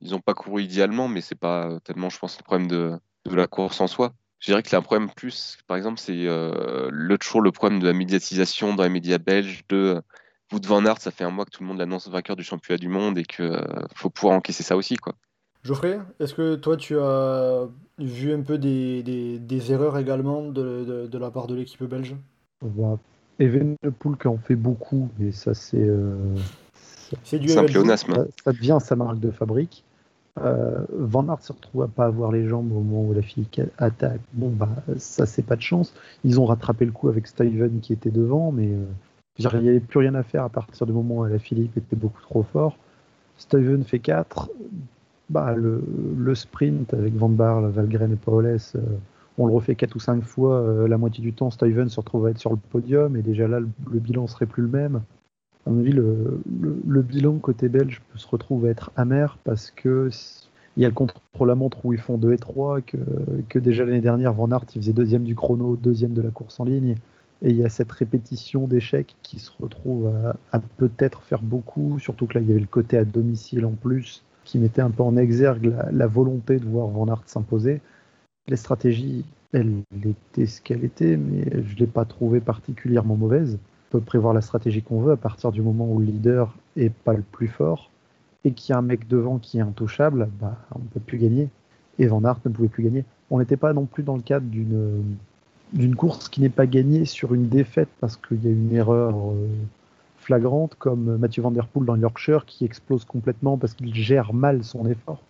Ils 0.02 0.12
n'ont 0.12 0.20
pas 0.20 0.34
couru 0.34 0.64
idéalement, 0.64 1.08
mais 1.08 1.22
c'est 1.22 1.40
pas 1.40 1.80
tellement, 1.84 2.10
je 2.10 2.20
pense, 2.20 2.38
le 2.38 2.44
problème 2.44 2.68
de, 2.68 3.00
la 3.26 3.48
course 3.48 3.80
en 3.82 3.88
soi. 3.88 4.14
Je 4.40 4.52
dirais 4.52 4.62
que 4.62 4.70
là, 4.72 4.80
un 4.80 4.82
problème 4.82 5.10
plus, 5.16 5.58
par 5.66 5.78
exemple, 5.78 6.00
c'est 6.00 6.28
euh, 6.28 6.90
le, 6.92 7.18
le 7.18 7.52
problème 7.52 7.80
de 7.80 7.88
la 7.88 7.94
médiatisation 7.94 8.76
dans 8.76 8.84
les 8.84 8.90
médias 8.90 9.18
belges 9.18 9.64
de 9.70 10.02
Wout 10.56 10.66
van 10.66 10.86
Aert, 10.86 11.02
ça 11.02 11.12
fait 11.12 11.26
un 11.26 11.32
mois 11.32 11.44
que 11.44 11.52
tout 11.52 11.64
le 11.64 11.68
monde 11.68 11.80
l'annonce 11.80 12.08
vainqueur 12.08 12.38
du 12.38 12.44
championnat 12.44 12.78
du 12.78 12.88
monde 12.88 13.18
et 13.18 13.24
qu'il 13.24 13.60
faut 13.94 14.10
pouvoir 14.10 14.38
encaisser 14.38 14.64
ça 14.64 14.78
aussi. 14.78 14.96
Quoi. 14.96 15.14
Geoffrey, 15.64 16.00
est-ce 16.22 16.34
que 16.34 16.56
toi 16.56 16.78
tu 16.78 16.98
as 16.98 17.68
vu 18.00 18.34
un 18.34 18.42
peu 18.42 18.58
des, 18.58 19.04
des, 19.04 19.38
des 19.38 19.72
erreurs 19.74 19.98
également 19.98 20.44
de, 20.44 20.86
de, 20.86 21.08
de, 21.08 21.18
la 21.18 21.30
part 21.30 21.48
de 21.48 21.56
l'équipe 21.56 21.84
belge? 21.84 22.16
Bah, 22.62 22.98
Evenepoel 23.40 24.16
qui 24.18 24.28
en 24.30 24.38
fait 24.38 24.56
beaucoup, 24.56 25.10
mais 25.20 25.34
ça 25.34 25.54
c'est. 25.54 25.78
Euh, 25.78 26.16
c'est 27.24 27.38
du 27.40 27.52
un 27.52 27.66
pléonasme. 27.66 28.16
Ça, 28.16 28.26
ça, 28.46 28.54
devient 28.54 28.78
sa 28.80 28.96
marque 28.96 29.20
de 29.20 29.32
fabrique. 29.32 29.84
Euh, 30.40 30.86
Van 30.90 31.28
Aert 31.28 31.42
se 31.42 31.52
retrouve 31.52 31.84
à 31.84 31.88
pas 31.88 32.06
avoir 32.06 32.32
les 32.32 32.48
jambes 32.48 32.72
au 32.72 32.80
moment 32.80 33.10
où 33.10 33.14
la 33.14 33.22
fille 33.22 33.48
attaque. 33.78 34.22
Bon, 34.34 34.50
bah, 34.50 34.70
ça, 34.98 35.26
c'est 35.26 35.44
pas 35.44 35.56
de 35.56 35.62
chance. 35.62 35.94
Ils 36.24 36.40
ont 36.40 36.46
rattrapé 36.46 36.86
le 36.86 36.92
coup 36.92 37.10
avec 37.10 37.28
Stuyven 37.28 37.80
qui 37.82 37.94
était 37.94 38.12
devant, 38.12 38.52
mais 38.52 38.68
euh, 38.68 38.86
il 39.38 39.62
n'y 39.62 39.70
avait 39.70 39.80
plus 39.80 40.00
rien 40.00 40.16
à 40.16 40.24
faire 40.24 40.44
à 40.44 40.50
partir 40.50 40.86
du 40.86 40.94
moment 40.94 41.20
où 41.20 41.26
la 41.26 41.40
Philippe 41.40 41.78
était 41.78 41.96
beaucoup 41.96 42.22
trop 42.22 42.44
fort. 42.44 42.78
Stuyven 43.38 43.84
fait 43.84 44.00
4. 44.00 44.50
Bah, 45.30 45.56
le, 45.56 46.36
sprint 46.36 46.94
avec 46.94 47.16
Van 47.16 47.30
Barle, 47.30 47.70
Valgren 47.70 48.12
et 48.12 48.16
Paoles, 48.16 48.60
euh, 48.76 48.80
on 49.38 49.48
le 49.48 49.54
refait 49.54 49.76
4 49.76 49.96
ou 49.96 50.00
5 50.00 50.24
fois. 50.24 50.60
euh, 50.60 50.88
la 50.88 50.98
moitié 50.98 51.24
du 51.24 51.34
temps, 51.34 51.50
Stuyven 51.50 51.90
se 51.90 52.00
retrouve 52.00 52.28
à 52.28 52.30
être 52.30 52.38
sur 52.38 52.52
le 52.52 52.58
podium 52.58 53.16
et 53.16 53.22
déjà 53.22 53.48
là, 53.48 53.60
le, 53.60 53.68
le 53.92 54.00
bilan 54.00 54.28
serait 54.28 54.46
plus 54.46 54.64
le 54.64 54.70
même. 54.70 55.02
À 55.66 55.72
mon 55.72 55.80
avis, 55.80 55.92
le, 55.94 57.02
bilan 57.02 57.40
côté 57.40 57.70
belge 57.70 58.02
peut 58.12 58.20
se 58.20 58.28
retrouver 58.28 58.70
à 58.70 58.72
être 58.72 58.92
amer 58.96 59.40
parce 59.44 59.72
que 59.72 60.10
il 60.78 60.84
y 60.84 60.86
a 60.86 60.90
le 60.90 60.94
contre-la-montre 60.94 61.86
où 61.86 61.94
ils 61.94 62.00
font 62.00 62.18
2 62.18 62.34
et 62.34 62.38
3, 62.38 62.82
que, 62.82 62.98
que 63.50 63.60
déjà 63.60 63.86
l'année 63.86 64.02
dernière, 64.02 64.34
Van 64.34 64.52
Aert 64.52 64.66
il 64.76 64.82
faisait 64.82 64.94
deuxième 64.94 65.24
du 65.24 65.34
chrono, 65.34 65.76
deuxième 65.76 66.14
de 66.14 66.22
la 66.22 66.30
course 66.30 66.60
en 66.60 66.66
ligne. 66.66 66.96
Et 67.42 67.50
il 67.50 67.58
y 67.58 67.66
a 67.66 67.70
cette 67.70 67.92
répétition 67.92 68.68
d'échecs 68.68 69.16
qui 69.22 69.40
se 69.40 69.52
retrouve 69.60 70.12
à, 70.52 70.60
peut-être 70.78 71.22
faire 71.24 71.42
beaucoup, 71.42 72.00
surtout 72.00 72.28
que 72.28 72.36
là, 72.36 72.42
il 72.42 72.48
y 72.48 72.52
avait 72.52 72.60
le 72.60 72.66
côté 72.66 72.98
à 72.98 73.06
domicile 73.06 73.66
en 73.66 73.74
plus, 73.74 74.24
qui 74.46 74.58
mettait 74.58 74.82
un 74.82 74.92
peu 74.92 75.04
en 75.04 75.18
exergue 75.18 75.76
la, 75.92 76.08
volonté 76.08 76.60
de 76.60 76.66
voir 76.66 76.88
Van 76.88 77.08
Aert 77.08 77.24
s'imposer. 77.26 77.82
Les 78.48 78.56
stratégies, 78.56 79.26
elle 79.54 79.84
était 80.04 80.46
ce 80.46 80.62
qu'elle 80.62 80.84
était, 80.84 81.18
mais 81.18 81.44
je 81.64 81.74
ne 81.74 81.80
l'ai 81.80 81.88
pas 81.88 82.06
trouvée 82.06 82.40
particulièrement 82.40 83.16
mauvaise 83.16 83.60
peut 83.90 84.02
prévoir 84.02 84.34
la 84.34 84.42
stratégie 84.42 84.82
qu'on 84.82 85.02
veut 85.02 85.14
à 85.14 85.18
partir 85.18 85.52
du 85.52 85.62
moment 85.62 85.90
où 85.90 86.00
le 86.00 86.06
leader 86.06 86.54
est 86.76 86.90
pas 86.90 87.14
le 87.14 87.22
plus 87.22 87.48
fort 87.48 87.92
et 88.44 88.52
qu'il 88.52 88.74
y 88.74 88.76
a 88.76 88.80
un 88.80 88.84
mec 88.84 89.08
devant 89.08 89.40
qui 89.40 89.58
est 89.58 89.62
intouchable, 89.62 90.30
bah, 90.40 90.58
on 90.76 90.80
ne 90.80 90.86
peut 90.86 91.00
plus 91.00 91.18
gagner. 91.18 91.50
Et 91.98 92.08
Van 92.08 92.24
Aert 92.24 92.40
ne 92.46 92.52
pouvait 92.52 92.68
plus 92.68 92.84
gagner. 92.84 93.06
On 93.32 93.40
n'était 93.40 93.58
pas 93.58 93.74
non 93.74 93.86
plus 93.86 94.04
dans 94.04 94.16
le 94.16 94.22
cadre 94.22 94.46
d'une 94.46 95.18
d'une 95.76 95.96
course 95.96 96.30
qui 96.30 96.42
n'est 96.42 96.50
pas 96.50 96.66
gagnée 96.66 97.06
sur 97.06 97.34
une 97.34 97.50
défaite 97.50 97.90
parce 98.00 98.16
qu'il 98.16 98.44
y 98.44 98.48
a 98.48 98.52
une 98.52 98.74
erreur 98.74 99.14
euh, 99.16 99.48
flagrante 100.18 100.76
comme 100.76 101.18
Mathieu 101.18 101.44
Van 101.44 101.52
Der 101.52 101.68
Poel 101.68 101.86
dans 101.86 101.98
Yorkshire 101.98 102.46
qui 102.46 102.64
explose 102.64 103.04
complètement 103.04 103.58
parce 103.58 103.74
qu'il 103.74 103.94
gère 103.94 104.34
mal 104.34 104.64
son 104.64 104.88
effort. 104.88 105.22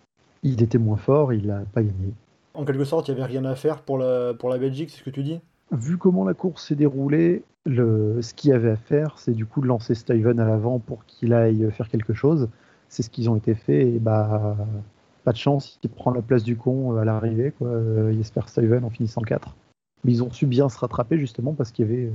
Il 0.44 0.62
était 0.62 0.78
moins 0.78 0.96
fort, 0.96 1.32
il 1.32 1.48
n'a 1.48 1.62
pas 1.74 1.82
gagné. 1.82 2.12
En 2.54 2.64
quelque 2.64 2.84
sorte, 2.84 3.08
il 3.08 3.14
n'y 3.14 3.20
avait 3.20 3.32
rien 3.32 3.44
à 3.44 3.56
faire 3.56 3.80
pour 3.80 3.98
la, 3.98 4.34
pour 4.34 4.48
la 4.48 4.58
Belgique, 4.58 4.90
c'est 4.90 5.00
ce 5.00 5.02
que 5.02 5.10
tu 5.10 5.24
dis? 5.24 5.40
Vu 5.72 5.98
comment 5.98 6.24
la 6.24 6.32
course 6.32 6.68
s'est 6.68 6.76
déroulée, 6.76 7.42
le, 7.64 8.22
ce 8.22 8.32
qu'il 8.32 8.50
y 8.50 8.52
avait 8.52 8.70
à 8.70 8.76
faire, 8.76 9.18
c'est 9.18 9.32
du 9.32 9.46
coup 9.46 9.60
de 9.60 9.66
lancer 9.66 9.96
Steven 9.96 10.38
à 10.38 10.46
l'avant 10.46 10.78
pour 10.78 11.04
qu'il 11.06 11.34
aille 11.34 11.68
faire 11.72 11.88
quelque 11.88 12.14
chose. 12.14 12.48
C'est 12.88 13.02
ce 13.02 13.10
qu'ils 13.10 13.28
ont 13.28 13.36
été 13.36 13.54
fait 13.54 13.88
et 13.88 13.98
bah 13.98 14.56
pas 15.24 15.32
de 15.32 15.36
chance, 15.36 15.80
il 15.82 15.90
prend 15.90 16.12
la 16.12 16.22
place 16.22 16.44
du 16.44 16.56
con 16.56 16.96
à 16.96 17.04
l'arrivée, 17.04 17.52
quoi. 17.58 17.68
Jesper 18.12 18.42
Steven 18.46 18.84
en 18.84 18.90
finissant 18.90 19.22
4. 19.22 19.56
Mais 20.06 20.12
ils 20.12 20.22
ont 20.22 20.30
su 20.30 20.46
bien 20.46 20.68
se 20.68 20.78
rattraper 20.78 21.18
justement 21.18 21.52
parce 21.52 21.72
qu'il 21.72 21.84
y 21.84 21.92
avait 21.92 22.04
euh, 22.04 22.12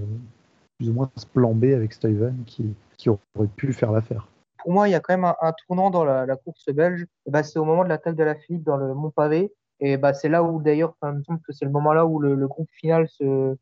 plus 0.77 0.89
ou 0.89 0.93
moins 0.93 1.11
ce 1.17 1.25
plan 1.25 1.53
B 1.53 1.65
avec 1.65 1.91
Steven 1.91 2.41
qui, 2.45 2.73
aurait 3.09 3.47
pu 3.47 3.73
faire 3.73 3.91
l'affaire. 3.91 4.29
Pour 4.59 4.71
moi, 4.71 4.87
il 4.87 4.91
y 4.91 4.95
a 4.95 5.01
quand 5.01 5.13
même 5.13 5.25
un, 5.25 5.53
tournant 5.67 5.89
dans 5.89 6.05
la, 6.05 6.35
course 6.37 6.65
belge. 6.73 7.05
Bah, 7.27 7.43
c'est 7.43 7.59
au 7.59 7.65
moment 7.65 7.83
de 7.83 7.89
l'attaque 7.89 8.15
de 8.15 8.23
la 8.23 8.35
Philippe 8.35 8.63
dans 8.63 8.77
le 8.77 8.93
Mont 8.93 9.11
Pavé. 9.11 9.51
Et 9.81 9.97
bah, 9.97 10.13
c'est 10.13 10.29
là 10.29 10.41
où 10.41 10.61
d'ailleurs, 10.61 10.95
il 11.03 11.09
me 11.09 11.23
semble 11.23 11.41
que 11.41 11.51
c'est 11.51 11.65
le 11.65 11.71
moment 11.71 11.91
là 11.91 12.05
où 12.05 12.19
le, 12.19 12.47
groupe 12.47 12.69
final 12.71 13.09
se, 13.09 13.57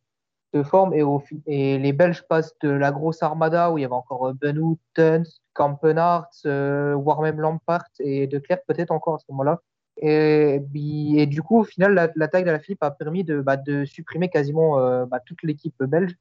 forme 0.63 0.93
et, 0.93 1.77
les 1.79 1.93
Belges 1.93 2.23
passent 2.27 2.53
de 2.61 2.69
la 2.69 2.91
grosse 2.91 3.23
armada 3.23 3.71
où 3.71 3.79
il 3.79 3.81
y 3.81 3.85
avait 3.85 3.93
encore 3.93 4.31
Benoît, 4.35 4.75
Tuns, 4.93 5.23
Kampenhardt, 5.53 6.29
euh, 6.45 6.93
voire 6.95 7.21
Lampart 7.21 7.87
et 7.99 8.27
De 8.27 8.37
Klerk 8.37 8.61
peut-être 8.67 8.91
encore 8.91 9.15
à 9.15 9.19
ce 9.19 9.25
moment-là. 9.29 9.59
Et, 10.01 11.25
du 11.27 11.41
coup, 11.41 11.59
au 11.59 11.63
final, 11.63 12.11
l'attaque 12.15 12.45
de 12.45 12.51
la 12.51 12.59
Philippe 12.59 12.83
a 12.83 12.91
permis 12.91 13.23
de, 13.23 13.41
bah, 13.41 13.57
supprimer 13.85 14.29
quasiment 14.29 14.79
euh, 14.79 15.05
bah, 15.05 15.19
toute 15.19 15.43
l'équipe 15.43 15.83
belge. 15.83 16.15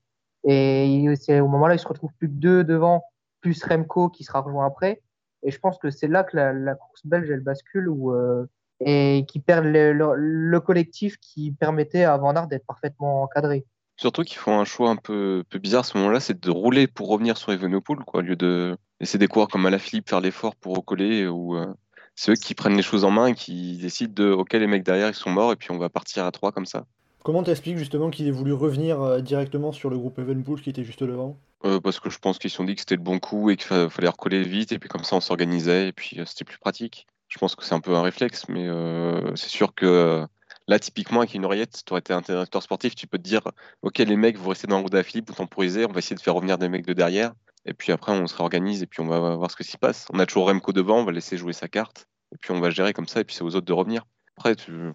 Et 0.44 1.04
c'est 1.20 1.40
au 1.40 1.48
moment-là, 1.48 1.74
il 1.74 1.78
se 1.78 1.88
retrouve 1.88 2.12
plus 2.18 2.28
que 2.28 2.34
deux 2.34 2.64
devant 2.64 3.04
plus 3.40 3.62
Remco 3.64 4.08
qui 4.08 4.24
sera 4.24 4.40
rejoint 4.40 4.66
après. 4.66 5.02
Et 5.44 5.50
je 5.50 5.58
pense 5.58 5.78
que 5.78 5.90
c'est 5.90 6.08
là 6.08 6.24
que 6.24 6.36
la, 6.36 6.52
la, 6.52 6.74
course 6.74 7.02
belge, 7.04 7.30
elle 7.30 7.40
bascule 7.40 7.88
où, 7.88 8.12
euh, 8.12 8.46
et 8.80 9.24
qui 9.28 9.38
perd 9.38 9.64
le, 9.64 9.92
le, 9.92 10.14
le, 10.16 10.60
collectif 10.60 11.16
qui 11.18 11.52
permettait 11.52 12.02
à 12.02 12.16
Van 12.16 12.34
Aert 12.34 12.48
d'être 12.48 12.66
parfaitement 12.66 13.22
encadré. 13.22 13.64
Surtout 13.96 14.22
qu'ils 14.22 14.38
font 14.38 14.58
un 14.58 14.64
choix 14.64 14.90
un 14.90 14.96
peu, 14.96 15.44
peu 15.50 15.58
bizarre 15.58 15.80
à 15.80 15.84
ce 15.84 15.98
moment-là, 15.98 16.20
c'est 16.20 16.40
de 16.40 16.50
rouler 16.50 16.86
pour 16.86 17.08
revenir 17.08 17.36
sur 17.36 17.52
Evenepoel, 17.52 17.98
quoi, 18.00 18.20
au 18.20 18.22
lieu 18.22 18.36
de 18.36 18.76
laisser 19.00 19.18
des 19.18 19.26
coureurs 19.26 19.48
comme 19.48 19.66
Alaphilippe 19.66 20.08
faire 20.08 20.20
l'effort 20.20 20.54
pour 20.56 20.76
recoller. 20.76 21.26
Ou 21.26 21.56
euh, 21.56 21.72
c'est 22.18 22.32
eux 22.32 22.34
qui 22.34 22.56
prennent 22.56 22.76
les 22.76 22.82
choses 22.82 23.04
en 23.04 23.12
main 23.12 23.28
et 23.28 23.34
qui 23.34 23.76
décident 23.76 24.12
de, 24.12 24.32
ok, 24.32 24.52
les 24.54 24.66
mecs 24.66 24.82
derrière 24.82 25.08
ils 25.08 25.14
sont 25.14 25.30
morts 25.30 25.52
et 25.52 25.56
puis 25.56 25.70
on 25.70 25.78
va 25.78 25.88
partir 25.88 26.24
à 26.24 26.32
trois 26.32 26.50
comme 26.50 26.66
ça. 26.66 26.84
Comment 27.22 27.44
t'expliques 27.44 27.78
justement 27.78 28.10
qu'ils 28.10 28.26
aient 28.26 28.32
voulu 28.32 28.52
revenir 28.52 29.00
euh, 29.00 29.20
directement 29.20 29.70
sur 29.70 29.88
le 29.88 29.98
groupe 29.98 30.18
Evenpool 30.18 30.60
qui 30.60 30.68
était 30.68 30.82
juste 30.82 31.04
devant? 31.04 31.38
Euh, 31.64 31.78
Parce 31.78 32.00
que 32.00 32.10
je 32.10 32.18
pense 32.18 32.40
qu'ils 32.40 32.50
se 32.50 32.56
sont 32.56 32.64
dit 32.64 32.74
que 32.74 32.80
c'était 32.80 32.96
le 32.96 33.02
bon 33.02 33.20
coup 33.20 33.50
et 33.50 33.56
qu'il 33.56 33.88
fallait 33.88 34.08
recoller 34.08 34.42
vite 34.42 34.72
et 34.72 34.80
puis 34.80 34.88
comme 34.88 35.04
ça 35.04 35.14
on 35.14 35.20
s'organisait 35.20 35.86
et 35.88 35.92
puis 35.92 36.18
euh, 36.18 36.24
c'était 36.26 36.44
plus 36.44 36.58
pratique. 36.58 37.06
Je 37.28 37.38
pense 37.38 37.54
que 37.54 37.64
c'est 37.64 37.74
un 37.74 37.80
peu 37.80 37.94
un 37.94 38.02
réflexe, 38.02 38.48
mais 38.48 38.66
euh, 38.66 39.36
c'est 39.36 39.50
sûr 39.50 39.72
que 39.72 40.26
là, 40.66 40.78
typiquement, 40.80 41.20
avec 41.20 41.34
une 41.34 41.44
oreillette, 41.44 41.82
tu 41.86 41.92
aurais 41.92 42.00
été 42.00 42.12
un 42.14 42.22
directeur 42.22 42.62
sportif, 42.64 42.96
tu 42.96 43.06
peux 43.06 43.18
te 43.18 43.22
dire 43.22 43.42
Ok, 43.82 43.98
les 43.98 44.16
mecs, 44.16 44.38
vous 44.38 44.48
restez 44.48 44.66
dans 44.66 44.78
le 44.78 44.82
route 44.82 45.02
Philippe, 45.02 45.28
vous 45.28 45.36
temporiser, 45.36 45.84
on 45.84 45.92
va 45.92 45.98
essayer 45.98 46.16
de 46.16 46.20
faire 46.20 46.34
revenir 46.34 46.58
des 46.58 46.68
mecs 46.68 46.86
de 46.86 46.94
derrière 46.94 47.34
et 47.64 47.74
puis 47.74 47.92
après 47.92 48.12
on 48.12 48.26
se 48.26 48.36
réorganise 48.36 48.82
et 48.82 48.86
puis 48.86 49.00
on 49.00 49.06
va 49.06 49.36
voir 49.36 49.50
ce 49.50 49.56
que 49.56 49.64
s'y 49.64 49.76
passe. 49.76 50.06
On 50.12 50.18
a 50.18 50.26
toujours 50.26 50.48
Remco 50.48 50.72
devant, 50.72 50.98
on 51.00 51.04
va 51.04 51.12
laisser 51.12 51.36
jouer 51.36 51.52
sa 51.52 51.68
carte 51.68 52.08
et 52.32 52.36
puis 52.36 52.52
on 52.52 52.60
va 52.60 52.70
gérer 52.70 52.92
comme 52.92 53.08
ça 53.08 53.20
et 53.20 53.24
puis 53.24 53.34
c'est 53.34 53.42
aux 53.42 53.54
autres 53.54 53.66
de 53.66 53.72
revenir. 53.72 54.04
Après, 54.38 54.54
tu, 54.54 54.92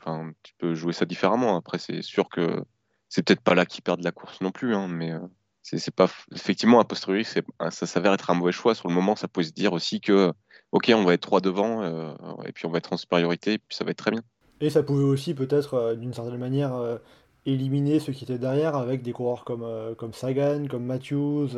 peux 0.57 0.73
jouer 0.73 0.93
ça 0.93 1.03
différemment. 1.03 1.57
Après, 1.57 1.77
c'est 1.77 2.01
sûr 2.01 2.29
que 2.29 2.63
c'est 3.09 3.23
peut-être 3.23 3.41
pas 3.41 3.55
là 3.55 3.65
qu'ils 3.65 3.83
perdent 3.83 4.03
la 4.03 4.13
course 4.13 4.39
non 4.39 4.51
plus, 4.51 4.73
hein, 4.73 4.87
mais 4.87 5.11
euh, 5.11 5.19
c'est 5.63 5.93
pas 5.93 6.09
effectivement 6.33 6.79
a 6.79 6.85
posteriori, 6.85 7.25
ça 7.25 7.85
s'avère 7.85 8.13
être 8.13 8.29
un 8.29 8.35
mauvais 8.35 8.53
choix. 8.53 8.73
Sur 8.73 8.87
le 8.87 8.93
moment, 8.93 9.17
ça 9.17 9.27
peut 9.27 9.43
se 9.43 9.51
dire 9.51 9.73
aussi 9.73 9.99
que 9.99 10.31
ok, 10.71 10.93
on 10.95 11.03
va 11.03 11.13
être 11.13 11.21
trois 11.21 11.41
devant 11.41 11.83
euh, 11.83 12.13
et 12.45 12.53
puis 12.53 12.65
on 12.65 12.69
va 12.69 12.77
être 12.77 12.93
en 12.93 12.97
supériorité 12.97 13.53
et 13.53 13.57
puis 13.57 13.75
ça 13.75 13.83
va 13.83 13.91
être 13.91 13.97
très 13.97 14.11
bien. 14.11 14.21
Et 14.61 14.69
ça 14.69 14.81
pouvait 14.81 15.03
aussi 15.03 15.33
peut-être 15.33 15.73
euh, 15.73 15.95
d'une 15.95 16.13
certaine 16.13 16.37
manière 16.37 16.99
éliminer 17.45 17.99
ceux 17.99 18.13
qui 18.13 18.23
étaient 18.23 18.37
derrière 18.37 18.77
avec 18.77 19.01
des 19.01 19.11
coureurs 19.11 19.43
comme, 19.43 19.67
comme 19.97 20.13
Sagan, 20.13 20.67
comme 20.69 20.85
Matthews, 20.85 21.49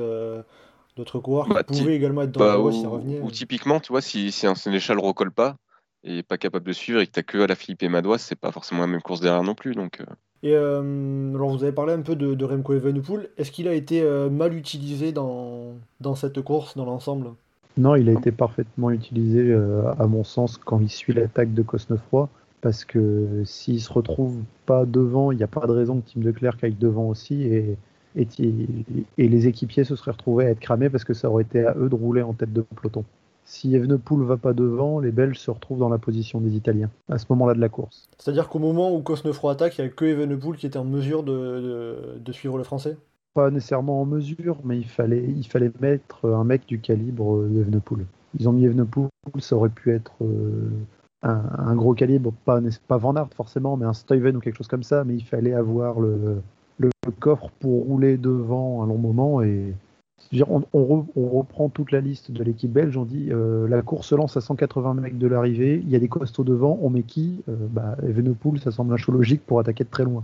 d'autres 0.96 1.20
coureurs 1.20 1.48
Bah, 1.50 1.64
qui 1.64 1.64
ty- 1.64 1.80
pouvaient 1.80 1.96
également 1.96 2.22
être 2.24 2.32
Bah, 2.38 2.58
dangereux 2.58 2.72
ou, 2.72 2.74
si 2.74 2.82
ça 2.82 2.90
revenait. 2.90 3.22
ou 3.22 3.32
typiquement, 3.32 3.80
tu 3.80 3.92
vois, 3.92 4.02
si, 4.02 4.32
si 4.32 4.48
un 4.48 4.56
sénéchal 4.56 5.00
recolle 5.00 5.32
pas 5.32 5.58
et 6.04 6.20
est 6.20 6.24
pas 6.24 6.38
capable 6.38 6.66
de 6.66 6.74
suivre 6.74 7.00
et 7.02 7.08
que 7.08 7.12
t'as 7.12 7.24
que 7.24 7.38
à 7.40 7.48
la 7.48 7.56
Philippe 7.56 7.84
et 7.84 7.90
Madois, 7.90 8.18
c'est 8.18 8.36
pas 8.36 8.52
forcément 8.52 8.82
la 8.82 8.88
même 8.88 9.02
course 9.02 9.22
derrière 9.22 9.44
non 9.44 9.56
plus. 9.56 9.74
Donc, 9.74 10.02
euh, 10.02 10.06
Et 10.44 10.54
euh, 10.56 11.34
alors 11.36 11.50
vous 11.50 11.64
avez 11.64 11.74
parlé 11.74 11.92
un 11.94 12.02
peu 12.02 12.16
de, 12.16 12.36
de 12.36 12.46
Remco 12.46 12.74
Evenepoel. 12.74 13.30
Est-ce 13.38 13.52
qu'il 13.52 13.68
a 13.68 13.74
été 13.74 14.02
euh, 14.02 14.30
mal 14.30 14.54
utilisé 14.56 15.12
dans, 15.12 15.74
dans 16.00 16.16
cette 16.16 16.42
course, 16.42 16.78
dans 16.78 16.86
l'ensemble? 16.86 17.32
Non, 17.78 17.96
il 17.96 18.08
a 18.10 18.14
été 18.14 18.32
parfaitement 18.32 18.90
utilisé, 18.92 19.50
euh, 19.52 19.92
à 20.00 20.08
mon 20.08 20.24
sens, 20.24 20.58
quand 20.58 20.80
il 20.80 20.90
suit 20.90 21.14
l'attaque 21.14 21.54
de 21.54 21.62
Cosnefroy, 21.62 22.30
parce 22.62 22.86
que 22.86 23.44
s'il 23.46 23.82
se 23.82 23.92
retrouve 23.92 24.44
pas 24.66 24.86
devant, 24.86 25.32
il 25.32 25.38
n'y 25.38 25.44
a 25.44 25.48
pas 25.48 25.68
de 25.68 25.72
raison 25.72 26.00
que 26.02 26.10
Tim 26.12 26.22
Declercq 26.22 26.64
aille 26.64 26.76
devant 26.76 27.08
aussi, 27.10 27.44
et, 27.44 27.78
et, 28.16 28.28
et 29.18 29.28
les 29.28 29.48
équipiers 29.48 29.84
se 29.84 29.96
seraient 29.96 30.12
retrouvés 30.12 30.46
à 30.46 30.50
être 30.50 30.60
cramés 30.60 30.90
parce 30.90 31.04
que 31.04 31.14
ça 31.14 31.30
aurait 31.30 31.44
été 31.44 31.66
à 31.66 31.76
eux 31.78 31.90
de 31.90 31.96
rouler 31.96 32.22
en 32.22 32.34
tête 32.34 32.54
de 32.54 32.62
peloton. 32.62 33.04
Si 33.48 33.76
Evenepoel 33.76 34.24
va 34.24 34.38
pas 34.38 34.54
devant, 34.54 35.00
les 35.00 35.12
Belges 35.12 35.38
se 35.38 35.52
retrouvent 35.52 35.78
dans 35.78 35.90
la 35.90 36.00
position 36.00 36.42
des 36.42 36.56
Italiens 36.56 36.90
à 37.10 37.20
ce 37.20 37.26
moment-là 37.30 37.54
de 37.54 37.62
la 37.62 37.70
course. 37.70 38.10
C'est-à-dire 38.18 38.50
qu'au 38.50 38.58
moment 38.58 38.96
où 38.96 39.02
Cosnefroy 39.02 39.52
attaque, 39.52 39.78
il 39.78 39.82
n'y 39.82 39.88
a 39.88 39.92
que 39.92 40.06
Evenepoel 40.06 40.58
qui 40.58 40.66
était 40.66 40.80
en 40.80 40.84
mesure 40.84 41.22
de, 41.22 41.32
de, 41.32 42.20
de 42.20 42.32
suivre 42.32 42.58
le 42.58 42.64
français? 42.64 42.98
Pas 43.36 43.52
nécessairement 43.52 44.02
en 44.02 44.06
mesure, 44.06 44.58
mais 44.64 44.78
il 44.78 44.88
fallait, 44.88 45.24
il 45.24 45.46
fallait 45.46 45.72
mettre 45.80 46.28
un 46.28 46.44
mec 46.44 46.66
du 46.66 46.80
calibre 46.80 47.44
d'Evenepoel. 47.44 48.06
Ils 48.40 48.50
ont 48.50 48.54
mis 48.54 48.66
Evenepoel, 48.66 49.10
ça 49.38 49.56
aurait 49.56 49.70
pu 49.70 49.92
être 49.94 50.14
euh, 50.24 50.72
un, 51.22 51.44
un, 51.58 51.76
gros 51.76 51.94
calibre, 51.94 52.34
pas, 52.46 52.60
pas 52.88 52.98
Van 52.98 53.16
Aert 53.16 53.30
forcément, 53.36 53.78
mais 53.78 53.86
un 53.86 53.94
Stuyven 53.94 54.38
ou 54.38 54.40
quelque 54.40 54.58
chose 54.58 54.68
comme 54.68 54.84
ça, 54.84 55.04
mais 55.04 55.14
il 55.14 55.24
fallait 55.24 55.54
avoir 55.54 56.00
le, 56.00 56.42
le, 57.06 57.12
coffre 57.12 57.50
pour 57.60 57.86
rouler 57.86 58.18
devant 58.18 58.84
un 58.84 58.88
long 58.88 58.98
moment 58.98 59.42
et 59.42 59.74
Dire, 60.32 60.50
on, 60.50 60.64
on, 60.74 60.84
re, 60.84 61.06
on, 61.16 61.28
reprend 61.30 61.70
toute 61.70 61.92
la 61.92 62.02
liste 62.02 62.32
de 62.32 62.44
l'équipe 62.44 62.72
belge, 62.72 62.98
on 62.98 63.06
dit 63.06 63.28
euh, 63.32 63.68
la 63.68 63.82
course 63.82 64.08
se 64.08 64.16
lance 64.16 64.36
à 64.36 64.42
180 64.42 64.96
mecs 64.96 65.18
de 65.18 65.28
l'arrivée, 65.28 65.80
il 65.84 65.90
y 65.90 65.96
a 65.96 66.00
des 66.00 66.08
costauds 66.08 66.44
devant, 66.44 66.80
on 66.82 66.90
met 66.90 67.04
qui? 67.04 67.44
Euh, 67.48 67.56
bah, 67.70 67.96
Evenepoel, 68.02 68.60
ça 68.60 68.72
semble 68.72 68.94
un 68.94 68.98
choix 68.98 69.14
logique 69.14 69.46
pour 69.46 69.60
attaquer 69.60 69.84
de 69.84 69.90
très 69.90 70.04
loin. 70.04 70.24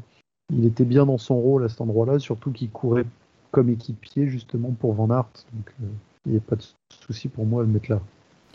Il 0.52 0.66
était 0.66 0.86
bien 0.86 1.06
dans 1.06 1.18
son 1.18 1.40
rôle 1.40 1.64
à 1.66 1.70
cet 1.70 1.82
endroit-là, 1.82 2.20
surtout 2.20 2.52
qu'il 2.52 2.72
courait 2.72 3.06
comme 3.52 3.70
équipier 3.70 4.28
justement 4.28 4.72
pour 4.72 4.94
Van 4.94 5.10
Aert, 5.12 5.30
donc 5.54 5.74
euh, 5.82 5.86
il 6.26 6.32
n'y 6.32 6.38
a 6.38 6.42
pas 6.42 6.56
de 6.56 6.64
souci 6.90 7.28
pour 7.28 7.46
moi 7.46 7.62
à 7.62 7.66
le 7.66 7.72
mettre 7.72 7.92
là. 7.92 8.02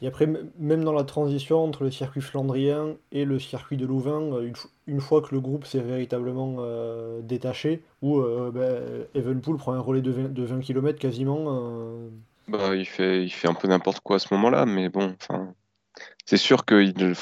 Et 0.03 0.07
après, 0.07 0.29
même 0.59 0.85
dans 0.85 0.93
la 0.93 1.05
transition 1.05 1.65
entre 1.65 1.85
le 1.85 1.91
circuit 1.91 2.21
flandrien 2.21 2.97
et 3.13 3.25
le 3.25 3.39
circuit 3.39 3.77
de 3.77 3.87
Louvain, 3.87 4.41
une, 4.41 4.55
une 4.87 5.01
fois 5.01 5.23
que 5.23 5.35
le 5.35 5.41
groupe 5.41 5.65
s'est 5.65 5.81
véritablement 5.81 6.57
euh, 6.59 7.21
détaché, 7.23 7.83
où 8.03 8.21
euh, 8.21 8.51
ben, 8.53 9.07
Evenpool 9.15 9.57
prend 9.57 9.73
un 9.73 9.81
relais 9.81 10.03
de 10.03 10.11
20, 10.11 10.35
de 10.35 10.43
20 10.45 10.61
km 10.61 10.99
quasiment. 10.99 11.45
Euh... 11.49 12.09
Bah, 12.49 12.75
il, 12.75 12.85
fait, 12.85 13.25
il 13.25 13.31
fait 13.31 13.49
un 13.49 13.55
peu 13.55 13.69
n'importe 13.69 14.01
quoi 14.01 14.17
à 14.17 14.19
ce 14.19 14.33
moment-là, 14.35 14.67
mais 14.67 14.89
bon, 14.89 15.17
c'est 16.27 16.37
sûr 16.37 16.65
que 16.65 16.83
il, 16.83 17.15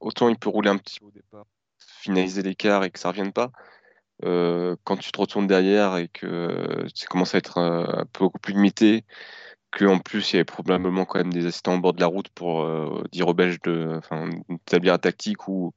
autant 0.00 0.28
il 0.28 0.36
peut 0.36 0.50
rouler 0.50 0.70
un 0.70 0.78
petit 0.78 1.00
peu 1.00 1.06
au 1.06 1.10
départ, 1.10 1.46
finaliser 1.78 2.42
l'écart 2.42 2.84
et 2.84 2.90
que 2.90 2.98
ça 2.98 3.08
ne 3.08 3.12
revienne 3.12 3.32
pas. 3.32 3.50
Euh, 4.24 4.76
quand 4.84 4.96
tu 4.96 5.10
te 5.10 5.20
retournes 5.20 5.48
derrière 5.48 5.96
et 5.96 6.06
que 6.06 6.86
ça 6.94 7.06
commence 7.08 7.34
à 7.34 7.38
être 7.38 7.58
un 7.58 8.04
peu 8.12 8.24
beaucoup 8.24 8.38
plus 8.38 8.54
limité, 8.54 9.04
qu'en 9.76 9.98
plus 9.98 10.32
il 10.32 10.36
y 10.36 10.38
avait 10.38 10.44
probablement 10.44 11.04
quand 11.04 11.18
même 11.18 11.32
des 11.32 11.46
assistants 11.46 11.74
au 11.74 11.80
bord 11.80 11.92
de 11.92 12.00
la 12.00 12.06
route 12.06 12.28
pour 12.30 12.62
euh, 12.62 13.02
dire 13.12 13.28
aux 13.28 13.34
Belges 13.34 13.60
de, 13.62 14.00
d'établir 14.48 14.92
la 14.92 14.98
tactique 14.98 15.48
ou 15.48 15.72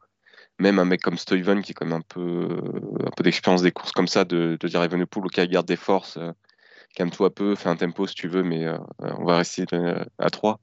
même 0.59 0.79
un 0.79 0.85
mec 0.85 1.01
comme 1.01 1.17
Stuyven 1.17 1.61
qui 1.61 1.71
est 1.71 1.75
quand 1.75 1.85
même 1.85 1.99
un 1.99 2.01
peu, 2.01 2.47
un 3.05 3.11
peu 3.15 3.23
d'expérience 3.23 3.61
des 3.61 3.71
courses 3.71 3.91
comme 3.91 4.07
ça, 4.07 4.25
de, 4.25 4.57
de 4.59 4.67
dire 4.67 4.81
à 4.81 4.85
Evenepoel, 4.85 5.25
ok, 5.25 5.39
garde 5.47 5.67
des 5.67 5.75
forces, 5.75 6.17
euh, 6.17 6.31
calme-toi 6.95 7.27
un 7.27 7.31
peu, 7.31 7.55
fais 7.55 7.69
un 7.69 7.75
tempo 7.75 8.07
si 8.07 8.15
tu 8.15 8.27
veux, 8.27 8.43
mais 8.43 8.65
euh, 8.65 8.77
on 8.99 9.25
va 9.25 9.37
rester 9.37 9.65
à 10.17 10.29
3. 10.29 10.59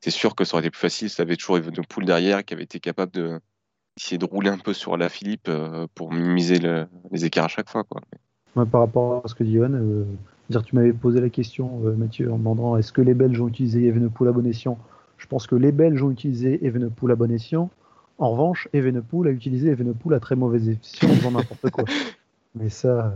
C'est 0.00 0.10
sûr 0.10 0.34
que 0.34 0.44
ça 0.44 0.54
aurait 0.56 0.62
été 0.62 0.70
plus 0.70 0.80
facile 0.80 1.08
si 1.08 1.16
ça 1.16 1.22
avait 1.22 1.36
toujours 1.36 1.58
Evenepoel 1.58 2.06
derrière 2.06 2.44
qui 2.44 2.54
avait 2.54 2.64
été 2.64 2.80
capable 2.80 3.12
de 3.12 3.40
essayer 3.96 4.18
de 4.18 4.24
rouler 4.24 4.50
un 4.50 4.58
peu 4.58 4.72
sur 4.72 4.96
la 4.96 5.08
Philippe 5.08 5.48
euh, 5.48 5.86
pour 5.94 6.12
minimiser 6.12 6.58
le, 6.58 6.86
les 7.10 7.24
écarts 7.24 7.46
à 7.46 7.48
chaque 7.48 7.68
fois. 7.68 7.84
Quoi. 7.84 8.00
Par 8.66 8.80
rapport 8.80 9.22
à 9.24 9.28
ce 9.28 9.34
que 9.34 9.44
dit 9.44 9.54
Johan, 9.54 9.72
euh, 9.72 10.04
dire, 10.50 10.62
tu 10.62 10.74
m'avais 10.74 10.92
posé 10.92 11.20
la 11.20 11.30
question, 11.30 11.80
euh, 11.84 11.94
Mathieu, 11.94 12.32
en 12.32 12.38
demandant 12.38 12.76
est-ce 12.76 12.92
que 12.92 13.00
les 13.00 13.14
Belges 13.14 13.40
ont 13.40 13.48
utilisé 13.48 13.86
Evenepoel 13.86 14.28
à 14.28 14.32
bon 14.32 14.46
escient? 14.46 14.78
Je 15.16 15.26
pense 15.26 15.46
que 15.46 15.54
les 15.54 15.72
Belges 15.72 16.02
ont 16.02 16.10
utilisé 16.10 16.64
Evenepoel 16.66 17.12
à 17.12 17.16
bon 17.16 17.30
escient. 17.30 17.70
En 18.18 18.30
revanche, 18.30 18.68
Evenepoel 18.72 19.28
a 19.28 19.30
utilisé 19.30 19.68
Evenepoel 19.68 20.14
à 20.14 20.20
très 20.20 20.36
mauvais 20.36 20.58
escient 20.58 21.08
en 21.08 21.14
faisant 21.14 21.30
n'importe 21.30 21.70
quoi. 21.70 21.84
Mais 22.54 22.68
ça, 22.68 23.06
euh, 23.06 23.10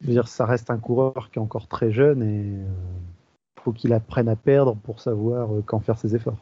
je 0.00 0.08
veux 0.08 0.12
dire, 0.12 0.28
ça 0.28 0.44
reste 0.46 0.70
un 0.70 0.78
coureur 0.78 1.30
qui 1.32 1.38
est 1.38 1.42
encore 1.42 1.68
très 1.68 1.90
jeune 1.90 2.22
et 2.22 2.42
il 2.42 2.58
euh, 2.58 3.62
faut 3.62 3.72
qu'il 3.72 3.92
apprenne 3.92 4.28
à 4.28 4.36
perdre 4.36 4.76
pour 4.76 5.00
savoir 5.00 5.48
quand 5.64 5.80
faire 5.80 5.98
ses 5.98 6.14
efforts. 6.14 6.38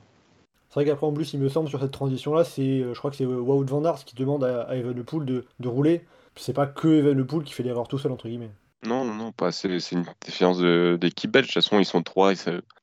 C'est 0.69 0.75
vrai 0.75 0.85
qu'après, 0.85 1.07
en 1.07 1.13
plus, 1.13 1.35
il 1.35 1.41
me 1.41 1.49
semble, 1.49 1.69
sur 1.69 1.81
cette 1.81 1.91
transition-là, 1.91 2.45
c'est, 2.45 2.83
je 2.83 2.99
crois 2.99 3.11
que 3.11 3.17
c'est 3.17 3.27
Wout 3.27 3.65
van 3.65 3.85
Aert 3.85 4.05
qui 4.05 4.15
demande 4.15 4.45
à, 4.45 4.63
à 4.63 4.77
Evenepoel 4.77 5.25
de, 5.25 5.45
de 5.59 5.69
rouler. 5.69 6.05
C'est 6.37 6.53
pas 6.53 6.67
que 6.67 6.89
Evenepoel 6.89 7.45
qui 7.45 7.53
fait 7.53 7.63
l'erreur 7.63 7.89
tout 7.89 7.99
seul, 7.99 8.13
entre 8.13 8.29
guillemets. 8.29 8.51
Non, 8.87 9.05
non, 9.05 9.15
non, 9.15 9.33
pas. 9.33 9.53
C'est, 9.53 9.69
une 9.93 10.05
défiance 10.25 10.59
d'équipe 10.99 11.31
belge. 11.31 11.49
De 11.49 11.53
toute 11.53 11.63
façon, 11.63 11.79
ils 11.79 11.85
sont 11.85 12.03
trois 12.03 12.33
et 12.33 12.37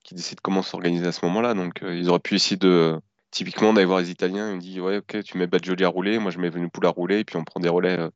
qui 0.04 0.14
décident 0.16 0.40
comment 0.44 0.62
s'organiser 0.62 1.08
à 1.08 1.12
ce 1.12 1.26
moment-là. 1.26 1.54
Donc, 1.54 1.82
euh, 1.84 1.96
ils 1.96 2.10
auraient 2.10 2.20
pu 2.20 2.36
essayer 2.36 2.58
de. 2.58 3.00
Typiquement, 3.32 3.74
d'aller 3.74 3.86
voir 3.86 4.00
les 4.00 4.12
Italiens. 4.12 4.54
Ils 4.54 4.60
disent 4.60 4.80
Ouais, 4.80 4.98
ok, 4.98 5.24
tu 5.24 5.38
mets 5.38 5.48
Badjoli 5.48 5.84
à 5.84 5.90
rouler. 5.90 6.20
Moi, 6.20 6.32
je 6.32 6.40
mets 6.40 6.48
Evenepoel 6.48 6.86
à 6.88 6.90
rouler. 6.90 7.20
Et 7.20 7.24
puis, 7.24 7.36
on 7.36 7.44
prend 7.44 7.60
des 7.60 7.70
relais, 7.70 8.00
euh, 8.00 8.10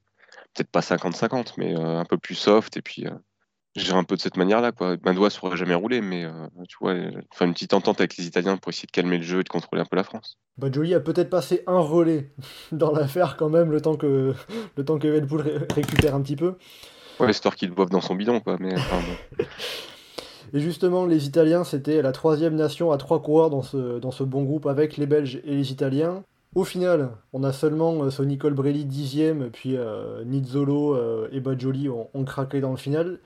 peut-être 0.53 0.69
pas 0.69 0.81
50-50, 0.81 1.53
mais 1.57 1.75
euh, 1.75 1.99
un 1.99 2.05
peu 2.05 2.17
plus 2.17 2.35
soft. 2.35 2.77
Et 2.77 2.81
puis, 2.81 3.05
gérer 3.75 3.97
un 3.97 4.03
peu 4.03 4.15
de 4.15 4.21
cette 4.21 4.37
manière-là. 4.37 4.71
quoi. 4.71 4.95
Madois 5.03 5.31
saurait 5.31 5.57
jamais 5.57 5.73
rouler, 5.73 6.01
mais 6.01 6.25
tu 6.69 6.77
vois, 6.79 6.93
faire 7.33 7.47
une 7.47 7.53
petite 7.53 7.73
entente 7.73 7.99
avec 7.99 8.15
les 8.17 8.27
Italiens 8.27 8.57
pour 8.57 8.69
essayer 8.69 8.85
de 8.85 8.91
calmer 8.91 9.17
le 9.17 9.23
jeu 9.23 9.39
et 9.39 9.43
de 9.43 9.49
contrôler 9.49 9.81
un 9.81 9.85
peu 9.85 9.95
la 9.95 10.03
France. 10.03 10.37
Badjoli 10.57 10.93
a 10.93 10.99
peut-être 10.99 11.29
passé 11.29 11.63
un 11.67 11.79
relais 11.79 12.33
dans 12.71 12.91
l'affaire 12.91 13.37
quand 13.37 13.49
même, 13.49 13.71
le 13.71 13.81
temps 13.81 13.95
que 13.95 14.33
le 14.75 14.85
temps 14.85 14.99
récupère 15.75 16.15
un 16.15 16.21
petit 16.21 16.35
peu. 16.35 16.55
Ouais, 17.19 17.31
histoire 17.31 17.55
qu'il 17.55 17.71
boive 17.71 17.89
dans 17.89 18.01
son 18.01 18.15
bidon, 18.15 18.39
quoi. 18.39 18.57
Mais, 18.59 18.73
enfin, 18.73 18.97
bon. 18.97 19.45
Et 20.53 20.59
justement, 20.59 21.05
les 21.05 21.27
Italiens, 21.27 21.63
c'était 21.63 22.01
la 22.01 22.11
troisième 22.11 22.55
nation 22.55 22.91
à 22.91 22.97
trois 22.97 23.21
coureurs 23.21 23.49
dans 23.49 23.61
ce, 23.61 23.99
dans 23.99 24.11
ce 24.11 24.23
bon 24.23 24.43
groupe 24.43 24.65
avec 24.65 24.97
les 24.97 25.05
Belges 25.05 25.39
et 25.45 25.55
les 25.55 25.71
Italiens. 25.71 26.23
Au 26.53 26.65
final, 26.65 27.11
on 27.31 27.43
a 27.43 27.53
seulement 27.53 28.03
euh, 28.03 28.09
ce 28.09 28.21
Nicole 28.23 28.53
Brelli 28.53 28.83
dixième, 28.83 29.49
puis 29.49 29.77
euh, 29.77 30.25
Nizzolo 30.25 30.95
euh, 30.95 31.29
et 31.31 31.39
Badjoli 31.39 31.87
ont, 31.87 32.09
ont, 32.13 32.25
craqué 32.25 32.59
dans 32.59 32.71
le 32.71 32.77
final. 32.77 33.19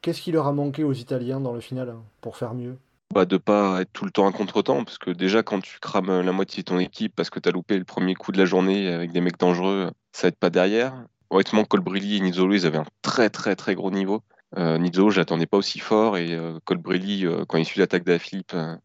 Qu'est-ce 0.00 0.20
qui 0.20 0.32
leur 0.32 0.48
a 0.48 0.52
manqué 0.52 0.82
aux 0.82 0.92
Italiens 0.92 1.38
dans 1.38 1.52
le 1.52 1.60
final 1.60 1.90
hein, 1.90 2.02
pour 2.20 2.36
faire 2.36 2.54
mieux? 2.54 2.76
Bah, 3.14 3.24
De 3.24 3.36
pas 3.36 3.82
être 3.82 3.92
tout 3.92 4.04
le 4.04 4.10
temps 4.10 4.26
à 4.26 4.32
contre-temps, 4.32 4.82
parce 4.82 4.98
que 4.98 5.12
déjà 5.12 5.44
quand 5.44 5.60
tu 5.60 5.78
crames 5.78 6.22
la 6.22 6.32
moitié 6.32 6.64
de 6.64 6.68
ton 6.68 6.80
équipe 6.80 7.14
parce 7.14 7.30
que 7.30 7.38
tu 7.38 7.48
as 7.48 7.52
loupé 7.52 7.78
le 7.78 7.84
premier 7.84 8.16
coup 8.16 8.32
de 8.32 8.38
la 8.38 8.46
journée 8.46 8.88
avec 8.88 9.12
des 9.12 9.20
mecs 9.20 9.38
dangereux, 9.38 9.90
ça 10.10 10.26
aide 10.26 10.36
pas 10.36 10.50
derrière 10.50 10.94
honnêtement, 11.32 11.64
Colbrelli 11.64 12.16
et 12.16 12.20
Nizzolo, 12.20 12.54
ils 12.54 12.66
avaient 12.66 12.78
un 12.78 12.86
très 13.02 13.30
très 13.30 13.56
très 13.56 13.74
gros 13.74 13.90
niveau. 13.90 14.22
Euh, 14.58 14.78
Nizzolo, 14.78 15.10
je 15.10 15.18
l'attendais 15.18 15.46
pas 15.46 15.56
aussi 15.56 15.78
fort 15.78 16.16
et 16.18 16.32
euh, 16.34 16.58
Colbrelli, 16.64 17.26
euh, 17.26 17.44
quand 17.48 17.58
il 17.58 17.64
suit 17.64 17.80
l'attaque 17.80 18.04
d'Afilippe 18.04 18.52
euh, 18.54 18.76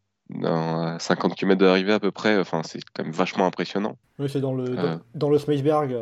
à 0.45 0.97
50 0.99 1.35
km 1.35 1.59
de 1.59 1.65
l'arrivée 1.65 1.93
à 1.93 1.99
peu 1.99 2.11
près, 2.11 2.37
enfin 2.39 2.61
c'est 2.63 2.79
quand 2.93 3.03
même 3.03 3.11
vachement 3.13 3.45
impressionnant. 3.45 3.97
Oui, 4.19 4.29
c'est 4.29 4.41
dans 4.41 4.53
le, 4.53 4.75
dans, 4.75 4.99
dans 5.15 5.29
le 5.29 5.37
Smeisberg. 5.39 5.95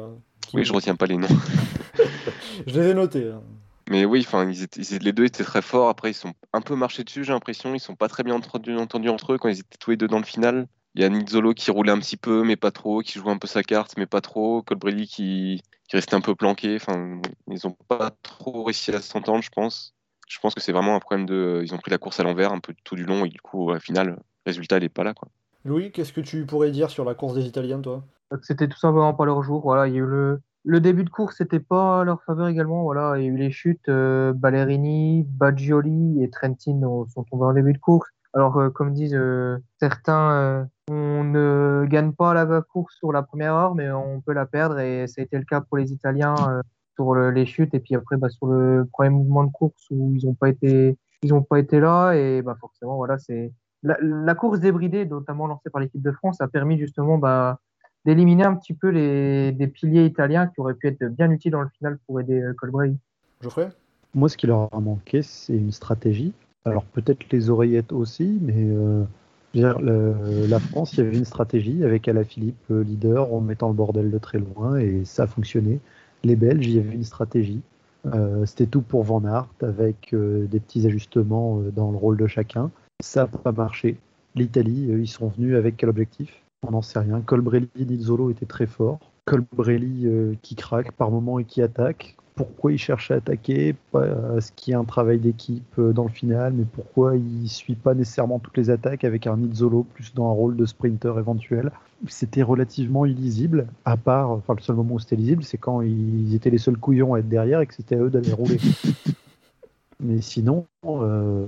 qui- 0.47 0.57
Oui, 0.57 0.65
je 0.65 0.73
retiens 0.73 0.95
pas 0.95 1.05
les 1.07 1.17
noms. 1.17 1.27
je 2.67 2.79
les 2.79 2.89
ai 2.89 2.93
notés. 2.93 3.31
hein. 3.31 3.41
Mais 3.89 4.03
oui, 4.05 4.23
enfin, 4.25 4.49
ils 4.49 4.63
étaient, 4.63 4.81
ils 4.81 4.95
étaient- 4.95 5.03
les 5.03 5.13
deux 5.13 5.25
étaient 5.25 5.43
très 5.43 5.61
forts. 5.61 5.89
Après, 5.89 6.09
ils 6.11 6.15
sont 6.15 6.33
un 6.53 6.61
peu 6.61 6.75
marchés 6.75 7.03
dessus, 7.03 7.23
j'ai 7.23 7.33
l'impression. 7.33 7.73
Ils 7.75 7.79
sont 7.79 7.95
pas 7.95 8.07
très 8.07 8.23
bien 8.23 8.33
entendus, 8.35 8.75
entendus 8.77 9.09
entre 9.09 9.33
eux 9.33 9.37
quand 9.37 9.47
ils 9.49 9.59
étaient 9.59 9.77
tous 9.79 9.91
les 9.91 9.97
deux 9.97 10.07
dans 10.07 10.17
le 10.17 10.23
final. 10.25 10.67
Il 10.95 11.01
y 11.01 11.05
a 11.05 11.09
Nizzolo 11.09 11.53
qui 11.53 11.69
roulait 11.71 11.91
un 11.91 11.99
petit 11.99 12.17
peu, 12.17 12.43
mais 12.43 12.55
pas 12.55 12.71
trop, 12.71 13.01
qui 13.01 13.19
jouait 13.19 13.31
un 13.31 13.37
peu 13.37 13.47
sa 13.47 13.61
carte, 13.63 13.93
mais 13.97 14.05
pas 14.07 14.21
trop. 14.21 14.63
Colbrelli 14.63 15.07
qui, 15.07 15.61
qui 15.95 15.97
restait 15.97 16.15
un 16.15 16.21
peu 16.21 16.35
planqué. 16.35 16.75
Enfin, 16.75 17.21
ils 17.47 17.65
ont 17.65 17.75
pas 17.87 18.11
trop 18.21 18.63
réussi 18.63 18.91
à 18.91 19.01
s'entendre, 19.01 19.41
je 19.41 19.49
pense. 19.49 19.95
Je 20.27 20.39
pense 20.39 20.53
que 20.53 20.61
c'est 20.61 20.71
vraiment 20.73 20.95
un 20.95 20.99
problème 20.99 21.25
de. 21.25 21.61
Ils 21.63 21.73
ont 21.73 21.77
pris 21.77 21.91
la 21.91 21.97
course 21.97 22.19
à 22.19 22.23
l'envers 22.23 22.51
un 22.51 22.59
peu 22.59 22.73
tout 22.83 22.95
du 22.95 23.05
long 23.05 23.25
et 23.25 23.29
du 23.29 23.39
coup, 23.39 23.71
au 23.71 23.79
final, 23.79 24.07
le 24.07 24.17
résultat, 24.45 24.77
il 24.77 24.83
est 24.83 24.89
pas 24.89 25.03
là, 25.03 25.13
quoi. 25.13 25.29
Louis, 25.63 25.91
qu'est-ce 25.91 26.13
que 26.13 26.21
tu 26.21 26.45
pourrais 26.45 26.71
dire 26.71 26.89
sur 26.89 27.05
la 27.05 27.15
course 27.15 27.35
des 27.35 27.45
Italiens, 27.45 27.79
toi? 27.79 28.03
Que 28.31 28.37
c'était 28.43 28.67
tout 28.67 28.77
simplement 28.77 29.13
pas 29.13 29.25
leur 29.25 29.41
jour. 29.43 29.61
Voilà, 29.61 29.87
il 29.87 29.93
y 29.93 29.97
a 29.97 29.99
eu 29.99 30.05
le, 30.05 30.41
le 30.63 30.79
début 30.81 31.03
de 31.03 31.09
course, 31.09 31.37
c'était 31.37 31.59
pas 31.59 32.01
à 32.01 32.03
leur 32.03 32.21
faveur 32.23 32.47
également. 32.47 32.83
Voilà, 32.83 33.17
il 33.17 33.23
y 33.23 33.27
a 33.27 33.29
eu 33.29 33.37
les 33.37 33.51
chutes. 33.51 33.87
Euh, 33.87 34.33
Ballerini, 34.33 35.23
Baggioli 35.27 36.23
et 36.23 36.29
Trentin 36.29 36.81
ont- 36.83 37.07
sont 37.07 37.23
tombés 37.23 37.45
en 37.45 37.53
début 37.53 37.73
de 37.73 37.77
course. 37.79 38.09
Alors, 38.35 38.57
euh, 38.57 38.69
comme 38.69 38.93
disent 38.93 39.15
euh, 39.15 39.57
certains, 39.79 40.31
euh, 40.31 40.63
on 40.91 41.23
ne 41.23 41.85
gagne 41.89 42.11
pas 42.11 42.33
la 42.33 42.61
course 42.61 42.95
sur 42.97 43.13
la 43.13 43.23
première 43.23 43.53
heure, 43.53 43.75
mais 43.75 43.89
on 43.91 44.19
peut 44.19 44.33
la 44.33 44.45
perdre. 44.45 44.77
Et 44.79 45.07
ça 45.07 45.21
a 45.21 45.23
été 45.23 45.37
le 45.37 45.45
cas 45.45 45.61
pour 45.61 45.77
les 45.77 45.93
Italiens 45.93 46.35
euh, 46.49 46.61
sur 46.95 47.15
le- 47.15 47.31
les 47.31 47.45
chutes. 47.45 47.73
Et 47.73 47.79
puis 47.79 47.95
après, 47.95 48.17
bah, 48.17 48.29
sur 48.29 48.47
le 48.47 48.85
premier 48.91 49.09
mouvement 49.09 49.45
de 49.45 49.51
course 49.51 49.87
où 49.89 50.13
ils 50.13 50.25
n'ont 50.25 50.33
pas 50.33 50.49
été, 50.49 50.97
ils 51.23 51.33
ont 51.33 51.43
pas 51.43 51.59
été 51.59 51.79
là. 51.79 52.11
Et 52.11 52.41
bah, 52.41 52.57
forcément, 52.59 52.97
voilà, 52.97 53.17
c'est 53.17 53.53
la, 53.83 53.97
la 54.01 54.35
course 54.35 54.59
débridée, 54.59 55.05
notamment 55.05 55.47
lancée 55.47 55.69
par 55.69 55.79
l'équipe 55.79 56.01
de 56.01 56.11
France, 56.11 56.41
a 56.41 56.49
permis 56.49 56.77
justement 56.77 57.17
bah, 57.17 57.59
d'éliminer 58.03 58.43
un 58.43 58.55
petit 58.55 58.73
peu 58.73 58.89
les, 58.89 59.53
des 59.53 59.67
piliers 59.67 60.05
italiens 60.05 60.47
qui 60.47 60.59
auraient 60.59 60.75
pu 60.75 60.87
être 60.89 61.05
bien 61.05 61.31
utiles 61.31 61.53
dans 61.53 61.61
le 61.61 61.69
final 61.69 61.97
pour 62.05 62.19
aider 62.19 62.43
Colbrelli. 62.57 62.97
Geoffrey? 63.39 63.69
Moi, 64.13 64.27
ce 64.27 64.35
qui 64.35 64.47
leur 64.47 64.73
a 64.73 64.79
manqué, 64.81 65.21
c'est 65.21 65.55
une 65.55 65.71
stratégie. 65.71 66.33
Alors 66.65 66.83
peut-être 66.85 67.31
les 67.31 67.49
oreillettes 67.51 67.91
aussi, 67.91 68.39
mais 68.41 68.55
euh, 68.57 69.05
la 69.53 70.59
France, 70.59 70.93
il 70.93 71.03
y 71.03 71.07
avait 71.07 71.17
une 71.17 71.25
stratégie 71.25 71.83
avec 71.83 72.07
Alaphilippe 72.07 72.71
euh, 72.71 72.83
leader 72.83 73.31
en 73.31 73.39
mettant 73.39 73.67
le 73.67 73.75
bordel 73.75 74.09
de 74.09 74.17
très 74.17 74.39
loin 74.39 74.77
et 74.77 75.05
ça 75.05 75.23
a 75.23 75.27
fonctionné. 75.27 75.79
Les 76.23 76.35
Belges, 76.35 76.65
il 76.65 76.75
y 76.75 76.79
avait 76.79 76.95
une 76.95 77.03
stratégie. 77.03 77.61
Euh, 78.07 78.45
C'était 78.47 78.65
tout 78.65 78.81
pour 78.81 79.03
Van 79.03 79.23
Aert 79.25 79.47
avec 79.61 80.13
des 80.13 80.59
petits 80.59 80.87
ajustements 80.87 81.61
dans 81.75 81.91
le 81.91 81.97
rôle 81.97 82.17
de 82.17 82.25
chacun. 82.25 82.71
Ça 82.99 83.21
n'a 83.21 83.27
pas 83.27 83.51
marché. 83.51 83.97
L'Italie, 84.33 84.87
ils 84.89 85.07
sont 85.07 85.27
venus 85.27 85.55
avec 85.55 85.77
quel 85.77 85.89
objectif? 85.89 86.41
On 86.67 86.71
n'en 86.71 86.81
sait 86.81 86.99
rien. 86.99 87.21
Colbrelli, 87.21 87.69
Nizzolo 87.75 88.31
étaient 88.31 88.47
très 88.47 88.65
forts. 88.65 88.99
Colbrelli 89.25 90.07
qui 90.41 90.55
craque 90.55 90.93
par 90.93 91.11
moment 91.11 91.37
et 91.37 91.45
qui 91.45 91.61
attaque. 91.61 92.17
Pourquoi 92.35 92.73
il 92.73 92.77
cherche 92.77 93.11
à 93.11 93.15
attaquer 93.15 93.75
Pas- 93.91 94.37
Est-ce 94.37 94.51
qu'il 94.51 94.71
y 94.71 94.73
a 94.75 94.79
un 94.79 94.83
travail 94.83 95.19
d'équipe 95.19 95.63
euh, 95.79 95.93
dans 95.93 96.03
le 96.03 96.09
final 96.09 96.53
Mais 96.53 96.65
pourquoi 96.65 97.15
il 97.15 97.47
suit 97.47 97.75
pas 97.75 97.93
nécessairement 97.93 98.39
toutes 98.39 98.57
les 98.57 98.69
attaques 98.69 99.05
avec 99.05 99.25
un 99.25 99.37
Nizzolo 99.37 99.83
plus 99.83 100.13
dans 100.13 100.29
un 100.29 100.33
rôle 100.33 100.57
de 100.57 100.65
sprinter 100.65 101.17
éventuel 101.17 101.71
C'était 102.07 102.43
relativement 102.43 103.05
illisible, 103.05 103.67
à 103.85 103.95
part, 103.95 104.31
enfin 104.31 104.53
le 104.53 104.61
seul 104.61 104.75
moment 104.75 104.95
où 104.95 104.99
c'était 104.99 105.15
lisible, 105.15 105.43
c'est 105.43 105.57
quand 105.57 105.81
ils 105.81 106.35
étaient 106.35 106.49
les 106.49 106.57
seuls 106.57 106.77
couillons 106.77 107.13
à 107.13 107.19
être 107.19 107.29
derrière 107.29 107.61
et 107.61 107.67
que 107.67 107.73
c'était 107.73 107.95
à 107.95 107.99
eux 107.99 108.09
d'aller 108.09 108.33
rouler. 108.33 108.59
Mais 109.99 110.21
sinon, 110.21 110.65
euh, 110.85 111.45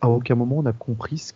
à 0.00 0.08
aucun 0.08 0.34
moment 0.34 0.58
on 0.58 0.66
a 0.66 0.72
compris 0.72 1.18
ce 1.18 1.32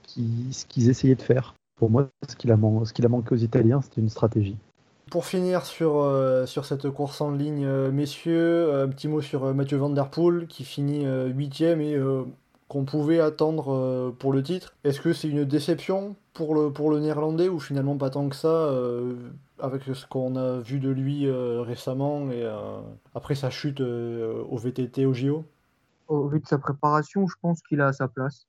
qu'ils 0.66 0.88
essayaient 0.88 1.14
de 1.14 1.22
faire. 1.22 1.55
Pour 1.76 1.90
moi, 1.90 2.09
ce 2.28 2.36
qu'il 2.36 2.51
a, 2.51 2.57
man- 2.57 2.84
ce 2.86 2.92
qu'il 2.94 3.05
a 3.05 3.09
manqué 3.09 3.34
aux 3.34 3.38
Italiens, 3.38 3.82
c'était 3.82 4.01
une 4.01 4.09
stratégie. 4.09 4.57
Pour 5.11 5.24
finir 5.24 5.64
sur, 5.64 5.98
euh, 5.98 6.46
sur 6.46 6.64
cette 6.64 6.90
course 6.90 7.20
en 7.20 7.30
ligne, 7.30 7.64
euh, 7.64 7.92
messieurs, 7.92 8.68
euh, 8.68 8.84
un 8.84 8.88
petit 8.88 9.07
mot 9.07 9.20
sur 9.20 9.54
Mathieu 9.54 9.76
Van 9.76 9.88
Der 9.88 10.11
Poel 10.11 10.48
qui 10.48 10.64
finit 10.64 11.07
8 11.07 11.61
et 11.61 12.00
qu'on 12.68 12.84
pouvait 12.84 13.20
attendre 13.20 14.12
pour 14.18 14.32
le 14.32 14.42
titre. 14.42 14.74
Est-ce 14.82 15.00
que 15.00 15.12
c'est 15.12 15.28
une 15.28 15.44
déception 15.44 16.16
pour 16.34 16.57
le, 16.57 16.72
pour 16.72 16.90
le 16.90 16.98
néerlandais 16.98 17.48
ou 17.48 17.61
finalement 17.61 17.96
pas 17.96 18.11
tant 18.11 18.28
que 18.28 18.34
ça 18.34 18.72
avec 19.61 19.82
ce 19.84 20.07
qu'on 20.07 20.34
a 20.34 20.59
vu 20.59 20.80
de 20.80 20.90
lui 20.90 21.30
récemment 21.30 22.28
et 22.32 22.44
après 23.14 23.36
sa 23.36 23.50
chute 23.50 23.80
au 23.80 24.57
VTT 24.57 25.07
au 25.07 25.14
JO 25.14 25.44
Au 26.09 26.26
vu 26.26 26.40
de 26.40 26.46
sa 26.46 26.59
préparation, 26.59 27.28
je 27.28 27.36
pense 27.40 27.62
qu'il 27.62 27.80
a 27.80 27.92
sa 27.92 28.09
place. 28.09 28.48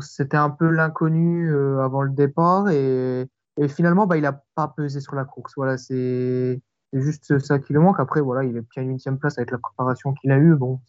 C'était 0.00 0.36
un 0.36 0.50
peu 0.50 0.70
l'inconnu 0.70 1.52
avant 1.80 2.02
le 2.02 2.10
départ 2.10 2.70
et, 2.70 3.26
et 3.60 3.68
finalement, 3.68 4.06
bah, 4.06 4.16
il 4.16 4.22
n'a 4.22 4.42
pas 4.54 4.68
pesé 4.68 5.00
sur 5.00 5.14
la 5.14 5.24
course. 5.24 5.52
Voilà, 5.54 5.76
c'est 5.76 6.60
juste 6.94 7.38
ça 7.40 7.58
qui 7.58 7.74
lui 7.74 7.80
manque. 7.80 8.00
Après, 8.00 8.22
voilà, 8.22 8.42
il 8.42 8.56
est 8.56 8.64
bien 8.74 8.82
une 8.82 8.92
huitième 8.92 9.18
place 9.18 9.36
avec 9.36 9.50
la 9.50 9.58
préparation 9.58 10.14
qu'il 10.14 10.32
a 10.32 10.38
eue. 10.38 10.54
Bon, 10.54 10.80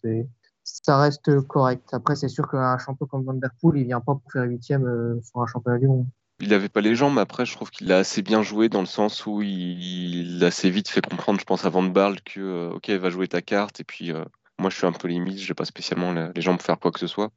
ça 0.64 0.98
reste 0.98 1.38
correct. 1.42 1.90
Après, 1.92 2.16
c'est 2.16 2.28
sûr 2.28 2.48
qu'un 2.48 2.78
champion 2.78 3.06
comme 3.06 3.24
Van 3.24 3.34
Der 3.34 3.50
Poel, 3.60 3.76
il 3.78 3.84
vient 3.84 4.00
pas 4.00 4.14
pour 4.14 4.32
faire 4.32 4.44
huitième 4.44 4.86
euh, 4.86 5.20
sur 5.22 5.42
un 5.42 5.46
championnat 5.46 5.78
du 5.78 5.86
monde. 5.86 6.06
Il 6.40 6.48
n'avait 6.48 6.70
pas 6.70 6.80
les 6.80 6.96
jambes, 6.96 7.18
après, 7.18 7.44
je 7.44 7.54
trouve 7.54 7.70
qu'il 7.70 7.92
a 7.92 7.98
assez 7.98 8.22
bien 8.22 8.42
joué 8.42 8.70
dans 8.70 8.80
le 8.80 8.86
sens 8.86 9.26
où 9.26 9.42
il, 9.42 10.42
a 10.42 10.46
assez 10.46 10.70
vite 10.70 10.88
fait 10.88 11.04
comprendre, 11.04 11.38
je 11.38 11.44
pense, 11.44 11.66
à 11.66 11.68
Van 11.68 11.82
Barle 11.82 12.20
que, 12.22 12.40
euh, 12.40 12.70
ok, 12.70 12.88
va 12.90 13.10
jouer 13.10 13.28
ta 13.28 13.42
carte, 13.42 13.80
et 13.80 13.84
puis 13.84 14.12
euh, 14.12 14.24
moi, 14.58 14.70
je 14.70 14.76
suis 14.76 14.86
un 14.86 14.92
peu 14.92 15.08
limite, 15.08 15.38
j'ai 15.38 15.54
pas 15.54 15.66
spécialement 15.66 16.12
les 16.12 16.40
jambes 16.40 16.56
pour 16.56 16.66
faire 16.66 16.80
quoi 16.80 16.90
que 16.90 16.98
ce 16.98 17.06
soit. 17.06 17.30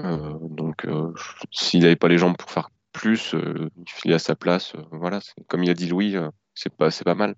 Euh, 0.00 0.34
donc, 0.40 0.86
je- 0.86 1.44
s'il 1.52 1.82
n'avait 1.82 1.94
pas 1.94 2.08
les 2.08 2.18
jambes 2.18 2.36
pour 2.36 2.50
faire 2.50 2.70
plus, 2.98 3.34
euh, 3.34 3.70
il 4.04 4.10
est 4.10 4.14
à 4.14 4.18
sa 4.18 4.34
place. 4.36 4.74
euh, 4.74 4.82
voilà, 4.92 5.20
comme 5.48 5.64
il 5.64 5.70
a 5.70 5.74
dit 5.74 5.88
Louis, 5.88 6.16
euh, 6.16 6.28
c'est 6.54 6.74
pas, 6.74 6.90
c'est 6.90 7.04
pas 7.04 7.14
mal. 7.14 7.34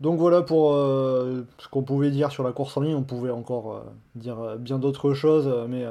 Donc 0.00 0.18
voilà 0.18 0.42
pour 0.42 0.74
euh, 0.74 1.44
ce 1.58 1.68
qu'on 1.68 1.82
pouvait 1.82 2.10
dire 2.10 2.30
sur 2.30 2.44
la 2.44 2.52
course 2.52 2.76
en 2.76 2.82
ligne. 2.82 2.94
On 2.94 3.02
pouvait 3.02 3.30
encore 3.30 3.74
euh, 3.74 3.80
dire 4.14 4.38
euh, 4.38 4.56
bien 4.56 4.78
d'autres 4.78 5.12
choses, 5.12 5.52
mais 5.68 5.84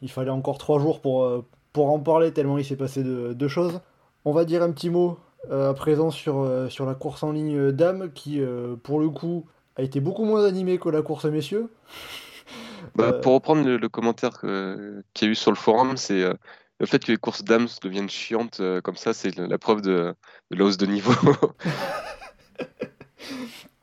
il 0.00 0.10
fallait 0.10 0.30
encore 0.30 0.58
trois 0.58 0.78
jours 0.78 1.00
pour, 1.00 1.44
pour 1.72 1.90
en 1.90 1.98
parler, 1.98 2.32
tellement 2.32 2.58
il 2.58 2.64
s'est 2.64 2.76
passé 2.76 3.02
de, 3.02 3.32
de 3.32 3.48
choses. 3.48 3.80
On 4.24 4.32
va 4.32 4.44
dire 4.44 4.62
un 4.62 4.72
petit 4.72 4.90
mot 4.90 5.18
à 5.50 5.72
présent 5.74 6.10
sur, 6.10 6.46
sur 6.68 6.86
la 6.86 6.94
course 6.94 7.22
en 7.22 7.32
ligne 7.32 7.72
dames, 7.72 8.12
qui 8.12 8.40
pour 8.82 9.00
le 9.00 9.08
coup 9.08 9.46
a 9.76 9.82
été 9.82 10.00
beaucoup 10.00 10.24
moins 10.24 10.44
animée 10.44 10.78
que 10.78 10.88
la 10.88 11.02
course 11.02 11.24
messieurs. 11.26 11.70
Bah, 12.94 13.12
Pour 13.12 13.34
reprendre 13.34 13.64
le, 13.64 13.76
le 13.76 13.88
commentaire 13.88 14.40
qu'il 14.40 15.26
y 15.26 15.28
a 15.28 15.32
eu 15.32 15.34
sur 15.34 15.50
le 15.50 15.56
forum, 15.56 15.96
c'est 15.96 16.24
le 16.80 16.86
fait 16.86 17.04
que 17.04 17.12
les 17.12 17.18
courses 17.18 17.44
dames 17.44 17.68
deviennent 17.82 18.08
chiantes 18.08 18.60
euh, 18.60 18.80
comme 18.80 18.96
ça, 18.96 19.12
c'est 19.12 19.36
la 19.36 19.58
preuve 19.58 19.82
de, 19.82 20.14
de 20.50 20.56
la 20.56 20.64
hausse 20.64 20.76
de 20.76 20.86
niveau. 20.86 21.12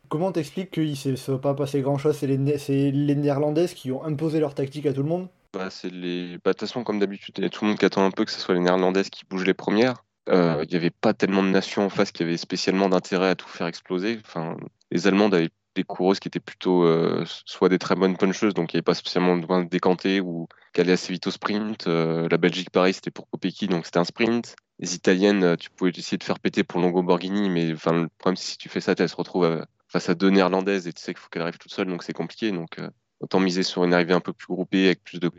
Comment 0.09 0.31
t'expliques 0.31 0.71
qu'il 0.71 0.91
ne 0.91 1.15
s'est 1.15 1.37
pas 1.37 1.53
passé 1.53 1.81
grand-chose? 1.81 2.15
C'est 2.17 2.27
les, 2.27 2.57
c'est 2.57 2.91
les 2.91 3.15
Néerlandaises 3.15 3.73
qui 3.73 3.91
ont 3.91 4.03
imposé 4.05 4.39
leur 4.39 4.53
tactique 4.53 4.85
à 4.85 4.93
tout 4.93 5.03
le 5.03 5.09
monde? 5.09 5.27
Bah, 5.53 5.69
c'est 5.69 5.89
les... 5.89 6.37
bah, 6.43 6.51
de 6.51 6.51
toute 6.51 6.61
façon, 6.61 6.83
comme 6.83 6.99
d'habitude, 6.99 7.35
il 7.37 7.43
y 7.43 7.47
a 7.47 7.49
tout 7.49 7.65
le 7.65 7.69
monde 7.69 7.79
qui 7.79 7.85
attend 7.85 8.05
un 8.05 8.11
peu 8.11 8.23
que 8.23 8.31
ce 8.31 8.39
soit 8.39 8.55
les 8.55 8.61
Néerlandaises 8.61 9.09
qui 9.09 9.25
bougent 9.25 9.45
les 9.45 9.53
premières. 9.53 10.03
Euh, 10.29 10.63
Il 10.63 10.69
n'y 10.69 10.75
avait 10.77 10.89
pas 10.89 11.13
tellement 11.13 11.43
de 11.43 11.49
nations 11.49 11.85
en 11.85 11.89
face 11.89 12.11
qui 12.11 12.23
avaient 12.23 12.37
spécialement 12.37 12.89
d'intérêt 12.89 13.29
à 13.29 13.35
tout 13.35 13.47
faire 13.47 13.67
exploser. 13.67 14.19
Enfin, 14.25 14.57
les 14.91 15.07
Allemandes 15.07 15.33
avaient 15.33 15.51
des 15.75 15.83
coureuses 15.83 16.19
qui 16.19 16.27
étaient 16.27 16.39
plutôt 16.39 16.85
euh, 16.85 17.23
soit 17.45 17.69
des 17.69 17.77
très 17.77 17.95
bonnes 17.95 18.17
puncheuses, 18.17 18.53
donc 18.53 18.73
il 18.73 18.77
n'y 18.77 18.79
avait 18.79 18.83
pas 18.83 18.93
spécialement 18.93 19.35
besoin 19.35 19.63
de 19.63 19.69
décanter 19.69 20.21
ou 20.21 20.47
qui 20.73 20.81
allaient 20.81 20.93
assez 20.93 21.13
vite 21.13 21.27
au 21.27 21.31
sprint. 21.31 21.87
Euh, 21.87 22.27
la 22.29 22.37
Belgique, 22.37 22.69
pareil, 22.69 22.93
c'était 22.93 23.11
pour 23.11 23.29
Kopecky, 23.29 23.67
donc 23.67 23.85
c'était 23.85 23.99
un 23.99 24.05
sprint. 24.05 24.55
Les 24.79 24.95
Italiennes, 24.95 25.43
euh, 25.43 25.55
tu 25.55 25.69
pouvais 25.69 25.91
essayer 25.91 26.17
de 26.17 26.23
faire 26.23 26.39
péter 26.39 26.63
pour 26.63 26.79
Longo 26.79 27.03
Borghini, 27.03 27.49
mais 27.49 27.67
le 27.67 27.75
problème, 27.75 28.35
c'est 28.35 28.51
si 28.51 28.57
tu 28.57 28.69
fais 28.69 28.81
ça, 28.81 28.93
elle 28.97 29.09
se 29.09 29.15
retrouve 29.15 29.65
face 29.87 30.09
à 30.09 30.15
deux 30.15 30.29
Néerlandaises 30.29 30.87
et 30.87 30.93
tu 30.93 31.01
sais 31.01 31.13
qu'il 31.13 31.21
faut 31.21 31.29
qu'elle 31.29 31.43
arrive 31.43 31.57
toute 31.57 31.71
seule, 31.71 31.87
donc 31.87 32.03
c'est 32.03 32.13
compliqué. 32.13 32.51
Donc 32.51 32.79
autant 33.19 33.39
miser 33.39 33.63
sur 33.63 33.83
une 33.83 33.93
arrivée 33.93 34.13
un 34.13 34.19
peu 34.19 34.33
plus 34.33 34.47
groupée 34.47 34.85
avec 34.87 35.03
plus 35.03 35.19
de 35.19 35.29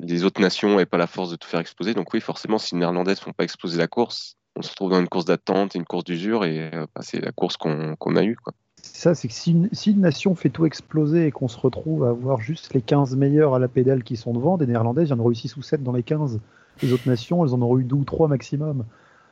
les 0.00 0.24
autres 0.24 0.40
nations 0.40 0.70
n'avaient 0.70 0.86
pas 0.86 0.96
la 0.96 1.06
force 1.06 1.30
de 1.30 1.36
tout 1.36 1.46
faire 1.46 1.60
exploser. 1.60 1.94
Donc 1.94 2.12
oui, 2.12 2.20
forcément, 2.20 2.58
si 2.58 2.74
les 2.74 2.80
Néerlandaises 2.80 3.18
ne 3.18 3.24
font 3.24 3.32
pas 3.32 3.44
exploser 3.44 3.78
la 3.78 3.86
course, 3.86 4.36
on 4.56 4.62
se 4.62 4.70
retrouve 4.70 4.90
dans 4.90 5.00
une 5.00 5.08
course 5.08 5.24
d'attente 5.24 5.76
et 5.76 5.78
une 5.78 5.84
course 5.84 6.04
d'usure, 6.04 6.44
et 6.44 6.70
bah, 6.72 7.02
c'est 7.02 7.20
la 7.20 7.32
course 7.32 7.56
qu'on 7.56 7.94
qu'on 7.96 8.16
a 8.16 8.24
eue. 8.24 8.36
Quoi. 8.36 8.54
Ça, 8.92 9.14
c'est 9.14 9.28
que 9.28 9.34
si 9.34 9.52
une, 9.52 10.00
nation 10.00 10.34
fait 10.34 10.50
tout 10.50 10.66
exploser 10.66 11.26
et 11.26 11.30
qu'on 11.30 11.48
se 11.48 11.58
retrouve 11.58 12.04
à 12.04 12.10
avoir 12.10 12.40
juste 12.40 12.74
les 12.74 12.82
15 12.82 13.16
meilleurs 13.16 13.54
à 13.54 13.58
la 13.58 13.66
pédale 13.66 14.04
qui 14.04 14.16
sont 14.16 14.34
devant, 14.34 14.58
des 14.58 14.66
Néerlandaises, 14.66 15.08
il 15.08 15.12
y 15.12 15.14
en 15.14 15.18
aura 15.18 15.30
eu 15.30 15.34
6 15.34 15.56
ou 15.56 15.62
7 15.62 15.82
dans 15.82 15.92
les 15.92 16.02
15. 16.02 16.38
Les 16.82 16.92
autres 16.92 17.08
nations, 17.08 17.44
elles 17.44 17.54
en 17.54 17.62
auront 17.62 17.78
eu 17.78 17.84
2 17.84 17.96
ou 17.96 18.04
3 18.04 18.28
maximum. 18.28 18.84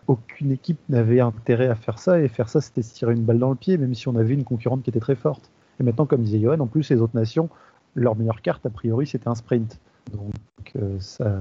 Aucune 0.09 0.53
équipe 0.53 0.79
n'avait 0.89 1.21
intérêt 1.21 1.69
à 1.69 1.75
faire 1.75 1.99
ça, 1.99 2.21
et 2.21 2.29
faire 2.29 2.49
ça, 2.49 2.61
c'était 2.61 2.83
se 2.83 2.95
tirer 2.95 3.13
une 3.13 3.25
balle 3.25 3.39
dans 3.39 3.51
le 3.51 3.57
pied, 3.57 3.77
même 3.77 3.95
si 3.95 4.09
on 4.09 4.17
avait 4.17 4.35
une 4.35 4.45
concurrente 4.45 4.83
qui 4.83 4.91
était 4.91 5.01
très 5.01 5.17
forte. 5.17 5.51
Et 5.79 5.83
maintenant, 5.83 6.07
comme 6.07 6.23
disait 6.23 6.41
Johan, 6.41 6.61
en 6.61 6.67
plus, 6.67 6.89
les 6.89 7.01
autres 7.01 7.15
nations, 7.15 7.51
leur 7.95 8.17
meilleure 8.17 8.41
carte, 8.41 8.65
a 8.65 8.71
priori, 8.71 9.07
c'était 9.07 9.29
un 9.29 9.35
sprint. 9.35 9.79
Donc 10.13 10.33
euh, 10.77 10.99
ça, 10.99 11.41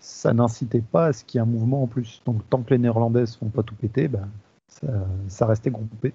ça 0.00 0.34
n'incitait 0.34 0.82
pas 0.82 1.06
à 1.06 1.12
ce 1.12 1.24
qu'il 1.24 1.38
y 1.38 1.40
ait 1.40 1.46
un 1.46 1.50
mouvement 1.50 1.84
en 1.84 1.86
plus. 1.86 2.20
Donc 2.26 2.42
tant 2.50 2.62
que 2.62 2.70
les 2.70 2.78
Néerlandaises 2.78 3.34
ne 3.34 3.38
font 3.38 3.48
pas 3.50 3.62
tout 3.62 3.74
péter, 3.74 4.08
ben, 4.08 4.28
ça, 4.66 4.88
ça 5.28 5.46
restait 5.46 5.70
groupé. 5.70 6.12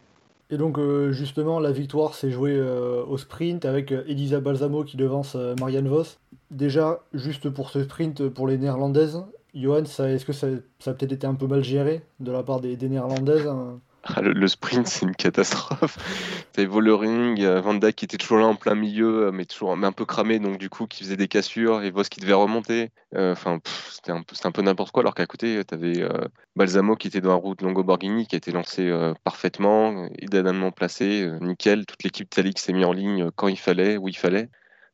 Et 0.49 0.57
donc 0.57 0.77
euh, 0.77 1.11
justement 1.11 1.59
la 1.59 1.71
victoire 1.71 2.13
s'est 2.13 2.31
jouée 2.31 2.55
euh, 2.55 3.03
au 3.05 3.17
sprint 3.17 3.65
avec 3.65 3.91
euh, 3.91 4.03
Elisa 4.07 4.39
Balsamo 4.39 4.83
qui 4.83 4.97
devance 4.97 5.35
Marianne 5.59 5.87
Vos. 5.87 6.17
Déjà, 6.51 7.01
juste 7.13 7.49
pour 7.49 7.69
ce 7.69 7.83
sprint 7.83 8.27
pour 8.29 8.47
les 8.47 8.57
néerlandaises, 8.57 9.23
Johan, 9.55 9.83
est-ce 9.83 10.25
que 10.25 10.33
ça, 10.33 10.47
a 10.47 10.93
peut-être 10.93 11.11
été 11.11 11.25
un 11.25 11.35
peu 11.35 11.47
mal 11.47 11.63
géré 11.63 12.03
de 12.19 12.31
la 12.31 12.43
part 12.43 12.59
des, 12.59 12.75
des 12.75 12.89
néerlandaises 12.89 13.47
hein? 13.47 13.79
Ah, 14.05 14.21
le, 14.21 14.47
sprint, 14.49 14.85
c'est 14.85 15.05
une 15.05 15.15
catastrophe. 15.15 15.97
T'avais 16.51 16.67
Vollering, 16.67 17.41
euh, 17.41 17.61
Van 17.61 17.73
Dijk 17.73 17.95
qui 17.95 18.05
était 18.05 18.17
toujours 18.17 18.37
là 18.37 18.47
en 18.47 18.55
plein 18.55 18.75
milieu, 18.75 19.27
euh, 19.27 19.31
mais 19.31 19.45
toujours 19.45 19.71
un 19.71 19.91
peu 19.93 20.03
cramé, 20.05 20.39
donc 20.39 20.57
du 20.57 20.69
coup 20.69 20.87
qui 20.87 21.05
faisait 21.05 21.15
des 21.15 21.29
cassures, 21.29 21.83
et 21.83 21.89
Vos 21.89 22.03
qui 22.03 22.19
devait 22.19 22.33
remonter. 22.33 22.91
Euh, 23.15 23.31
Enfin, 23.31 23.61
c'était 23.89 24.11
un 24.11 24.51
peu, 24.51 24.61
n'importe 24.61 24.91
quoi, 24.91 25.03
alors 25.03 25.15
qu'à 25.15 25.25
côté, 25.25 25.63
t'avais 25.63 26.01
euh, 26.01 26.27
Balsamo 26.57 26.97
qui 26.97 27.07
était 27.07 27.21
dans 27.21 27.29
la 27.29 27.35
route 27.35 27.61
Longo-Borghini, 27.61 28.27
qui 28.27 28.35
a 28.35 28.37
été 28.37 28.51
lancé 28.51 28.91
parfaitement, 29.23 30.09
idéalement 30.19 30.71
placé, 30.71 31.29
nickel. 31.39 31.85
Toute 31.85 32.03
l'équipe 32.03 32.29
Talix 32.29 32.61
s'est 32.61 32.73
mis 32.73 32.83
en 32.83 32.91
ligne 32.91 33.31
quand 33.31 33.47
il 33.47 33.57
fallait, 33.57 33.95
où 33.95 34.09
il 34.09 34.17
fallait. 34.17 34.49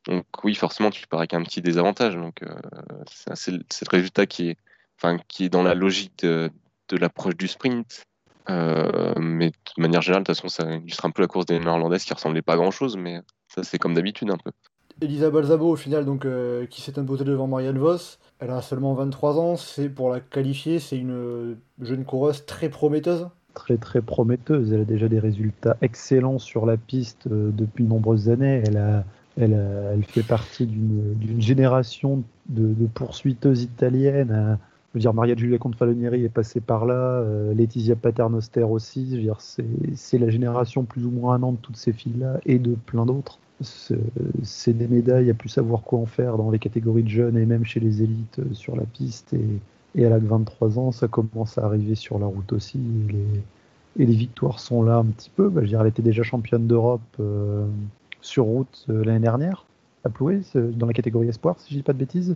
Donc 0.06 0.24
oui, 0.44 0.54
forcément, 0.54 0.90
tu 0.90 1.06
pars 1.08 1.18
avec 1.20 1.34
un 1.34 1.42
petit 1.42 1.62
désavantage. 1.62 2.14
Donc 2.14 2.44
c'est 3.08 3.50
le 3.50 3.90
résultat 3.90 4.26
qui 4.26 4.50
est, 4.50 5.48
dans 5.48 5.62
la 5.64 5.74
logique 5.74 6.22
de 6.22 6.50
l'approche 6.92 7.36
du 7.36 7.48
sprint. 7.48 8.04
Euh, 8.50 9.12
mais 9.18 9.50
de 9.50 9.82
manière 9.82 10.02
générale, 10.02 10.24
de 10.24 10.26
toute 10.32 10.36
façon, 10.36 10.48
ça 10.48 10.70
illustre 10.74 11.04
un 11.06 11.10
peu 11.10 11.22
la 11.22 11.28
course 11.28 11.46
des 11.46 11.58
Néerlandaises 11.58 12.04
qui 12.04 12.12
ressemblait 12.14 12.42
pas 12.42 12.54
à 12.54 12.56
grand 12.56 12.70
chose, 12.70 12.96
mais 12.96 13.20
ça, 13.48 13.62
c'est 13.62 13.78
comme 13.78 13.94
d'habitude 13.94 14.30
un 14.30 14.36
peu. 14.36 14.50
Elisa 15.02 15.30
Balsamo 15.30 15.66
au 15.70 15.76
final 15.76 16.04
donc 16.04 16.26
euh, 16.26 16.66
qui 16.66 16.82
s'est 16.82 16.98
imposée 16.98 17.24
devant 17.24 17.46
Marianne 17.46 17.78
Vos. 17.78 18.18
Elle 18.38 18.50
a 18.50 18.60
seulement 18.60 18.92
23 18.94 19.38
ans, 19.38 19.56
c'est 19.56 19.88
pour 19.88 20.10
la 20.10 20.20
qualifier, 20.20 20.78
c'est 20.78 20.98
une 20.98 21.56
jeune 21.80 22.04
coureuse 22.04 22.44
très 22.44 22.68
prometteuse. 22.68 23.28
Très 23.54 23.78
très 23.78 24.02
prometteuse. 24.02 24.72
Elle 24.72 24.82
a 24.82 24.84
déjà 24.84 25.08
des 25.08 25.18
résultats 25.18 25.76
excellents 25.80 26.38
sur 26.38 26.66
la 26.66 26.76
piste 26.76 27.26
euh, 27.28 27.50
depuis 27.52 27.84
de 27.84 27.88
nombreuses 27.88 28.28
années. 28.28 28.62
Elle, 28.66 28.76
a, 28.76 29.04
elle, 29.38 29.54
a- 29.54 29.92
elle 29.94 30.04
fait 30.04 30.22
partie 30.22 30.66
d'une 30.66 31.14
d'une 31.14 31.40
génération 31.40 32.22
de, 32.48 32.74
de 32.74 32.86
poursuiteuses 32.86 33.62
italiennes. 33.62 34.30
Euh, 34.32 34.56
Je 34.92 34.98
veux 34.98 35.00
dire, 35.00 35.14
Maria 35.14 35.36
Giulia 35.36 35.56
est 35.56 36.28
passée 36.28 36.60
par 36.60 36.84
là, 36.84 36.94
euh, 36.94 37.54
Laetitia 37.54 37.94
Paternoster 37.94 38.64
aussi. 38.64 39.22
Je 39.22 39.30
c'est 39.94 40.18
la 40.18 40.30
génération 40.30 40.82
plus 40.82 41.06
ou 41.06 41.10
moins 41.10 41.36
un 41.36 41.42
an 41.44 41.52
de 41.52 41.58
toutes 41.58 41.76
ces 41.76 41.92
filles-là 41.92 42.40
et 42.44 42.58
de 42.58 42.74
plein 42.74 43.06
d'autres. 43.06 43.38
C'est 43.60 44.72
des 44.72 44.88
médailles 44.88 45.30
à 45.30 45.34
plus 45.34 45.48
savoir 45.48 45.82
quoi 45.82 46.00
en 46.00 46.06
faire 46.06 46.38
dans 46.38 46.50
les 46.50 46.58
catégories 46.58 47.04
de 47.04 47.08
jeunes 47.08 47.36
et 47.36 47.46
même 47.46 47.64
chez 47.64 47.78
les 47.78 48.02
élites 48.02 48.40
euh, 48.40 48.52
sur 48.52 48.74
la 48.74 48.84
piste. 48.84 49.32
Et, 49.32 49.60
et 49.94 50.02
elle 50.02 50.12
a 50.12 50.18
que 50.18 50.24
23 50.24 50.78
ans, 50.80 50.90
ça 50.90 51.06
commence 51.06 51.56
à 51.58 51.64
arriver 51.64 51.94
sur 51.94 52.18
la 52.18 52.26
route 52.26 52.52
aussi. 52.52 52.80
Et 53.96 54.06
les, 54.06 54.14
victoires 54.14 54.58
sont 54.58 54.82
là 54.82 54.96
un 54.96 55.04
petit 55.04 55.30
peu. 55.30 55.48
Bah, 55.50 55.64
je 55.64 55.76
elle 55.76 55.86
était 55.86 56.02
déjà 56.02 56.24
championne 56.24 56.66
d'Europe 56.66 57.00
euh, 57.20 57.64
sur 58.22 58.44
route 58.44 58.86
l'année 58.88 59.20
dernière, 59.20 59.66
à 60.04 60.08
Ploué, 60.08 60.40
dans 60.54 60.86
la 60.86 60.92
catégorie 60.92 61.28
espoir, 61.28 61.58
si 61.60 61.70
je 61.70 61.76
dis 61.78 61.82
pas 61.84 61.92
de 61.92 61.98
bêtises. 61.98 62.34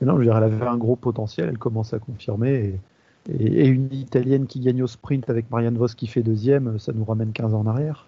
Mais 0.00 0.06
non, 0.06 0.14
je 0.14 0.18
veux 0.18 0.24
dire, 0.24 0.36
elle 0.36 0.44
avait 0.44 0.66
un 0.66 0.76
gros 0.76 0.96
potentiel, 0.96 1.48
elle 1.48 1.58
commence 1.58 1.92
à 1.94 1.98
confirmer. 1.98 2.80
Et, 3.28 3.34
et- 3.44 3.64
et 3.64 3.66
une 3.66 3.92
Italienne 3.92 4.46
qui 4.46 4.58
gagne 4.60 4.82
au 4.82 4.86
sprint 4.88 5.30
avec 5.30 5.50
Marianne 5.50 5.76
Vos 5.78 5.86
qui 5.86 6.06
fait 6.08 6.22
deuxième, 6.22 6.78
ça 6.78 6.92
nous 6.92 7.04
ramène 7.04 7.32
15 7.32 7.54
ans 7.54 7.60
en 7.60 7.66
arrière. 7.66 8.06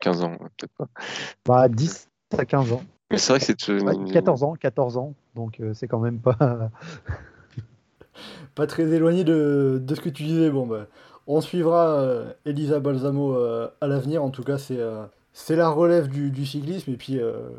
15 0.00 0.22
ans, 0.22 0.32
peut-être 0.56 0.72
pas. 0.78 0.88
Bah, 1.44 1.68
10 1.68 2.08
à 2.36 2.44
15 2.44 2.72
ans. 2.72 2.82
Mais 3.10 3.18
c'est 3.18 3.32
vrai 3.32 3.38
que 3.40 3.44
c'est. 3.46 3.82
Ouais, 3.82 4.12
14 4.12 4.42
ans, 4.42 4.54
14 4.54 4.96
ans. 4.96 5.14
Donc 5.34 5.60
euh, 5.60 5.74
c'est 5.74 5.86
quand 5.86 6.00
même 6.00 6.18
pas. 6.18 6.70
Pas 8.54 8.66
très 8.66 8.84
éloigné 8.90 9.22
de, 9.24 9.80
de 9.84 9.94
ce 9.94 10.00
que 10.00 10.08
tu 10.08 10.22
disais. 10.24 10.50
Bon, 10.50 10.66
bah, 10.66 10.86
on 11.26 11.40
suivra 11.42 11.88
euh, 12.00 12.32
Elisa 12.46 12.80
Balsamo 12.80 13.34
euh, 13.34 13.68
à 13.80 13.86
l'avenir. 13.86 14.24
En 14.24 14.30
tout 14.30 14.42
cas, 14.42 14.56
c'est 14.58 14.80
euh, 14.80 15.04
c'est 15.34 15.56
la 15.56 15.68
relève 15.68 16.08
du, 16.08 16.30
du 16.30 16.46
cyclisme. 16.46 16.90
Et 16.90 16.96
puis, 16.96 17.20
euh, 17.20 17.50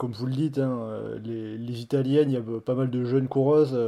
comme 0.00 0.12
vous 0.12 0.24
le 0.24 0.32
dites, 0.32 0.56
hein, 0.58 0.78
euh, 0.80 1.18
les, 1.22 1.58
les 1.58 1.82
Italiennes, 1.82 2.30
il 2.30 2.32
y 2.32 2.38
a 2.38 2.60
pas 2.60 2.74
mal 2.74 2.90
de 2.90 3.04
jeunes 3.04 3.28
coureuses. 3.28 3.78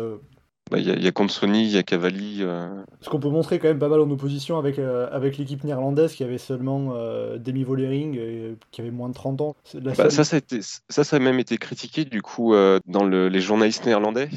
Bah, 0.70 0.78
Il 0.78 0.86
y, 0.86 0.90
a- 0.90 0.94
il 0.94 1.02
y 1.04 1.06
a 1.08 1.12
Consoni, 1.12 1.64
il 1.64 1.70
y 1.70 1.76
a 1.76 1.82
Cavalli. 1.82 2.38
euh, 2.40 2.82
ce 3.00 3.10
qu'on 3.10 3.20
peut 3.20 3.28
montrer 3.28 3.58
quand 3.58 3.68
même 3.68 3.78
pas 3.78 3.88
mal 3.88 4.00
en 4.00 4.10
opposition 4.10 4.58
avec, 4.58 4.78
euh, 4.78 5.06
avec 5.12 5.36
l'équipe 5.36 5.62
néerlandaise 5.64 6.14
qui 6.14 6.24
avait 6.24 6.38
seulement 6.38 6.92
euh, 6.94 7.36
Demi 7.36 7.62
Vollering, 7.62 8.16
euh, 8.18 8.54
qui 8.70 8.80
avait 8.80 8.90
moins 8.92 9.08
de 9.10 9.14
30 9.14 9.40
ans. 9.42 9.56
Bah, 9.74 9.94
seule- 9.94 10.10
ça, 10.12 10.24
ça 10.24 10.36
a, 10.36 10.38
été, 10.38 10.60
ça, 10.88 11.04
ça 11.04 11.16
a 11.16 11.18
même 11.18 11.38
été 11.40 11.58
critiqué 11.58 12.04
du 12.06 12.22
coup 12.22 12.54
dans 12.86 13.04
le- 13.04 13.28
les 13.28 13.40
journalistes 13.40 13.84
néerlandais. 13.84 14.30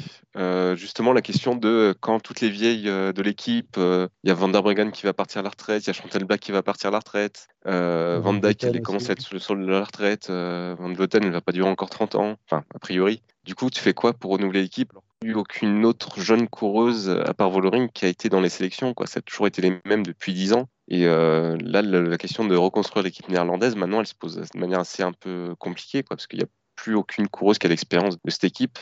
Justement, 0.76 1.13
la 1.13 1.21
question 1.21 1.55
de 1.55 1.95
quand 2.01 2.19
toutes 2.19 2.41
les 2.41 2.49
vieilles 2.49 2.84
de 2.86 3.21
l'équipe, 3.21 3.78
il 3.78 4.09
y 4.28 4.32
a 4.32 4.34
Van 4.34 4.49
der 4.49 4.61
Breggen 4.63 4.91
qui 4.91 5.03
va 5.05 5.13
partir 5.13 5.39
à 5.39 5.43
la 5.43 5.49
retraite, 5.49 5.84
il 5.84 5.88
y 5.88 5.89
a 5.91 5.93
Chantal 5.93 6.26
Black 6.26 6.41
qui 6.41 6.51
va 6.51 6.63
partir 6.63 6.89
à 6.89 6.91
la 6.91 6.99
retraite, 6.99 7.47
Van 7.65 8.34
Dijk 8.34 8.63
elle 8.63 8.82
commence 8.82 9.09
à 9.09 9.13
être 9.13 9.21
sur 9.21 9.34
le 9.36 9.39
sol 9.39 9.61
de 9.65 9.71
la 9.71 9.84
retraite, 9.86 10.28
Van 10.30 10.91
Vleuten 10.93 11.23
elle 11.23 11.32
va 11.32 11.41
pas 11.41 11.51
durer 11.53 11.69
encore 11.69 11.89
30 11.89 12.15
ans, 12.15 12.36
enfin 12.49 12.63
a 12.73 12.80
priori. 12.80 13.21
Du 13.45 13.53
coup, 13.53 13.69
tu 13.69 13.80
fais 13.80 13.93
quoi 13.93 14.11
pour 14.13 14.32
renouveler 14.32 14.63
l'équipe? 14.63 14.91
Eu 15.24 15.34
aucune 15.34 15.86
autre 15.86 16.20
jeune 16.20 16.47
coureuse 16.47 17.09
à 17.09 17.34
part 17.34 17.49
Vollering 17.49 17.89
qui 17.89 18.05
a 18.05 18.07
été 18.07 18.30
dans 18.30 18.41
les 18.41 18.49
sélections. 18.49 18.93
Quoi. 18.93 19.07
Ça 19.07 19.20
a 19.20 19.22
toujours 19.22 19.47
été 19.47 19.61
les 19.61 19.80
mêmes 19.86 20.05
depuis 20.05 20.34
10 20.34 20.53
ans. 20.53 20.68
Et 20.88 21.05
euh, 21.05 21.57
là, 21.61 21.82
la, 21.82 22.01
la 22.01 22.18
question 22.18 22.45
de 22.45 22.55
reconstruire 22.55 23.03
l'équipe 23.03 23.28
néerlandaise, 23.30 23.76
maintenant, 23.76 24.01
elle 24.01 24.07
se 24.07 24.13
pose 24.13 24.36
de 24.36 24.59
manière 24.59 24.80
assez 24.80 25.01
un 25.03 25.13
peu 25.13 25.55
compliquée, 25.57 26.03
quoi, 26.03 26.16
parce 26.16 26.28
qu'il 26.28 26.39
n'y 26.39 26.45
a 26.45 26.49
plus 26.76 26.95
aucune 26.95 27.28
coureuse 27.28 27.57
qui 27.57 27.66
a 27.66 27.70
l'expérience 27.70 28.18
de 28.24 28.30
cette 28.30 28.43
équipe. 28.43 28.78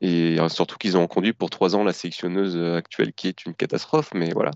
Et 0.00 0.38
euh, 0.38 0.48
surtout 0.48 0.76
qu'ils 0.76 0.96
ont 0.96 1.06
conduit 1.08 1.32
pour 1.32 1.50
trois 1.50 1.74
ans 1.74 1.82
la 1.82 1.92
sélectionneuse 1.92 2.56
euh, 2.56 2.76
actuelle 2.76 3.12
qui 3.12 3.28
est 3.28 3.44
une 3.44 3.54
catastrophe, 3.54 4.10
mais 4.14 4.30
voilà. 4.30 4.52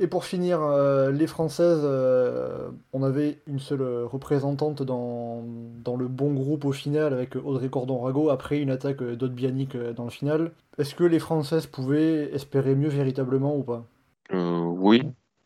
Et 0.00 0.06
pour 0.06 0.24
finir, 0.24 0.60
euh, 0.62 1.12
les 1.12 1.26
Françaises, 1.26 1.82
euh, 1.84 2.70
on 2.92 3.02
avait 3.02 3.38
une 3.46 3.60
seule 3.60 3.82
représentante 4.04 4.82
dans, 4.82 5.44
dans 5.84 5.96
le 5.96 6.08
bon 6.08 6.32
groupe 6.32 6.64
au 6.64 6.72
final 6.72 7.12
avec 7.12 7.36
Audrey 7.36 7.68
Cordon-Rago 7.68 8.30
après 8.30 8.58
une 8.58 8.70
attaque 8.70 9.02
d'Odbianic 9.02 9.76
dans 9.76 10.04
le 10.04 10.10
final. 10.10 10.52
Est-ce 10.78 10.94
que 10.94 11.04
les 11.04 11.18
Françaises 11.20 11.66
pouvaient 11.66 12.32
espérer 12.32 12.74
mieux 12.74 12.88
véritablement 12.88 13.56
ou 13.56 13.62
pas? 13.62 13.84
Euh, 14.32 14.60
oui. 14.60 15.02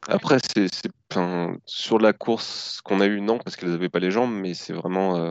Après, 0.09 0.38
c'est 0.38 0.68
sur 1.66 1.99
la 1.99 2.12
course 2.12 2.80
qu'on 2.84 3.01
a 3.01 3.07
eue, 3.07 3.20
non, 3.20 3.38
parce 3.38 3.57
qu'elles 3.57 3.70
n'avaient 3.70 3.88
pas 3.88 3.99
les 3.99 4.11
jambes, 4.11 4.32
mais 4.32 4.55
c'est 4.55 4.72
vraiment. 4.72 5.16
Euh, 5.16 5.30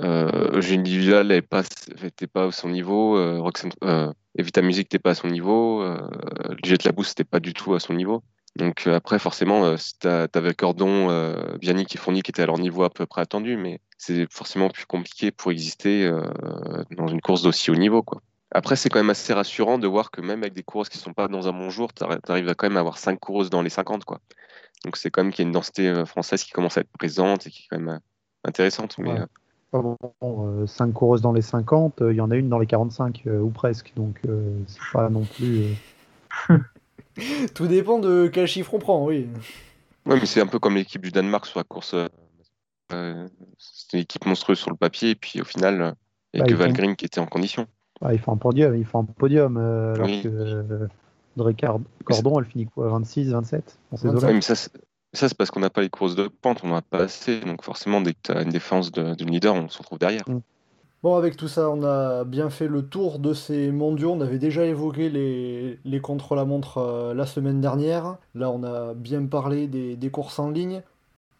euh, 0.00 0.58
Eugénie 0.58 0.98
n'était 0.98 2.26
pas, 2.26 2.46
à 2.46 2.50
son 2.50 2.68
niveau, 2.68 3.16
euh, 3.16 3.40
euh, 3.84 4.12
Evita 4.36 4.60
Music 4.60 4.86
n'était 4.86 4.98
pas 4.98 5.10
à 5.10 5.14
son 5.14 5.28
niveau, 5.28 5.82
euh, 5.82 5.96
Juliette 6.64 6.84
Labousse 6.84 7.10
n'était 7.10 7.24
pas 7.24 7.38
du 7.38 7.54
tout 7.54 7.74
à 7.74 7.80
son 7.80 7.94
niveau. 7.94 8.22
Donc 8.56 8.86
euh, 8.86 8.94
après, 8.94 9.18
forcément, 9.18 9.64
euh, 9.64 9.76
si 9.76 9.98
t'as- 9.98 10.28
t'avais 10.28 10.54
Cordon, 10.54 11.10
euh, 11.10 11.56
Bianic 11.58 11.94
et 11.94 11.98
Fournier 11.98 12.22
qui 12.22 12.30
étaient 12.30 12.42
à 12.42 12.46
leur 12.46 12.58
niveau 12.58 12.84
à 12.84 12.90
peu 12.90 13.04
près 13.06 13.20
attendu, 13.20 13.56
mais 13.56 13.80
c'est 13.98 14.30
forcément 14.32 14.68
plus 14.70 14.86
compliqué 14.86 15.32
pour 15.32 15.50
exister 15.50 16.04
euh, 16.06 16.22
dans 16.96 17.08
une 17.08 17.20
course 17.20 17.42
d'aussi 17.42 17.70
haut 17.70 17.76
niveau, 17.76 18.02
quoi. 18.02 18.20
Après, 18.52 18.76
c'est 18.76 18.88
quand 18.88 19.00
même 19.00 19.10
assez 19.10 19.32
rassurant 19.32 19.78
de 19.78 19.88
voir 19.88 20.12
que 20.12 20.20
même 20.20 20.42
avec 20.42 20.52
des 20.52 20.62
coureuses 20.62 20.88
qui 20.88 20.98
sont 20.98 21.12
pas 21.12 21.26
dans 21.26 21.48
un 21.48 21.52
bon 21.52 21.70
jour, 21.70 21.92
tu 21.92 22.04
arrives 22.04 22.48
à 22.48 22.54
quand 22.54 22.68
même 22.68 22.76
avoir 22.76 22.98
5 22.98 23.18
coureuses 23.18 23.50
dans 23.50 23.62
les 23.62 23.70
50, 23.70 24.04
quoi. 24.04 24.20
Donc 24.84 24.96
c'est 24.96 25.10
quand 25.10 25.24
même 25.24 25.32
qu'il 25.32 25.42
y 25.42 25.46
a 25.46 25.48
une 25.48 25.52
densité 25.52 26.04
française 26.06 26.44
qui 26.44 26.52
commence 26.52 26.78
à 26.78 26.82
être 26.82 26.90
présente 26.96 27.48
et 27.48 27.50
qui 27.50 27.62
est 27.62 27.66
quand 27.70 27.80
même 27.80 27.98
intéressante. 28.44 28.96
Mais 28.98 29.10
Ouais. 29.10 29.18
euh, 29.18 29.26
Bon, 29.72 29.96
bon, 30.20 30.66
5 30.68 30.92
coureuses 30.92 31.20
dans 31.20 31.32
les 31.32 31.42
50, 31.42 32.00
euh, 32.00 32.12
il 32.12 32.16
y 32.16 32.20
en 32.20 32.30
a 32.30 32.36
une 32.36 32.48
dans 32.48 32.60
les 32.60 32.66
45 32.66 33.22
euh, 33.26 33.40
ou 33.40 33.50
presque. 33.50 33.92
Donc 33.96 34.20
euh, 34.28 34.56
c'est 34.68 34.92
pas 34.92 35.08
non 35.08 35.24
plus. 35.24 35.64
euh, 37.18 37.46
Tout 37.54 37.66
dépend 37.66 37.98
de 37.98 38.28
quel 38.32 38.46
chiffre 38.46 38.74
on 38.74 38.78
prend, 38.78 39.04
oui. 39.04 39.28
ouais, 40.06 40.18
mais 40.20 40.26
c'est 40.26 40.40
un 40.40 40.46
peu 40.46 40.58
comme 40.58 40.74
l'équipe 40.76 41.02
du 41.02 41.10
Danemark 41.10 41.46
sur 41.46 41.58
la 41.60 41.64
course. 41.64 41.94
euh, 41.94 42.08
euh, 42.92 43.26
C'était 43.58 43.98
une 43.98 44.02
équipe 44.02 44.26
monstrueuse 44.26 44.58
sur 44.58 44.70
le 44.70 44.76
papier, 44.76 45.10
et 45.10 45.14
puis 45.14 45.40
au 45.40 45.44
final, 45.44 45.80
euh, 45.82 45.92
il 46.32 46.38
n'y 46.38 46.40
a 46.42 46.56
Bah, 46.56 46.68
que 46.68 46.82
font- 46.82 46.94
qui 46.94 47.04
était 47.04 47.20
en 47.20 47.26
condition. 47.26 47.66
ah, 48.02 48.12
il 48.12 48.18
faut 48.18 48.32
un 48.32 48.36
podium, 48.36 48.74
il 48.76 48.84
faut 48.84 48.98
un 48.98 49.04
podium. 49.04 49.56
euh, 49.56 49.94
alors 49.94 50.06
Oui. 50.06 50.22
que 50.22 50.28
euh, 50.28 50.86
Cordon, 52.04 52.38
elle 52.38 52.44
finit 52.46 52.66
quoi 52.66 52.88
26, 52.88 53.30
27 53.30 53.78
dans 53.90 53.96
ces 53.96 54.06
25. 54.08 54.18
eaux-là 54.18 54.28
Ouais, 54.28 54.34
mais 54.34 54.40
ça, 54.40 54.54
c'est- 54.54 54.70
ça, 55.12 55.28
c'est 55.28 55.36
parce 55.36 55.50
qu'on 55.50 55.60
n'a 55.60 55.70
pas 55.70 55.80
les 55.80 55.90
courses 55.90 56.14
de 56.16 56.28
pente, 56.28 56.60
on 56.64 56.68
n'en 56.68 56.76
a 56.76 56.82
pas 56.82 56.98
assez. 57.04 57.40
Donc 57.40 57.62
forcément, 57.64 58.00
dès 58.00 58.12
que 58.14 58.18
tu 58.24 58.32
as 58.32 58.42
une 58.42 58.50
défense 58.50 58.92
de- 58.92 59.14
d'une 59.14 59.30
leader, 59.30 59.54
on 59.54 59.68
se 59.68 59.78
retrouve 59.78 59.98
derrière. 59.98 60.24
Bon, 61.04 61.16
avec 61.16 61.36
tout 61.36 61.48
ça, 61.48 61.68
on 61.68 61.82
a 61.82 62.24
bien 62.24 62.48
fait 62.48 62.66
le 62.66 62.80
tour 62.80 63.18
de 63.18 63.34
ces 63.34 63.70
mondiaux. 63.70 64.12
On 64.12 64.22
avait 64.22 64.38
déjà 64.38 64.64
évoqué 64.64 65.10
les, 65.10 65.78
les 65.84 66.00
contre-la-montre 66.00 66.78
euh, 66.78 67.12
la 67.12 67.26
semaine 67.26 67.60
dernière. 67.60 68.16
Là, 68.34 68.50
on 68.50 68.62
a 68.62 68.94
bien 68.94 69.26
parlé 69.26 69.66
des, 69.66 70.10
courses 70.10 70.38
en 70.38 70.48
ligne. 70.48 70.80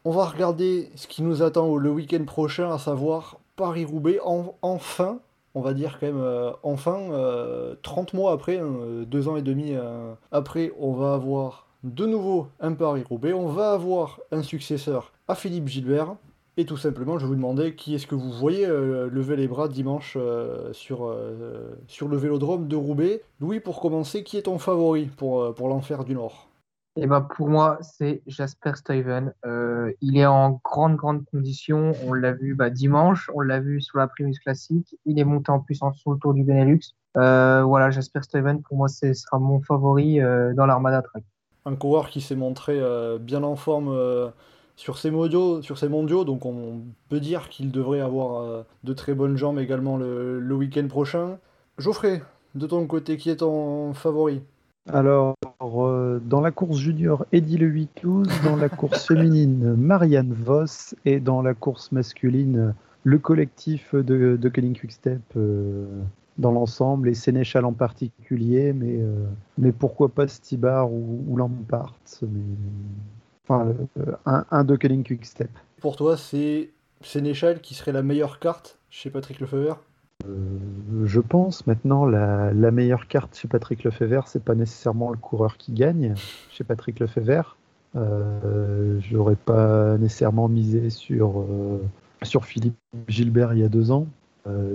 On 0.04 0.10
va 0.10 0.26
regarder 0.26 0.90
ce 0.96 1.06
qui 1.06 1.22
nous 1.22 1.42
attend 1.42 1.76
le 1.76 1.90
week-end 1.90 2.26
prochain, 2.26 2.70
à 2.74 2.78
savoir 2.78 3.38
Paris-Roubaix. 3.56 4.20
En- 4.22 4.54
enfin, 4.60 5.20
on 5.54 5.62
va 5.62 5.72
dire 5.72 5.96
quand 5.98 6.08
même, 6.08 6.20
euh, 6.20 6.52
enfin, 6.62 6.98
euh, 7.12 7.74
30 7.82 8.12
mois 8.12 8.32
après, 8.32 8.58
hein, 8.58 8.70
euh, 8.82 9.04
deux 9.06 9.28
ans 9.28 9.36
et 9.36 9.42
demi 9.42 9.70
euh, 9.72 10.12
après, 10.30 10.72
on 10.78 10.92
va 10.92 11.14
avoir 11.14 11.68
de 11.84 12.04
nouveau 12.04 12.48
un 12.60 12.74
Paris-Roubaix. 12.74 13.32
On 13.32 13.46
va 13.48 13.72
avoir 13.72 14.20
un 14.30 14.42
successeur 14.42 15.14
à 15.26 15.34
Philippe 15.34 15.68
Gilbert. 15.68 16.16
Et 16.56 16.66
tout 16.66 16.76
simplement, 16.76 17.18
je 17.18 17.26
vous 17.26 17.34
demandais 17.34 17.74
qui 17.74 17.96
est-ce 17.96 18.06
que 18.06 18.14
vous 18.14 18.30
voyez 18.30 18.64
euh, 18.64 19.10
lever 19.10 19.34
les 19.34 19.48
bras 19.48 19.66
dimanche 19.66 20.16
euh, 20.16 20.72
sur, 20.72 21.08
euh, 21.08 21.74
sur 21.88 22.06
le 22.06 22.16
vélodrome 22.16 22.68
de 22.68 22.76
Roubaix. 22.76 23.22
Louis, 23.40 23.58
pour 23.58 23.80
commencer, 23.80 24.22
qui 24.22 24.36
est 24.36 24.42
ton 24.42 24.60
favori 24.60 25.06
pour, 25.06 25.52
pour 25.54 25.68
l'enfer 25.68 26.04
du 26.04 26.14
Nord? 26.14 26.48
Et 26.96 27.08
ben 27.08 27.22
pour 27.22 27.48
moi, 27.48 27.78
c'est 27.80 28.22
Jasper 28.28 28.76
Stuyven. 28.76 29.34
Il 30.00 30.16
est 30.16 30.26
en 30.26 30.60
grande, 30.62 30.94
grande 30.94 31.24
condition. 31.24 31.90
On 32.06 32.12
l'a 32.12 32.32
vu 32.32 32.54
bah, 32.54 32.70
dimanche, 32.70 33.28
on 33.34 33.40
l'a 33.40 33.58
vu 33.58 33.80
sur 33.80 33.98
la 33.98 34.06
Primus 34.06 34.38
Classique. 34.38 34.96
Il 35.04 35.18
est 35.18 35.24
monté 35.24 35.50
en 35.50 35.58
puissance 35.58 35.96
sur 35.96 36.12
le 36.12 36.18
Tour 36.18 36.34
du 36.34 36.44
Benelux. 36.44 36.94
Voilà, 37.16 37.90
Jasper 37.90 38.22
Stuyven, 38.22 38.62
pour 38.62 38.76
moi, 38.76 38.86
ce 38.86 39.12
sera 39.12 39.40
mon 39.40 39.60
favori 39.60 40.20
dans 40.54 40.66
l'Armada 40.66 41.02
Track. 41.02 41.24
Un 41.66 41.74
coureur 41.74 42.10
qui 42.10 42.20
s'est 42.20 42.36
montré 42.36 42.80
bien 43.18 43.42
en 43.42 43.56
forme 43.56 44.32
sur 44.76 44.98
ses 44.98 45.10
mondiaux, 45.10 45.62
sur 45.62 45.78
mondiaux, 45.88 46.24
donc 46.24 46.46
on 46.46 46.82
peut 47.08 47.20
dire 47.20 47.48
qu'il 47.48 47.70
devrait 47.70 48.00
avoir 48.00 48.42
euh, 48.42 48.62
de 48.82 48.92
très 48.92 49.14
bonnes 49.14 49.36
jambes 49.36 49.58
également 49.58 49.96
le, 49.96 50.40
le 50.40 50.54
week-end 50.54 50.86
prochain. 50.88 51.38
Geoffrey, 51.78 52.22
de 52.54 52.66
ton 52.66 52.86
côté, 52.86 53.16
qui 53.16 53.30
est 53.30 53.36
ton 53.36 53.94
favori? 53.94 54.42
Alors, 54.92 55.34
euh, 55.62 56.20
dans 56.24 56.40
la 56.40 56.50
course 56.50 56.78
junior, 56.78 57.24
Eddie 57.32 57.56
Le 57.56 57.70
8-12, 57.70 58.44
dans 58.44 58.56
la 58.56 58.68
course 58.68 59.06
féminine, 59.08 59.74
Marianne 59.74 60.34
Voss, 60.34 60.94
et 61.06 61.20
dans 61.20 61.40
la 61.40 61.54
course 61.54 61.90
masculine, 61.90 62.74
le 63.02 63.18
collectif 63.18 63.94
de, 63.94 64.36
de 64.36 64.48
Kelling 64.48 64.74
Quickstep 64.74 65.22
euh, 65.36 65.86
dans 66.36 66.52
l'ensemble, 66.52 67.08
et 67.08 67.14
Sénéchal 67.14 67.64
en 67.64 67.72
particulier, 67.72 68.74
mais, 68.74 68.98
euh, 68.98 69.24
mais 69.56 69.72
pourquoi 69.72 70.10
pas 70.10 70.28
Stibar 70.28 70.92
ou, 70.92 71.24
ou 71.28 71.36
Lampart, 71.36 71.94
mais, 72.22 72.40
enfin, 73.48 73.74
euh, 73.98 74.12
un, 74.26 74.44
un 74.50 74.64
de 74.64 74.76
Kelling 74.76 75.04
Quickstep. 75.04 75.50
Pour 75.80 75.96
toi, 75.96 76.16
c'est 76.16 76.70
Sénéchal 77.02 77.60
qui 77.60 77.74
serait 77.74 77.92
la 77.92 78.02
meilleure 78.02 78.38
carte 78.38 78.78
chez 78.90 79.10
Patrick 79.10 79.40
Lefebvre? 79.40 79.80
Euh, 80.26 80.58
je 81.04 81.20
pense 81.20 81.66
maintenant 81.66 82.06
la, 82.06 82.52
la 82.52 82.70
meilleure 82.70 83.08
carte 83.08 83.36
chez 83.36 83.48
Patrick 83.48 83.84
Lefebvre, 83.84 84.26
c'est 84.28 84.42
pas 84.42 84.54
nécessairement 84.54 85.10
le 85.10 85.16
coureur 85.16 85.56
qui 85.56 85.72
gagne 85.72 86.14
chez 86.50 86.64
Patrick 86.64 87.00
Lefebvre. 87.00 87.56
Euh, 87.96 88.98
J'aurais 89.00 89.36
pas 89.36 89.98
nécessairement 89.98 90.48
misé 90.48 90.90
sur, 90.90 91.40
euh, 91.40 91.82
sur 92.22 92.44
Philippe 92.44 92.76
Gilbert 93.08 93.52
il 93.54 93.60
y 93.60 93.64
a 93.64 93.68
deux 93.68 93.90
ans. 93.90 94.06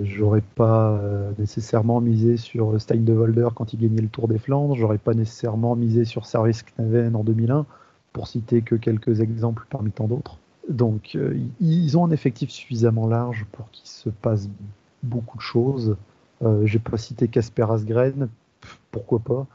J'aurais 0.02 0.42
pas 0.42 1.00
nécessairement 1.38 2.02
misé 2.02 2.38
sur 2.38 2.82
Stein 2.82 3.02
de 3.02 3.14
Volder 3.14 3.50
quand 3.54 3.72
il 3.72 3.80
gagnait 3.80 4.02
le 4.02 4.08
Tour 4.08 4.28
des 4.28 4.40
Flandres. 4.40 4.74
J'aurais 4.74 4.98
pas 4.98 5.14
nécessairement 5.14 5.76
misé 5.76 6.06
sur 6.06 6.26
Service 6.26 6.64
Knaven 6.64 7.16
en 7.16 7.24
2001, 7.24 7.68
pour 8.20 8.28
citer 8.28 8.62
que 8.62 8.76
quelques 8.76 9.22
exemples 9.22 9.66
parmi 9.70 9.92
tant 9.92 10.10
d'autres. 10.10 10.40
Donc, 10.68 11.16
euh, 11.16 11.40
ils 11.62 11.98
ont 11.98 12.04
un 12.04 12.12
effectif 12.12 12.50
suffisamment 12.50 13.08
large 13.08 13.46
pour 13.54 13.72
qu'il 13.72 13.88
se 13.88 14.10
passe 14.10 14.50
beaucoup 15.04 15.38
de 15.38 15.42
choses. 15.42 15.96
Euh, 16.42 16.66
J'ai 16.66 16.80
pas 16.80 16.98
cité 16.98 17.30
Casper 17.30 17.68
Asgren, 17.70 18.28
pourquoi 18.92 19.20
pas. 19.20 19.48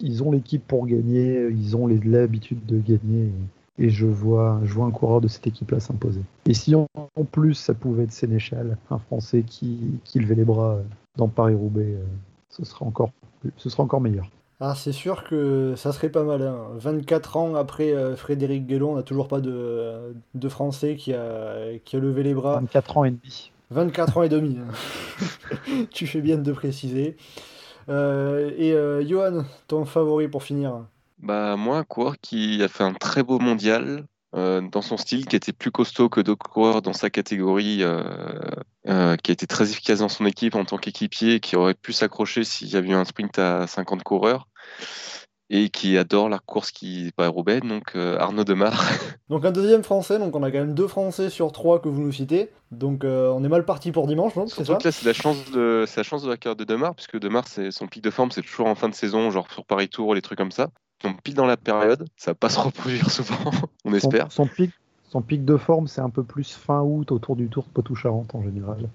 Ils 0.00 0.22
ont 0.22 0.32
l'équipe 0.32 0.62
pour 0.66 0.86
gagner, 0.86 1.48
ils 1.48 1.78
ont 1.78 1.86
l'habitude 1.86 2.66
de 2.66 2.78
gagner, 2.78 3.32
et, 3.78 3.88
je, 3.88 4.04
vois, 4.04 4.60
je 4.64 4.74
vois 4.74 4.84
un 4.84 4.90
coureur 4.90 5.22
de 5.22 5.28
cette 5.28 5.46
équipe-là 5.46 5.80
s'imposer. 5.80 6.20
Et 6.44 6.52
si 6.52 6.74
en, 6.74 6.86
plus 7.32 7.54
ça 7.54 7.72
pouvait 7.72 8.02
être 8.02 8.12
Sénéchal, 8.12 8.76
un 8.90 8.98
Français 8.98 9.44
qui, 9.46 9.98
qui 10.04 10.18
levait 10.18 10.34
les 10.34 10.44
bras 10.44 10.76
dans 11.16 11.28
Paris-Roubaix, 11.28 11.94
euh, 11.96 12.04
ce, 12.50 12.66
ce 12.66 13.70
sera 13.70 13.82
encore 13.82 14.00
meilleur. 14.02 14.30
Ah, 14.62 14.74
c'est 14.74 14.92
sûr 14.92 15.24
que 15.24 15.74
ça 15.76 15.92
serait 15.92 16.10
pas 16.10 16.22
mal. 16.22 16.42
hein. 16.42 16.68
24 16.76 17.36
ans 17.38 17.54
après 17.54 17.92
euh, 17.94 18.14
Frédéric 18.14 18.66
Guélon, 18.66 18.92
on 18.92 18.96
n'a 18.96 19.02
toujours 19.02 19.26
pas 19.28 19.40
de, 19.40 20.14
de 20.34 20.48
Français 20.50 20.96
qui 20.96 21.14
a, 21.14 21.78
qui 21.84 21.96
a 21.96 21.98
levé 21.98 22.22
les 22.22 22.34
bras. 22.34 22.60
24 22.60 22.98
ans 22.98 23.04
et 23.04 23.10
demi. 23.10 23.52
24 23.70 24.18
ans 24.18 24.22
et 24.22 24.28
demi. 24.28 24.58
hein. 24.58 25.84
tu 25.90 26.06
fais 26.06 26.20
bien 26.20 26.36
de 26.36 26.52
préciser. 26.52 27.16
Euh, 27.88 28.50
et 28.58 28.72
euh, 28.72 29.02
Johan, 29.06 29.44
ton 29.66 29.84
favori 29.86 30.28
pour 30.28 30.42
finir? 30.42 30.84
Bah, 31.18 31.56
moi, 31.56 31.78
un 31.78 31.84
coureur 31.84 32.16
qui 32.20 32.62
a 32.62 32.68
fait 32.68 32.84
un 32.84 32.92
très 32.94 33.22
beau 33.22 33.38
mondial 33.38 34.04
euh, 34.34 34.60
dans 34.60 34.82
son 34.82 34.96
style, 34.96 35.26
qui 35.26 35.36
était 35.36 35.52
plus 35.52 35.70
costaud 35.70 36.08
que 36.08 36.20
d'autres 36.20 36.48
coureurs 36.48 36.82
dans 36.82 36.92
sa 36.92 37.10
catégorie, 37.10 37.82
euh, 37.82 38.02
euh, 38.88 39.16
qui 39.16 39.30
a 39.30 39.34
été 39.34 39.46
très 39.46 39.70
efficace 39.70 39.98
dans 40.00 40.08
son 40.08 40.24
équipe 40.26 40.54
en 40.54 40.64
tant 40.64 40.78
qu'équipier, 40.78 41.40
qui 41.40 41.56
aurait 41.56 41.74
pu 41.74 41.92
s'accrocher 41.92 42.44
s'il 42.44 42.68
y 42.68 42.76
avait 42.76 42.90
eu 42.90 42.94
un 42.94 43.04
sprint 43.04 43.38
à 43.38 43.66
50 43.66 44.02
coureurs, 44.02 44.48
et 45.50 45.68
qui 45.68 45.98
adore 45.98 46.28
la 46.28 46.38
course 46.38 46.70
qui 46.70 47.10
pas 47.16 47.26
Roubaix, 47.26 47.60
donc 47.60 47.96
euh, 47.96 48.16
Arnaud 48.18 48.44
Demar. 48.44 48.88
Donc 49.28 49.44
un 49.44 49.50
deuxième 49.50 49.82
Français, 49.82 50.18
donc 50.18 50.34
on 50.34 50.42
a 50.42 50.50
quand 50.50 50.58
même 50.58 50.74
deux 50.74 50.88
Français 50.88 51.30
sur 51.30 51.52
trois 51.52 51.80
que 51.80 51.88
vous 51.88 52.00
nous 52.00 52.12
citez. 52.12 52.50
Donc 52.70 53.04
euh, 53.04 53.28
on 53.28 53.44
est 53.44 53.48
mal 53.48 53.64
parti 53.64 53.92
pour 53.92 54.06
dimanche, 54.06 54.34
donc 54.34 54.48
c'est 54.48 54.64
Surtout 54.64 54.72
ça 54.72 54.78
que 54.78 54.84
là, 54.84 54.92
c'est 54.92 55.06
la 55.06 55.12
chance 55.12 55.50
de, 55.52 55.84
c'est 55.86 56.00
la 56.00 56.04
chance 56.04 56.22
de 56.22 56.28
la 56.28 56.36
carrière 56.36 56.56
de 56.56 56.64
Demar, 56.64 56.94
puisque 56.94 57.18
Demar, 57.18 57.46
c'est 57.46 57.70
son 57.70 57.86
pic 57.86 58.02
de 58.02 58.10
forme, 58.10 58.30
c'est 58.30 58.42
toujours 58.42 58.66
en 58.66 58.74
fin 58.74 58.88
de 58.88 58.94
saison, 58.94 59.30
genre 59.30 59.50
sur 59.52 59.64
Paris 59.64 59.88
Tour, 59.88 60.14
les 60.14 60.22
trucs 60.22 60.38
comme 60.38 60.52
ça. 60.52 60.70
Donc 61.02 61.22
pile 61.22 61.34
dans 61.34 61.46
la 61.46 61.56
période, 61.56 62.06
ça 62.16 62.32
va 62.32 62.34
pas 62.36 62.48
se 62.48 62.60
reproduire 62.60 63.10
souvent, 63.10 63.50
on 63.84 63.90
Son, 63.90 63.96
espère. 63.96 64.32
son 64.32 64.46
pic, 64.46 64.70
son 65.08 65.22
pic 65.22 65.44
de 65.44 65.56
forme, 65.56 65.88
c'est 65.88 66.00
un 66.00 66.10
peu 66.10 66.22
plus 66.22 66.52
fin 66.52 66.80
août 66.80 67.10
autour 67.12 67.36
du 67.36 67.48
Tour 67.48 67.64
de 67.64 67.70
Poitou-Charentes 67.70 68.34
en 68.34 68.42
général. 68.42 68.88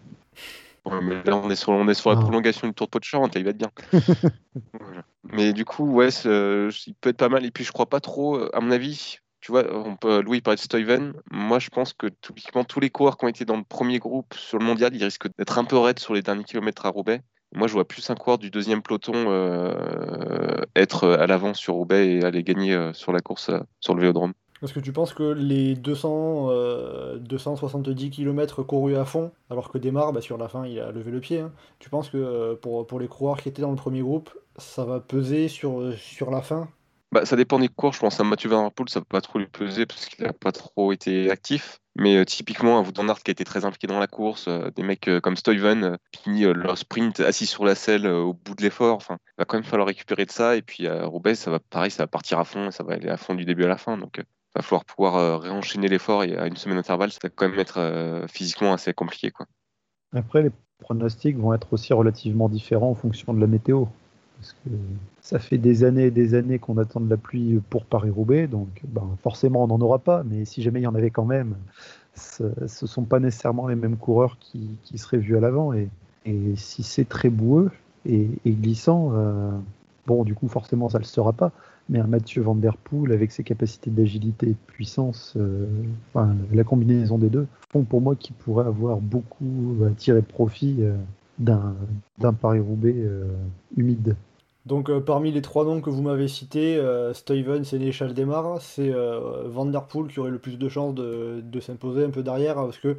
Ouais, 0.85 1.01
mais 1.01 1.23
là, 1.23 1.35
on 1.37 1.49
est 1.49 1.55
sur, 1.55 1.69
on 1.69 1.87
est 1.87 1.93
sur 1.93 2.11
la 2.11 2.17
Ah. 2.17 2.21
prolongation 2.21 2.67
du 2.67 2.73
Tour 2.73 2.87
de 2.87 2.91
Poitou-Charentes, 2.91 3.35
là, 3.35 3.41
il 3.41 3.43
va 3.43 3.49
être 3.51 3.57
bien. 3.57 3.71
Voilà. 4.79 5.03
Mais 5.23 5.53
du 5.53 5.65
coup, 5.65 5.89
ouais, 5.91 6.09
euh, 6.25 6.71
il 6.85 6.93
peut 6.95 7.09
être 7.09 7.17
pas 7.17 7.29
mal. 7.29 7.45
Et 7.45 7.51
puis, 7.51 7.63
je 7.63 7.71
crois 7.71 7.87
pas 7.87 7.99
trop, 7.99 8.37
euh, 8.37 8.49
à 8.53 8.59
mon 8.61 8.71
avis, 8.71 9.17
tu 9.41 9.51
vois, 9.51 9.63
on 9.73 9.95
peut, 9.95 10.21
Louis 10.21 10.41
parlait 10.41 10.57
de 10.57 10.61
Stuyven. 10.61 11.13
Moi, 11.31 11.59
je 11.59 11.69
pense 11.69 11.93
que 11.93 12.07
typiquement, 12.07 12.63
tous 12.63 12.79
les 12.79 12.89
coureurs 12.89 13.17
qui 13.17 13.25
ont 13.25 13.29
été 13.29 13.45
dans 13.45 13.57
le 13.57 13.63
premier 13.63 13.99
groupe 13.99 14.33
sur 14.35 14.57
le 14.59 14.65
mondial, 14.65 14.95
ils 14.95 15.03
risquent 15.03 15.27
d'être 15.37 15.57
un 15.57 15.65
peu 15.65 15.77
raides 15.77 15.99
sur 15.99 16.13
les 16.13 16.21
derniers 16.21 16.43
kilomètres 16.43 16.85
à 16.85 16.89
Roubaix. 16.89 17.21
Moi, 17.53 17.67
je 17.67 17.73
vois 17.73 17.87
plus 17.87 18.09
un 18.09 18.15
coureur 18.15 18.37
du 18.37 18.49
deuxième 18.49 18.81
peloton 18.81 19.13
euh, 19.15 20.61
être 20.75 21.07
à 21.07 21.25
l'avant 21.27 21.53
sur 21.53 21.75
Roubaix 21.75 22.07
et 22.09 22.23
aller 22.23 22.43
gagner 22.43 22.73
euh, 22.73 22.91
sur 22.93 23.11
la 23.13 23.19
course 23.21 23.49
euh, 23.49 23.59
sur 23.79 23.95
le 23.95 24.01
Vélodrome. 24.01 24.33
Est-ce 24.65 24.73
que 24.73 24.79
tu 24.79 24.91
penses 24.91 25.13
que 25.13 25.21
les 25.21 25.75
200, 25.75 26.47
euh, 26.49 27.19
270 27.19 28.09
km 28.09 28.63
courus 28.63 28.95
à 28.95 29.05
fond, 29.05 29.31
alors 29.51 29.69
que 29.69 29.77
Desmar, 29.77 30.11
bah, 30.11 30.21
sur 30.21 30.39
la 30.39 30.47
fin, 30.47 30.65
il 30.65 30.79
a 30.79 30.91
levé 30.91 31.11
le 31.11 31.19
pied, 31.19 31.39
hein, 31.39 31.51
tu 31.77 31.91
penses 31.91 32.09
que 32.09 32.17
euh, 32.17 32.55
pour, 32.55 32.99
les 32.99 33.07
coureurs 33.07 33.37
qui 33.37 33.47
étaient 33.47 33.61
dans 33.61 33.69
le 33.69 33.75
premier 33.75 34.01
groupe, 34.01 34.31
ça 34.57 34.83
va 34.83 34.99
peser 34.99 35.49
sur, 35.49 35.81
euh, 35.81 35.95
la 36.31 36.41
fin? 36.41 36.67
Bah, 37.11 37.25
ça 37.25 37.35
dépend 37.35 37.59
des 37.59 37.67
cours. 37.67 37.93
Je 37.93 37.99
pense 37.99 38.19
à 38.19 38.23
Mathieu 38.23 38.49
Van 38.49 38.63
Der 38.63 38.85
ça 38.87 39.01
va 39.01 39.05
pas 39.05 39.21
trop 39.21 39.37
lui 39.37 39.45
peser 39.45 39.85
parce 39.85 40.07
qu'il 40.07 40.25
a 40.25 40.33
pas 40.33 40.51
trop 40.51 40.91
été 40.91 41.29
actif. 41.29 41.79
Mais 41.95 42.25
typiquement, 42.25 42.79
un 42.79 42.81
Wout 42.81 42.91
qui 42.91 43.29
a 43.29 43.33
été 43.33 43.43
très 43.43 43.65
impliqué 43.65 43.85
dans 43.85 43.99
la 43.99 44.07
course, 44.07 44.49
des 44.75 44.81
mecs 44.81 45.09
comme 45.21 45.35
Stuyven, 45.35 45.83
euh, 45.83 45.97
finit 46.23 46.43
leur 46.43 46.75
sprint 46.79 47.19
assis 47.19 47.45
sur 47.45 47.65
la 47.65 47.75
selle 47.75 48.07
au 48.07 48.33
bout 48.33 48.55
de 48.55 48.63
l'effort. 48.63 48.95
Enfin, 48.95 49.17
il 49.27 49.33
va 49.37 49.45
quand 49.45 49.57
même 49.57 49.63
falloir 49.63 49.87
récupérer 49.87 50.25
de 50.25 50.31
ça. 50.31 50.55
Et 50.55 50.63
puis 50.63 50.89
Roubaix, 50.89 51.35
ça 51.35 51.51
va 51.51 51.59
pareil, 51.59 51.91
ça 51.91 52.01
va 52.03 52.07
partir 52.07 52.39
à 52.39 52.45
fond, 52.45 52.71
ça 52.71 52.83
va 52.83 52.95
aller 52.95 53.09
à 53.09 53.17
fond 53.17 53.35
du 53.35 53.45
début 53.45 53.63
à 53.63 53.67
la 53.67 53.77
fin. 53.77 53.97
Donc, 53.97 54.19
va 54.55 54.61
falloir 54.61 54.85
pouvoir 54.85 55.15
euh, 55.15 55.37
réenchaîner 55.37 55.87
l'effort 55.87 56.21
à 56.21 56.47
une 56.47 56.55
semaine 56.55 56.77
d'intervalle, 56.77 57.11
ça 57.11 57.19
va 57.23 57.29
quand 57.29 57.49
même 57.49 57.59
être 57.59 57.79
euh, 57.79 58.27
physiquement 58.27 58.73
assez 58.73 58.93
compliqué, 58.93 59.31
quoi. 59.31 59.45
Après, 60.13 60.43
les 60.43 60.51
pronostics 60.79 61.37
vont 61.37 61.53
être 61.53 61.73
aussi 61.73 61.93
relativement 61.93 62.47
différents 62.47 62.91
en 62.91 62.95
fonction 62.95 63.33
de 63.33 63.41
la 63.41 63.47
météo. 63.47 63.85
Parce 64.37 64.53
que 64.53 64.69
ça 65.21 65.39
fait 65.39 65.57
des 65.57 65.83
années 65.83 66.05
et 66.05 66.11
des 66.11 66.33
années 66.35 66.59
qu'on 66.59 66.77
attend 66.77 66.99
de 66.99 67.09
la 67.09 67.17
pluie 67.17 67.61
pour 67.69 67.85
Paris-Roubaix, 67.85 68.47
donc 68.47 68.67
ben, 68.83 69.17
forcément 69.23 69.63
on 69.63 69.67
n'en 69.67 69.79
aura 69.79 69.99
pas, 69.99 70.23
mais 70.23 70.43
si 70.43 70.61
jamais 70.61 70.81
il 70.81 70.83
y 70.83 70.87
en 70.87 70.95
avait 70.95 71.09
quand 71.09 71.25
même, 71.25 71.55
ce 72.15 72.43
ne 72.43 72.67
sont 72.67 73.03
pas 73.03 73.19
nécessairement 73.19 73.67
les 73.67 73.75
mêmes 73.75 73.97
coureurs 73.97 74.37
qui, 74.39 74.77
seraient 74.95 75.17
vus 75.17 75.37
à 75.37 75.39
l'avant. 75.39 75.73
Et, 75.73 75.89
si 76.55 76.81
c'est 76.81 77.07
très 77.07 77.29
boueux 77.29 77.69
et, 78.07 78.27
et 78.45 78.51
glissant, 78.51 79.11
euh, 79.13 79.51
bon, 80.07 80.23
du 80.23 80.33
coup, 80.33 80.47
forcément, 80.47 80.89
ça 80.89 80.97
ne 80.97 81.03
le 81.03 81.07
sera 81.07 81.33
pas. 81.33 81.51
Mais 81.87 82.01
Mathieu 82.03 82.41
Van 82.41 82.55
Der 82.55 82.77
Poel, 82.77 83.11
avec 83.11 83.31
ses 83.31 83.43
capacités 83.43 83.91
d'agilité 83.91 84.47
et 84.47 84.51
de 84.51 84.55
puissance, 84.67 85.35
euh, 85.37 85.67
la 86.51 86.63
combinaison 86.63 87.19
des 87.19 87.29
deux, 87.29 87.45
font 87.71 87.83
pour 87.83 88.01
moi 88.01 88.15
qu'il 88.15 88.35
pourrait 88.35 88.65
avoir 88.65 88.97
beaucoup 88.97 89.75
à 89.85 89.91
tirer 89.91 90.23
profit 90.23 90.77
euh, 90.79 90.95
d'un 91.37 92.33
Paris-Roubaix 92.33 92.95
euh, 92.97 93.25
humide. 93.77 94.15
Donc 94.65 94.91
parmi 95.01 95.31
les 95.31 95.43
trois 95.43 95.63
noms 95.63 95.79
que 95.79 95.91
vous 95.91 96.01
m'avez 96.01 96.27
cités, 96.27 96.81
Stuyven, 97.13 97.63
Sénéchal, 97.63 98.15
Desmar, 98.15 98.59
c'est 98.61 98.91
Van 99.45 99.67
Der 99.67 99.85
Poel 99.85 100.07
qui 100.07 100.19
aurait 100.19 100.31
le 100.31 100.39
plus 100.39 100.57
de 100.57 100.69
chances 100.69 100.95
de, 100.95 101.59
s'imposer 101.59 102.03
un 102.03 102.09
peu 102.09 102.23
derrière, 102.23 102.55
parce 102.55 102.79
que 102.79 102.97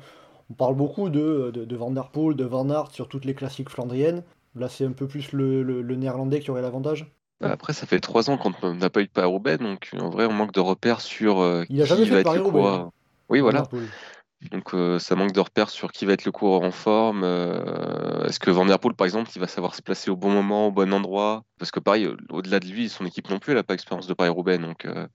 on 0.49 0.55
parle 0.55 0.77
beaucoup 0.77 1.11
de, 1.11 1.51
de, 1.53 1.65
de 1.65 1.77
Van 1.77 1.91
Der 1.91 2.11
Poel, 2.11 2.37
de 2.37 2.45
Van 2.45 2.71
Aert 2.71 2.93
sur 2.93 3.09
toutes 3.09 3.25
les 3.25 3.35
classiques 3.35 3.69
flandriennes. 3.69 4.23
Là, 4.55 4.69
c'est 4.69 4.85
un 4.85 4.93
peu 4.93 5.09
plus 5.09 5.33
le 5.33 5.97
néerlandais 5.97 6.39
qui 6.39 6.53
aurait 6.53 6.63
l'avantage. 6.63 7.11
Après, 7.43 7.73
ça 7.73 7.87
fait 7.87 8.01
trois 8.01 8.31
ans 8.31 8.39
qu'on 8.39 8.75
n'a 8.75 8.91
pas 8.91 9.01
eu 9.01 9.07
de 9.07 9.11
Paris-Roubaix, 9.11 9.59
donc 9.59 9.91
en 9.99 10.09
vrai, 10.09 10.27
on 10.27 10.33
manque 10.33 10.53
de 10.53 10.61
repères 10.61 11.01
sur 11.01 11.41
euh, 11.41 11.65
Il 11.69 11.83
a 11.83 11.87
qui 11.87 12.09
va 12.09 12.21
être 12.21 12.43
coureur. 12.43 12.81
hein. 12.81 12.93
Oui, 13.29 13.41
voilà. 13.41 13.69
Donc 14.53 14.75
euh, 14.75 14.99
ça 14.99 15.17
manque 15.17 15.33
de 15.33 15.41
repères 15.41 15.71
sur 15.71 15.91
qui 15.91 16.05
va 16.05 16.13
être 16.13 16.25
le 16.25 16.33
coureur 16.33 16.63
en 16.63 16.71
forme. 16.71 17.23
euh, 17.25 18.25
Est-ce 18.27 18.39
que 18.39 18.51
Van 18.51 18.67
Der 18.67 18.79
Poel, 18.79 18.95
par 18.95 19.07
exemple, 19.07 19.31
il 19.35 19.39
va 19.41 19.47
savoir 19.47 19.75
se 19.75 19.83
placer 19.83 20.11
au 20.11 20.17
bon 20.17 20.31
moment, 20.31 20.69
au 20.69 20.71
bon 20.71 20.93
endroit? 20.93 21.43
Parce 21.59 21.71
que 21.71 21.81
pareil, 21.81 22.05
euh, 22.05 22.17
au-delà 22.31 22.61
de 22.61 22.67
lui, 22.67 22.89
son 22.89 23.07
équipe 23.07 23.31
non 23.31 23.39
plus, 23.39 23.53
elle 23.53 23.59
n'a 23.59 23.63
pas 23.65 23.75
expérience 23.75 24.07
de 24.07 24.15
Paris-Roubaix. 24.15 24.59
Donc 24.59 24.85
euh, 24.85 25.07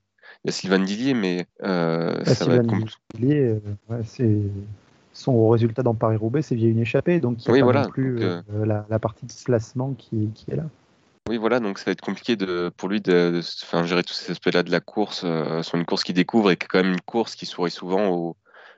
il 0.43 0.47
y 0.47 0.49
a 0.49 0.51
Sylvain 0.51 0.79
Dillier, 0.79 1.13
mais 1.13 1.45
euh, 1.63 2.17
Bah, 2.17 2.25
ça 2.25 2.45
va 2.45 2.55
être 2.55 2.63
Sylvain 2.63 2.79
compliqué. 2.79 2.99
Dillier, 3.15 3.39
euh, 3.41 3.59
ouais, 3.89 4.01
c'est 4.03 4.37
son 5.13 5.49
résultat 5.49 5.83
dans 5.83 5.93
Paris-Roubaix, 5.93 6.41
c'est 6.41 6.55
via 6.55 6.69
une 6.69 6.79
échappée, 6.79 7.19
donc 7.19 7.45
il 7.45 7.51
n'y 7.51 7.51
a 7.51 7.53
Oui, 7.53 7.59
pas 7.59 7.65
voilà, 7.65 7.83
non 7.85 7.91
plus 7.91 8.13
donc, 8.13 8.23
euh, 8.23 8.41
euh, 8.53 8.65
la, 8.65 8.85
la 8.89 8.99
partie 8.99 9.25
de 9.25 9.33
placement 9.45 9.93
qui, 9.93 10.29
qui 10.33 10.51
est 10.51 10.55
là. 10.55 10.63
Oui, 11.29 11.37
voilà, 11.37 11.59
donc 11.59 11.77
ça 11.77 11.85
va 11.85 11.91
être 11.91 12.01
compliqué 12.01 12.35
de, 12.35 12.71
pour 12.75 12.89
lui 12.89 12.99
de, 12.99 13.41
gérer 13.85 14.03
tous 14.03 14.13
ces 14.13 14.31
aspects-là 14.31 14.63
de 14.63 14.71
la 14.71 14.79
course 14.79 15.21
euh, 15.23 15.61
sur 15.61 15.77
une 15.77 15.85
course 15.85 16.03
qu'il 16.03 16.15
découvre 16.15 16.51
et 16.51 16.57
qui 16.57 16.65
est 16.65 16.67
quand 16.67 16.81
même 16.83 16.93
une 16.93 17.01
course 17.01 17.35
qui 17.35 17.45
sourit 17.45 17.71
souvent 17.71 18.09
aux, 18.09 18.35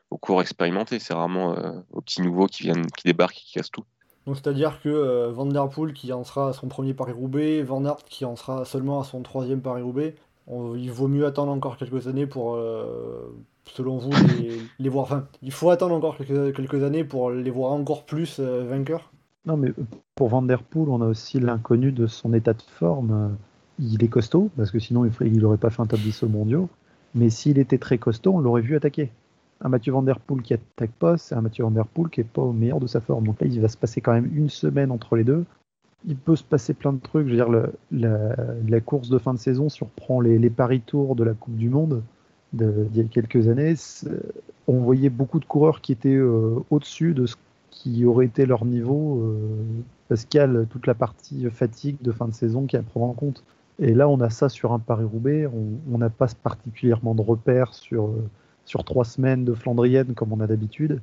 aux 0.09 0.17
coureurs 0.17 0.41
expérimentés. 0.41 0.99
C'est 0.99 1.13
rarement 1.13 1.57
euh, 1.57 1.71
aux 1.91 2.01
petits 2.01 2.21
nouveaux 2.21 2.47
qui 2.47 2.63
viennent, 2.63 2.85
qui 2.91 3.05
débarquent 3.05 3.37
et 3.37 3.41
qui 3.41 3.53
cassent 3.53 3.71
tout. 3.71 3.85
Donc 4.27 4.35
c'est-à-dire 4.35 4.81
que 4.81 4.89
euh, 4.89 5.31
Van 5.31 5.45
Der 5.45 5.67
Poel 5.69 5.93
qui 5.93 6.11
en 6.11 6.23
sera 6.25 6.49
à 6.49 6.53
son 6.53 6.67
premier 6.67 6.93
Paris-Roubaix, 6.93 7.63
Van 7.63 7.83
Aert 7.85 8.03
qui 8.05 8.25
en 8.25 8.35
sera 8.35 8.65
seulement 8.65 8.99
à 8.99 9.03
son 9.05 9.21
troisième 9.21 9.61
Paris-Roubaix, 9.61 10.15
on- 10.47 10.75
il 10.75 10.91
vaut 10.91 11.07
mieux 11.07 11.25
attendre 11.25 11.51
encore 11.51 11.77
quelques 11.77 12.07
années 12.07 12.27
pour, 12.27 12.55
euh, 12.55 13.33
selon 13.65 13.97
vous, 13.97 14.11
les, 14.11 14.59
les 14.79 14.89
voir. 14.89 15.05
Enfin, 15.05 15.27
il 15.41 15.51
faut 15.53 15.69
attendre 15.69 15.95
encore 15.95 16.17
quelques, 16.17 16.55
quelques 16.55 16.83
années 16.83 17.05
pour 17.05 17.31
les 17.31 17.49
voir 17.51 17.71
encore 17.71 18.05
plus 18.05 18.39
vainqueurs. 18.39 19.12
Non, 19.45 19.57
mais 19.57 19.73
pour 20.15 20.29
Van 20.29 20.41
Der 20.41 20.63
Poel, 20.63 20.89
on 20.89 21.01
a 21.01 21.07
aussi 21.07 21.39
l'inconnu 21.39 21.91
de 21.91 22.07
son 22.07 22.33
état 22.33 22.53
de 22.53 22.61
forme. 22.61 23.35
Il 23.79 24.03
est 24.03 24.07
costaud, 24.07 24.49
parce 24.55 24.71
que 24.71 24.79
sinon 24.79 25.05
il 25.21 25.39
n'aurait 25.39 25.57
pas 25.57 25.69
fait 25.69 25.81
un 25.81 25.85
top 25.85 25.99
10 25.99 26.23
au 26.23 26.29
mondiaux. 26.29 26.69
Mais 27.15 27.29
s'il 27.29 27.59
était 27.59 27.77
très 27.77 27.97
costaud, 27.97 28.33
on 28.33 28.39
l'aurait 28.39 28.61
vu 28.61 28.75
attaquer. 28.75 29.11
Un 29.61 29.69
Mathieu 29.69 29.91
Van 29.91 30.05
qui 30.43 30.53
attaque 30.53 30.91
pas, 30.91 31.17
c'est 31.17 31.35
un 31.35 31.41
Mathieu 31.41 31.65
Van 31.65 31.83
qui 32.11 32.21
est 32.21 32.23
pas 32.23 32.41
au 32.41 32.53
meilleur 32.53 32.79
de 32.79 32.87
sa 32.87 33.01
forme. 33.01 33.25
Donc 33.25 33.41
là, 33.41 33.47
il 33.47 33.61
va 33.61 33.67
se 33.67 33.77
passer 33.77 34.01
quand 34.01 34.13
même 34.13 34.29
une 34.33 34.49
semaine 34.49 34.91
entre 34.91 35.15
les 35.15 35.23
deux. 35.23 35.45
Il 36.05 36.17
peut 36.17 36.35
se 36.35 36.43
passer 36.43 36.73
plein 36.73 36.93
de 36.93 36.99
trucs. 36.99 37.27
Je 37.27 37.35
veux 37.35 37.37
dire, 37.37 37.69
la, 37.91 38.81
course 38.81 39.09
de 39.09 39.17
fin 39.17 39.33
de 39.33 39.39
saison, 39.39 39.69
si 39.69 39.83
on 39.83 39.87
reprend 39.87 40.21
les, 40.21 40.37
les 40.37 40.49
paris 40.49 40.81
tours 40.81 41.15
de 41.15 41.23
la 41.23 41.33
Coupe 41.33 41.55
du 41.55 41.69
Monde 41.69 42.03
de- 42.53 42.87
d'il 42.91 43.03
y 43.03 43.05
a 43.05 43.07
quelques 43.09 43.47
années, 43.47 43.75
on 44.67 44.79
voyait 44.79 45.09
beaucoup 45.09 45.39
de 45.39 45.45
coureurs 45.45 45.81
qui 45.81 45.91
étaient 45.91 46.15
euh, 46.15 46.59
au-dessus 46.69 47.13
de 47.13 47.25
ce 47.25 47.35
qui 47.73 48.05
aurait 48.05 48.27
été 48.27 48.45
leur 48.45 48.65
niveau, 48.65 49.19
euh, 49.19 49.35
parce 50.07 50.25
qu'il 50.25 50.39
y 50.39 50.43
a 50.43 50.65
toute 50.65 50.85
la 50.85 50.93
partie 50.93 51.49
fatigue 51.49 51.97
de 52.01 52.11
fin 52.11 52.27
de 52.27 52.33
saison 52.33 52.67
qui 52.67 52.77
à 52.77 52.83
prendre 52.83 53.07
en 53.07 53.13
compte. 53.13 53.43
Et 53.79 53.95
là, 53.95 54.07
on 54.07 54.21
a 54.21 54.29
ça 54.29 54.47
sur 54.47 54.73
un 54.73 54.79
Paris-Roubaix, 54.79 55.47
on 55.47 55.79
on 55.91 55.97
n'a 55.97 56.11
pas 56.11 56.27
particulièrement 56.43 57.15
de 57.15 57.21
repères 57.21 57.73
sur, 57.73 58.05
euh, 58.05 58.29
sur 58.65 58.83
trois 58.83 59.05
semaines 59.05 59.43
de 59.43 59.53
Flandrienne 59.55 60.13
comme 60.13 60.31
on 60.31 60.39
a 60.39 60.47
d'habitude. 60.47 61.01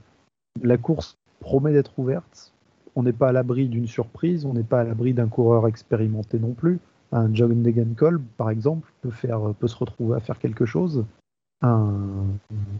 La 0.62 0.76
course 0.76 1.18
promet 1.40 1.72
d'être 1.72 1.98
ouverte, 1.98 2.52
on 2.94 3.02
n'est 3.02 3.12
pas 3.12 3.28
à 3.28 3.32
l'abri 3.32 3.68
d'une 3.68 3.88
surprise, 3.88 4.44
on 4.44 4.54
n'est 4.54 4.62
pas 4.62 4.80
à 4.80 4.84
l'abri 4.84 5.12
d'un 5.12 5.28
coureur 5.28 5.66
expérimenté 5.66 6.38
non 6.38 6.52
plus. 6.52 6.78
Un 7.10 7.34
John 7.34 7.62
Degenkolb, 7.62 8.22
par 8.36 8.50
exemple, 8.50 8.92
peut, 9.00 9.10
faire, 9.10 9.40
peut 9.58 9.66
se 9.66 9.76
retrouver 9.76 10.16
à 10.16 10.20
faire 10.20 10.38
quelque 10.38 10.66
chose. 10.66 11.04
Un, 11.62 12.26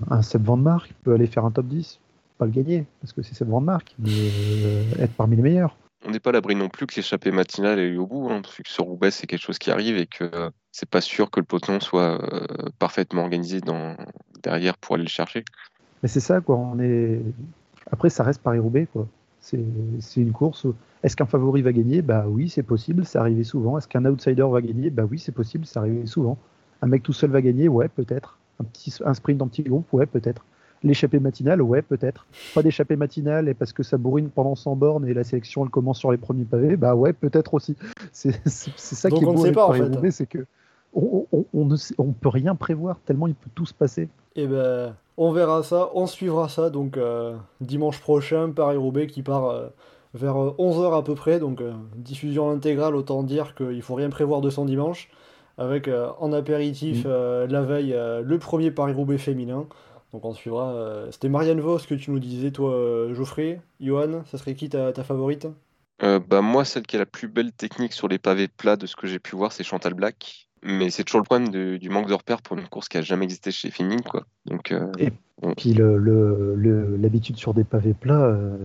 un 0.08 0.22
Seb 0.22 0.44
Van 0.44 0.56
Mark 0.56 0.94
peut 1.02 1.12
aller 1.12 1.26
faire 1.26 1.44
un 1.44 1.50
top 1.50 1.66
10, 1.66 2.00
pas 2.40 2.46
le 2.46 2.52
gagner, 2.52 2.86
parce 3.02 3.12
que 3.12 3.22
c'est 3.22 3.34
Seb 3.34 3.48
Van 3.48 3.60
Mark, 3.60 3.94
mais 3.98 4.10
euh, 4.10 4.82
être 4.98 5.12
parmi 5.12 5.36
les 5.36 5.42
meilleurs. 5.42 5.76
On 6.06 6.10
n'est 6.10 6.20
pas 6.20 6.30
à 6.30 6.32
l'abri 6.32 6.54
non 6.54 6.70
plus 6.70 6.86
que 6.86 6.96
l'échappée 6.96 7.30
matinale 7.30 7.78
ait 7.78 7.88
eu 7.88 7.98
au 7.98 8.06
bout, 8.06 8.30
hein, 8.30 8.40
parce 8.40 8.56
que 8.56 8.62
sur 8.66 8.84
Roubaix, 8.84 9.10
c'est 9.10 9.26
quelque 9.26 9.42
chose 9.42 9.58
qui 9.58 9.70
arrive 9.70 9.98
et 9.98 10.06
que 10.06 10.24
euh, 10.24 10.48
c'est 10.72 10.88
pas 10.88 11.02
sûr 11.02 11.30
que 11.30 11.40
le 11.40 11.44
peloton 11.44 11.78
soit 11.80 12.18
euh, 12.32 12.46
parfaitement 12.78 13.22
organisé 13.22 13.60
dans... 13.60 13.94
derrière 14.42 14.78
pour 14.78 14.94
aller 14.94 15.04
le 15.04 15.10
chercher. 15.10 15.44
Mais 16.02 16.08
c'est 16.08 16.20
ça, 16.20 16.40
quoi. 16.40 16.56
On 16.56 16.80
est... 16.80 17.20
Après, 17.92 18.08
ça 18.08 18.24
reste 18.24 18.40
Paris-Roubaix, 18.42 18.86
quoi. 18.90 19.06
C'est 19.42 19.58
une 20.16 20.32
course. 20.32 20.64
où- 20.64 20.74
Est-ce 21.02 21.14
qu'un 21.14 21.26
favori 21.26 21.60
va 21.60 21.72
gagner? 21.72 22.00
Bah 22.00 22.24
oui, 22.26 22.48
c'est 22.48 22.62
possible, 22.62 23.04
c'est 23.04 23.18
arrivé 23.18 23.44
souvent. 23.44 23.76
Est-ce 23.76 23.86
qu'un 23.88 24.06
outsider 24.06 24.46
va 24.50 24.62
gagner? 24.62 24.88
Bah 24.88 25.04
oui, 25.10 25.18
c'est 25.18 25.32
possible, 25.32 25.66
c'est 25.66 25.78
arrivé 25.78 26.06
souvent. 26.06 26.38
Un 26.80 26.86
mec 26.86 27.02
tout 27.02 27.12
seul 27.12 27.30
va 27.30 27.42
gagner? 27.42 27.68
Ouais, 27.68 27.88
peut-être. 27.88 28.38
Un, 28.58 28.64
petit, 28.64 28.94
un 29.04 29.12
sprint 29.12 29.42
en 29.42 29.48
petit 29.48 29.62
groupe? 29.62 29.86
Ouais, 29.92 30.06
peut-être. 30.06 30.46
L'échappée 30.82 31.18
matinale 31.20 31.60
Ouais, 31.60 31.82
peut-être. 31.82 32.26
Pas 32.54 32.62
d'échappée 32.62 32.96
matinale 32.96 33.48
et 33.48 33.54
parce 33.54 33.72
que 33.72 33.82
ça 33.82 33.98
bourrine 33.98 34.30
pendant 34.30 34.54
100 34.54 34.76
bornes 34.76 35.06
et 35.06 35.12
la 35.14 35.24
sélection 35.24 35.62
elle 35.64 35.70
commence 35.70 35.98
sur 35.98 36.10
les 36.10 36.16
premiers 36.18 36.44
pavés 36.44 36.76
Bah 36.76 36.94
ouais, 36.94 37.12
peut-être 37.12 37.52
aussi. 37.54 37.76
C'est 38.12 38.32
ça 38.46 39.08
Donc 39.10 39.18
qui 39.18 39.24
est 39.24 39.28
on 39.28 39.32
ne 39.32 39.36
beau 39.36 39.44
sait 39.44 39.52
pas, 39.52 39.66
en 39.66 39.72
fait. 39.72 40.10
C'est 40.10 40.26
que 40.26 40.46
on, 40.94 41.26
on, 41.32 41.44
on 41.54 41.64
ne 41.66 41.76
sait- 41.76 41.94
on 41.98 42.12
peut 42.12 42.28
rien 42.30 42.54
prévoir 42.54 42.98
tellement 43.04 43.26
il 43.26 43.34
peut 43.34 43.50
tout 43.54 43.66
se 43.66 43.74
passer. 43.74 44.08
Et 44.36 44.46
ben, 44.46 44.94
on 45.18 45.32
verra 45.32 45.62
ça, 45.62 45.90
on 45.94 46.06
suivra 46.06 46.48
ça. 46.48 46.70
Donc 46.70 46.96
euh, 46.96 47.36
dimanche 47.60 48.00
prochain, 48.00 48.50
Paris-Roubaix 48.50 49.06
qui 49.06 49.22
part 49.22 49.46
euh, 49.50 49.68
vers 50.14 50.34
11h 50.36 50.96
à 50.98 51.02
peu 51.02 51.14
près. 51.14 51.38
Donc 51.38 51.60
euh, 51.60 51.72
diffusion 51.96 52.50
intégrale, 52.50 52.96
autant 52.96 53.22
dire 53.22 53.54
qu'il 53.54 53.82
faut 53.82 53.94
rien 53.94 54.08
prévoir 54.10 54.40
de 54.40 54.48
son 54.50 54.64
dimanche. 54.64 55.10
Avec 55.58 55.88
euh, 55.88 56.08
en 56.20 56.32
apéritif 56.32 57.04
Mm. 57.04 57.08
euh, 57.08 57.46
la 57.46 57.60
veille 57.60 57.92
euh, 57.92 58.22
le 58.24 58.38
premier 58.38 58.70
Paris-Roubaix 58.70 59.18
féminin. 59.18 59.66
Donc 60.12 60.24
on 60.24 60.34
suivra. 60.34 60.72
euh, 60.74 61.10
C'était 61.10 61.28
Marianne 61.28 61.60
Vos 61.60 61.78
que 61.78 61.94
tu 61.94 62.10
nous 62.10 62.18
disais, 62.18 62.50
toi, 62.50 62.72
euh, 62.74 63.14
Geoffrey. 63.14 63.60
Johan, 63.80 64.24
ça 64.26 64.38
serait 64.38 64.54
qui 64.54 64.68
ta, 64.68 64.92
ta 64.92 65.04
favorite? 65.04 65.48
Euh, 66.02 66.18
bah, 66.18 66.40
moi, 66.40 66.64
celle 66.64 66.86
qui 66.86 66.96
a 66.96 66.98
la 66.98 67.06
plus 67.06 67.28
belle 67.28 67.52
technique 67.52 67.92
sur 67.92 68.08
les 68.08 68.18
pavés 68.18 68.48
plats 68.48 68.76
de 68.76 68.86
ce 68.86 68.96
que 68.96 69.06
j'ai 69.06 69.18
pu 69.18 69.36
voir, 69.36 69.52
c'est 69.52 69.64
Chantal 69.64 69.94
Black. 69.94 70.48
Mais 70.62 70.90
c'est 70.90 71.04
toujours 71.04 71.20
le 71.20 71.24
problème 71.24 71.48
de- 71.48 71.78
du 71.78 71.88
manque 71.88 72.08
de 72.08 72.12
repères 72.12 72.42
pour 72.42 72.58
une 72.58 72.68
course 72.68 72.88
qui 72.88 72.98
a 72.98 73.02
jamais 73.02 73.24
existé 73.24 73.50
chez 73.50 73.70
Féminine, 73.70 74.02
quoi. 74.02 74.24
Donc, 74.44 74.72
euh, 74.72 74.92
Puis 75.56 75.72
le- 75.72 75.96
le- 75.96 76.54
le- 76.54 76.96
l'habitude 76.96 77.38
sur 77.38 77.54
des 77.54 77.64
pavés 77.64 77.94
plats, 77.94 78.26
euh, 78.26 78.58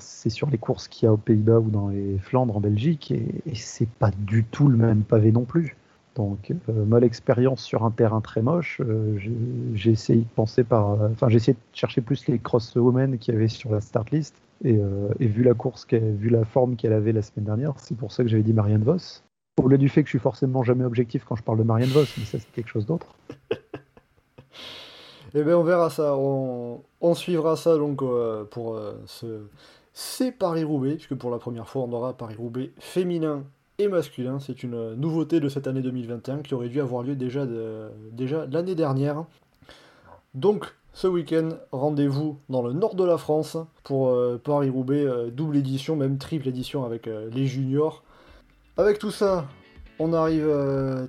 c'est 0.00 0.30
sur 0.30 0.48
les 0.48 0.56
courses 0.56 0.88
qu'il 0.88 1.04
y 1.04 1.08
a 1.08 1.12
aux 1.12 1.18
Pays-Bas 1.18 1.58
ou 1.58 1.68
dans 1.70 1.88
les 1.88 2.18
Flandres 2.18 2.56
en 2.56 2.60
Belgique, 2.60 3.10
et, 3.10 3.42
et 3.44 3.54
c'est 3.54 3.88
pas 3.88 4.10
du 4.16 4.44
tout 4.44 4.68
le 4.68 4.78
même 4.78 5.02
pavé 5.02 5.30
non 5.30 5.44
plus. 5.44 5.76
Donc, 6.14 6.50
euh, 6.50 6.84
moi, 6.84 7.00
l'expérience 7.00 7.62
sur 7.62 7.84
un 7.84 7.90
terrain 7.90 8.20
très 8.20 8.42
moche, 8.42 8.80
euh, 8.80 9.16
j'ai- 9.74 9.90
essayé 9.90 10.20
de 10.20 10.34
penser 10.34 10.64
par. 10.64 11.00
Enfin, 11.10 11.28
j'ai 11.28 11.36
essayé 11.36 11.54
de 11.54 11.76
chercher 11.76 12.00
plus 12.00 12.26
les 12.28 12.38
crosswomen 12.38 13.18
qu'il 13.18 13.34
y 13.34 13.36
avait 13.36 13.48
sur 13.48 13.72
la 13.72 13.80
start 13.80 14.10
list, 14.10 14.34
et, 14.64 14.76
euh, 14.76 15.08
vu 15.18 15.42
la 15.42 15.54
course, 15.54 15.86
vu 15.90 16.28
la 16.28 16.44
forme 16.44 16.76
qu'elle 16.76 16.92
avait 16.92 17.12
la 17.12 17.22
semaine 17.22 17.46
dernière, 17.46 17.74
c'est 17.78 17.96
pour 17.96 18.12
ça 18.12 18.22
que 18.22 18.28
j'avais 18.28 18.42
dit 18.42 18.52
Marianne 18.52 18.84
Vos. 18.84 19.22
Au-delà 19.60 19.76
du 19.76 19.88
fait 19.88 20.02
que 20.02 20.06
je 20.08 20.12
suis 20.12 20.18
forcément 20.18 20.62
jamais 20.62 20.84
objectif 20.84 21.24
quand 21.24 21.36
je 21.36 21.42
parle 21.42 21.58
de 21.58 21.64
Marianne 21.64 21.90
Vos, 21.90 22.04
mais 22.18 22.24
ça, 22.24 22.38
c'est 22.38 22.52
quelque 22.52 22.68
chose 22.68 22.86
d'autre. 22.86 23.06
Eh 25.34 25.44
bien, 25.44 25.56
on 25.56 25.62
verra 25.62 25.88
ça. 25.88 26.14
On, 26.14 27.14
suivra 27.14 27.56
ça 27.56 27.78
donc 27.78 28.02
euh, 28.02 28.44
pour 28.44 28.78
ce 29.06 29.46
c'est 29.94 30.32
Paris-Roubaix, 30.32 30.94
puisque 30.96 31.14
pour 31.14 31.30
la 31.30 31.38
première 31.38 31.68
fois, 31.68 31.82
on 31.82 31.92
aura 31.92 32.14
Paris-Roubaix 32.14 32.72
féminin 32.78 33.44
masculin. 33.88 34.38
C'est 34.40 34.62
une 34.62 34.94
nouveauté 34.94 35.40
de 35.40 35.48
cette 35.48 35.66
année 35.66 35.82
2021 35.82 36.38
qui 36.38 36.54
aurait 36.54 36.68
dû 36.68 36.80
avoir 36.80 37.02
lieu 37.02 37.14
déjà, 37.16 37.46
de- 37.46 37.88
déjà 38.12 38.46
l'année 38.50 38.74
dernière. 38.74 39.24
Donc, 40.34 40.72
ce 40.94 41.06
week-end, 41.06 41.50
rendez-vous 41.72 42.38
dans 42.48 42.62
le 42.62 42.72
nord 42.72 42.94
de 42.94 43.04
la 43.04 43.16
France 43.18 43.56
pour 43.84 44.08
euh, 44.08 44.40
Paris-Roubaix, 44.42 45.04
euh, 45.04 45.30
double 45.30 45.56
édition, 45.56 45.96
même 45.96 46.18
triple 46.18 46.48
édition 46.48 46.84
avec 46.84 47.06
euh, 47.06 47.28
les 47.32 47.46
juniors. 47.46 48.02
Avec 48.76 48.98
tout 48.98 49.10
ça, 49.10 49.46
on 49.98 50.12
arrive 50.14 50.48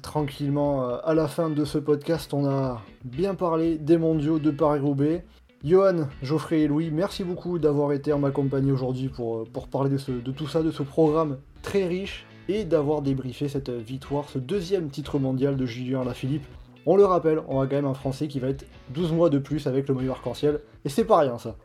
tranquillement 0.01 0.87
à 0.99 1.13
la 1.13 1.27
fin 1.27 1.49
de 1.49 1.63
ce 1.65 1.77
podcast. 1.77 2.33
On 2.33 2.45
a 2.45 2.81
bien 3.05 3.35
parlé 3.35 3.77
des 3.77 3.97
mondiaux 3.97 4.39
de 4.39 4.51
Paris-Roubaix. 4.51 5.23
Johan, 5.63 6.07
Geoffrey 6.21 6.61
et 6.61 6.67
Louis, 6.67 6.91
merci 6.91 7.23
beaucoup 7.23 7.57
d'avoir 7.57 7.93
été 7.93 8.11
en 8.11 8.19
ma 8.19 8.31
compagnie 8.31 8.71
aujourd'hui 8.73 9.07
pour, 9.07 9.45
pour 9.45 9.69
parler 9.69 9.89
de, 9.89 9.97
ce- 9.97 10.11
de 10.11 10.31
tout 10.31 10.47
ça, 10.47 10.61
de 10.61 10.71
ce 10.71 10.83
programme 10.83 11.37
très 11.61 11.85
riche 11.87 12.25
et 12.49 12.63
d'avoir 12.63 13.01
débriefé 13.01 13.47
cette 13.47 13.69
victoire, 13.69 14.29
ce 14.29 14.39
deuxième 14.39 14.89
titre 14.89 15.19
mondial 15.19 15.57
de 15.57 15.65
Julien 15.65 16.01
Alaphilippe. 16.01 16.45
On 16.85 16.97
le 16.97 17.05
rappelle, 17.05 17.41
on 17.47 17.61
a 17.61 17.67
quand 17.67 17.75
même 17.75 17.85
un 17.85 17.93
Français 17.93 18.27
qui 18.27 18.39
va 18.39 18.49
être 18.49 18.65
12 18.89 19.13
mois 19.13 19.29
de 19.29 19.37
plus 19.39 19.67
avec 19.67 19.87
le 19.87 19.95
maillot 19.95 20.11
arc-en-ciel, 20.11 20.59
et 20.83 20.89
c'est 20.89 21.05
pas 21.05 21.19
rien 21.19 21.37
ça. 21.37 21.55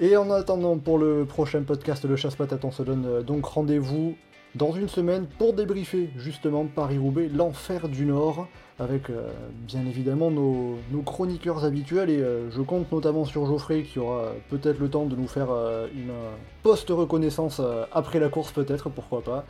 Et 0.00 0.16
en 0.16 0.30
attendant 0.30 0.78
pour 0.78 0.98
le 0.98 1.26
prochain 1.26 1.62
podcast 1.62 2.04
Le 2.06 2.16
Chasse-Patate, 2.16 2.64
on 2.64 2.70
se 2.70 2.82
donne 2.82 3.04
euh, 3.06 3.22
donc 3.22 3.44
rendez-vous 3.44 4.14
dans 4.54 4.72
une 4.72 4.88
semaine 4.88 5.26
pour 5.38 5.52
débriefer 5.52 6.10
justement 6.16 6.66
Paris-Roubaix, 6.66 7.28
l'enfer 7.28 7.88
du 7.88 8.06
Nord, 8.06 8.48
avec 8.78 9.10
euh, 9.10 9.28
bien 9.66 9.84
évidemment 9.86 10.30
nos, 10.30 10.78
chroniqueurs 11.04 11.64
habituels, 11.64 12.10
et 12.10 12.18
euh, 12.18 12.50
je 12.50 12.62
compte 12.62 12.90
notamment 12.90 13.24
sur 13.26 13.44
Geoffrey 13.44 13.82
qui 13.82 13.98
aura 13.98 14.32
peut-être 14.48 14.78
le 14.78 14.88
temps 14.88 15.04
de 15.04 15.16
nous 15.16 15.28
faire 15.28 15.48
une 15.94 16.12
post-reconnaissance 16.62 17.60
après 17.92 18.18
la 18.18 18.28
course 18.28 18.52
peut-être, 18.52 18.88
pourquoi 18.88 19.22
pas. 19.22 19.44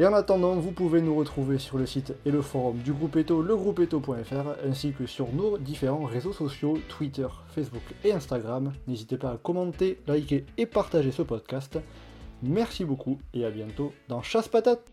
Et 0.00 0.06
en 0.06 0.12
attendant, 0.12 0.54
vous 0.56 0.72
pouvez 0.72 1.00
nous 1.00 1.14
retrouver 1.14 1.58
sur 1.58 1.78
le 1.78 1.86
site 1.86 2.14
et 2.26 2.32
le 2.32 2.42
forum 2.42 2.78
du 2.78 2.92
groupe 2.92 3.16
Eto, 3.16 3.42
legroupeeto.fr, 3.42 4.66
ainsi 4.68 4.92
que 4.92 5.06
sur 5.06 5.32
nos 5.32 5.56
différents 5.56 6.04
réseaux 6.04 6.32
sociaux, 6.32 6.78
Twitter, 6.88 7.28
Facebook 7.54 7.82
et 8.02 8.12
Instagram. 8.12 8.72
N'hésitez 8.88 9.18
pas 9.18 9.30
à 9.30 9.36
commenter, 9.36 10.00
liker 10.08 10.46
et 10.58 10.66
partager 10.66 11.12
ce 11.12 11.22
podcast. 11.22 11.78
Merci 12.42 12.84
beaucoup 12.84 13.18
et 13.32 13.44
à 13.44 13.50
bientôt 13.50 13.92
dans 14.08 14.20
Chasse 14.20 14.48
Patate 14.48 14.90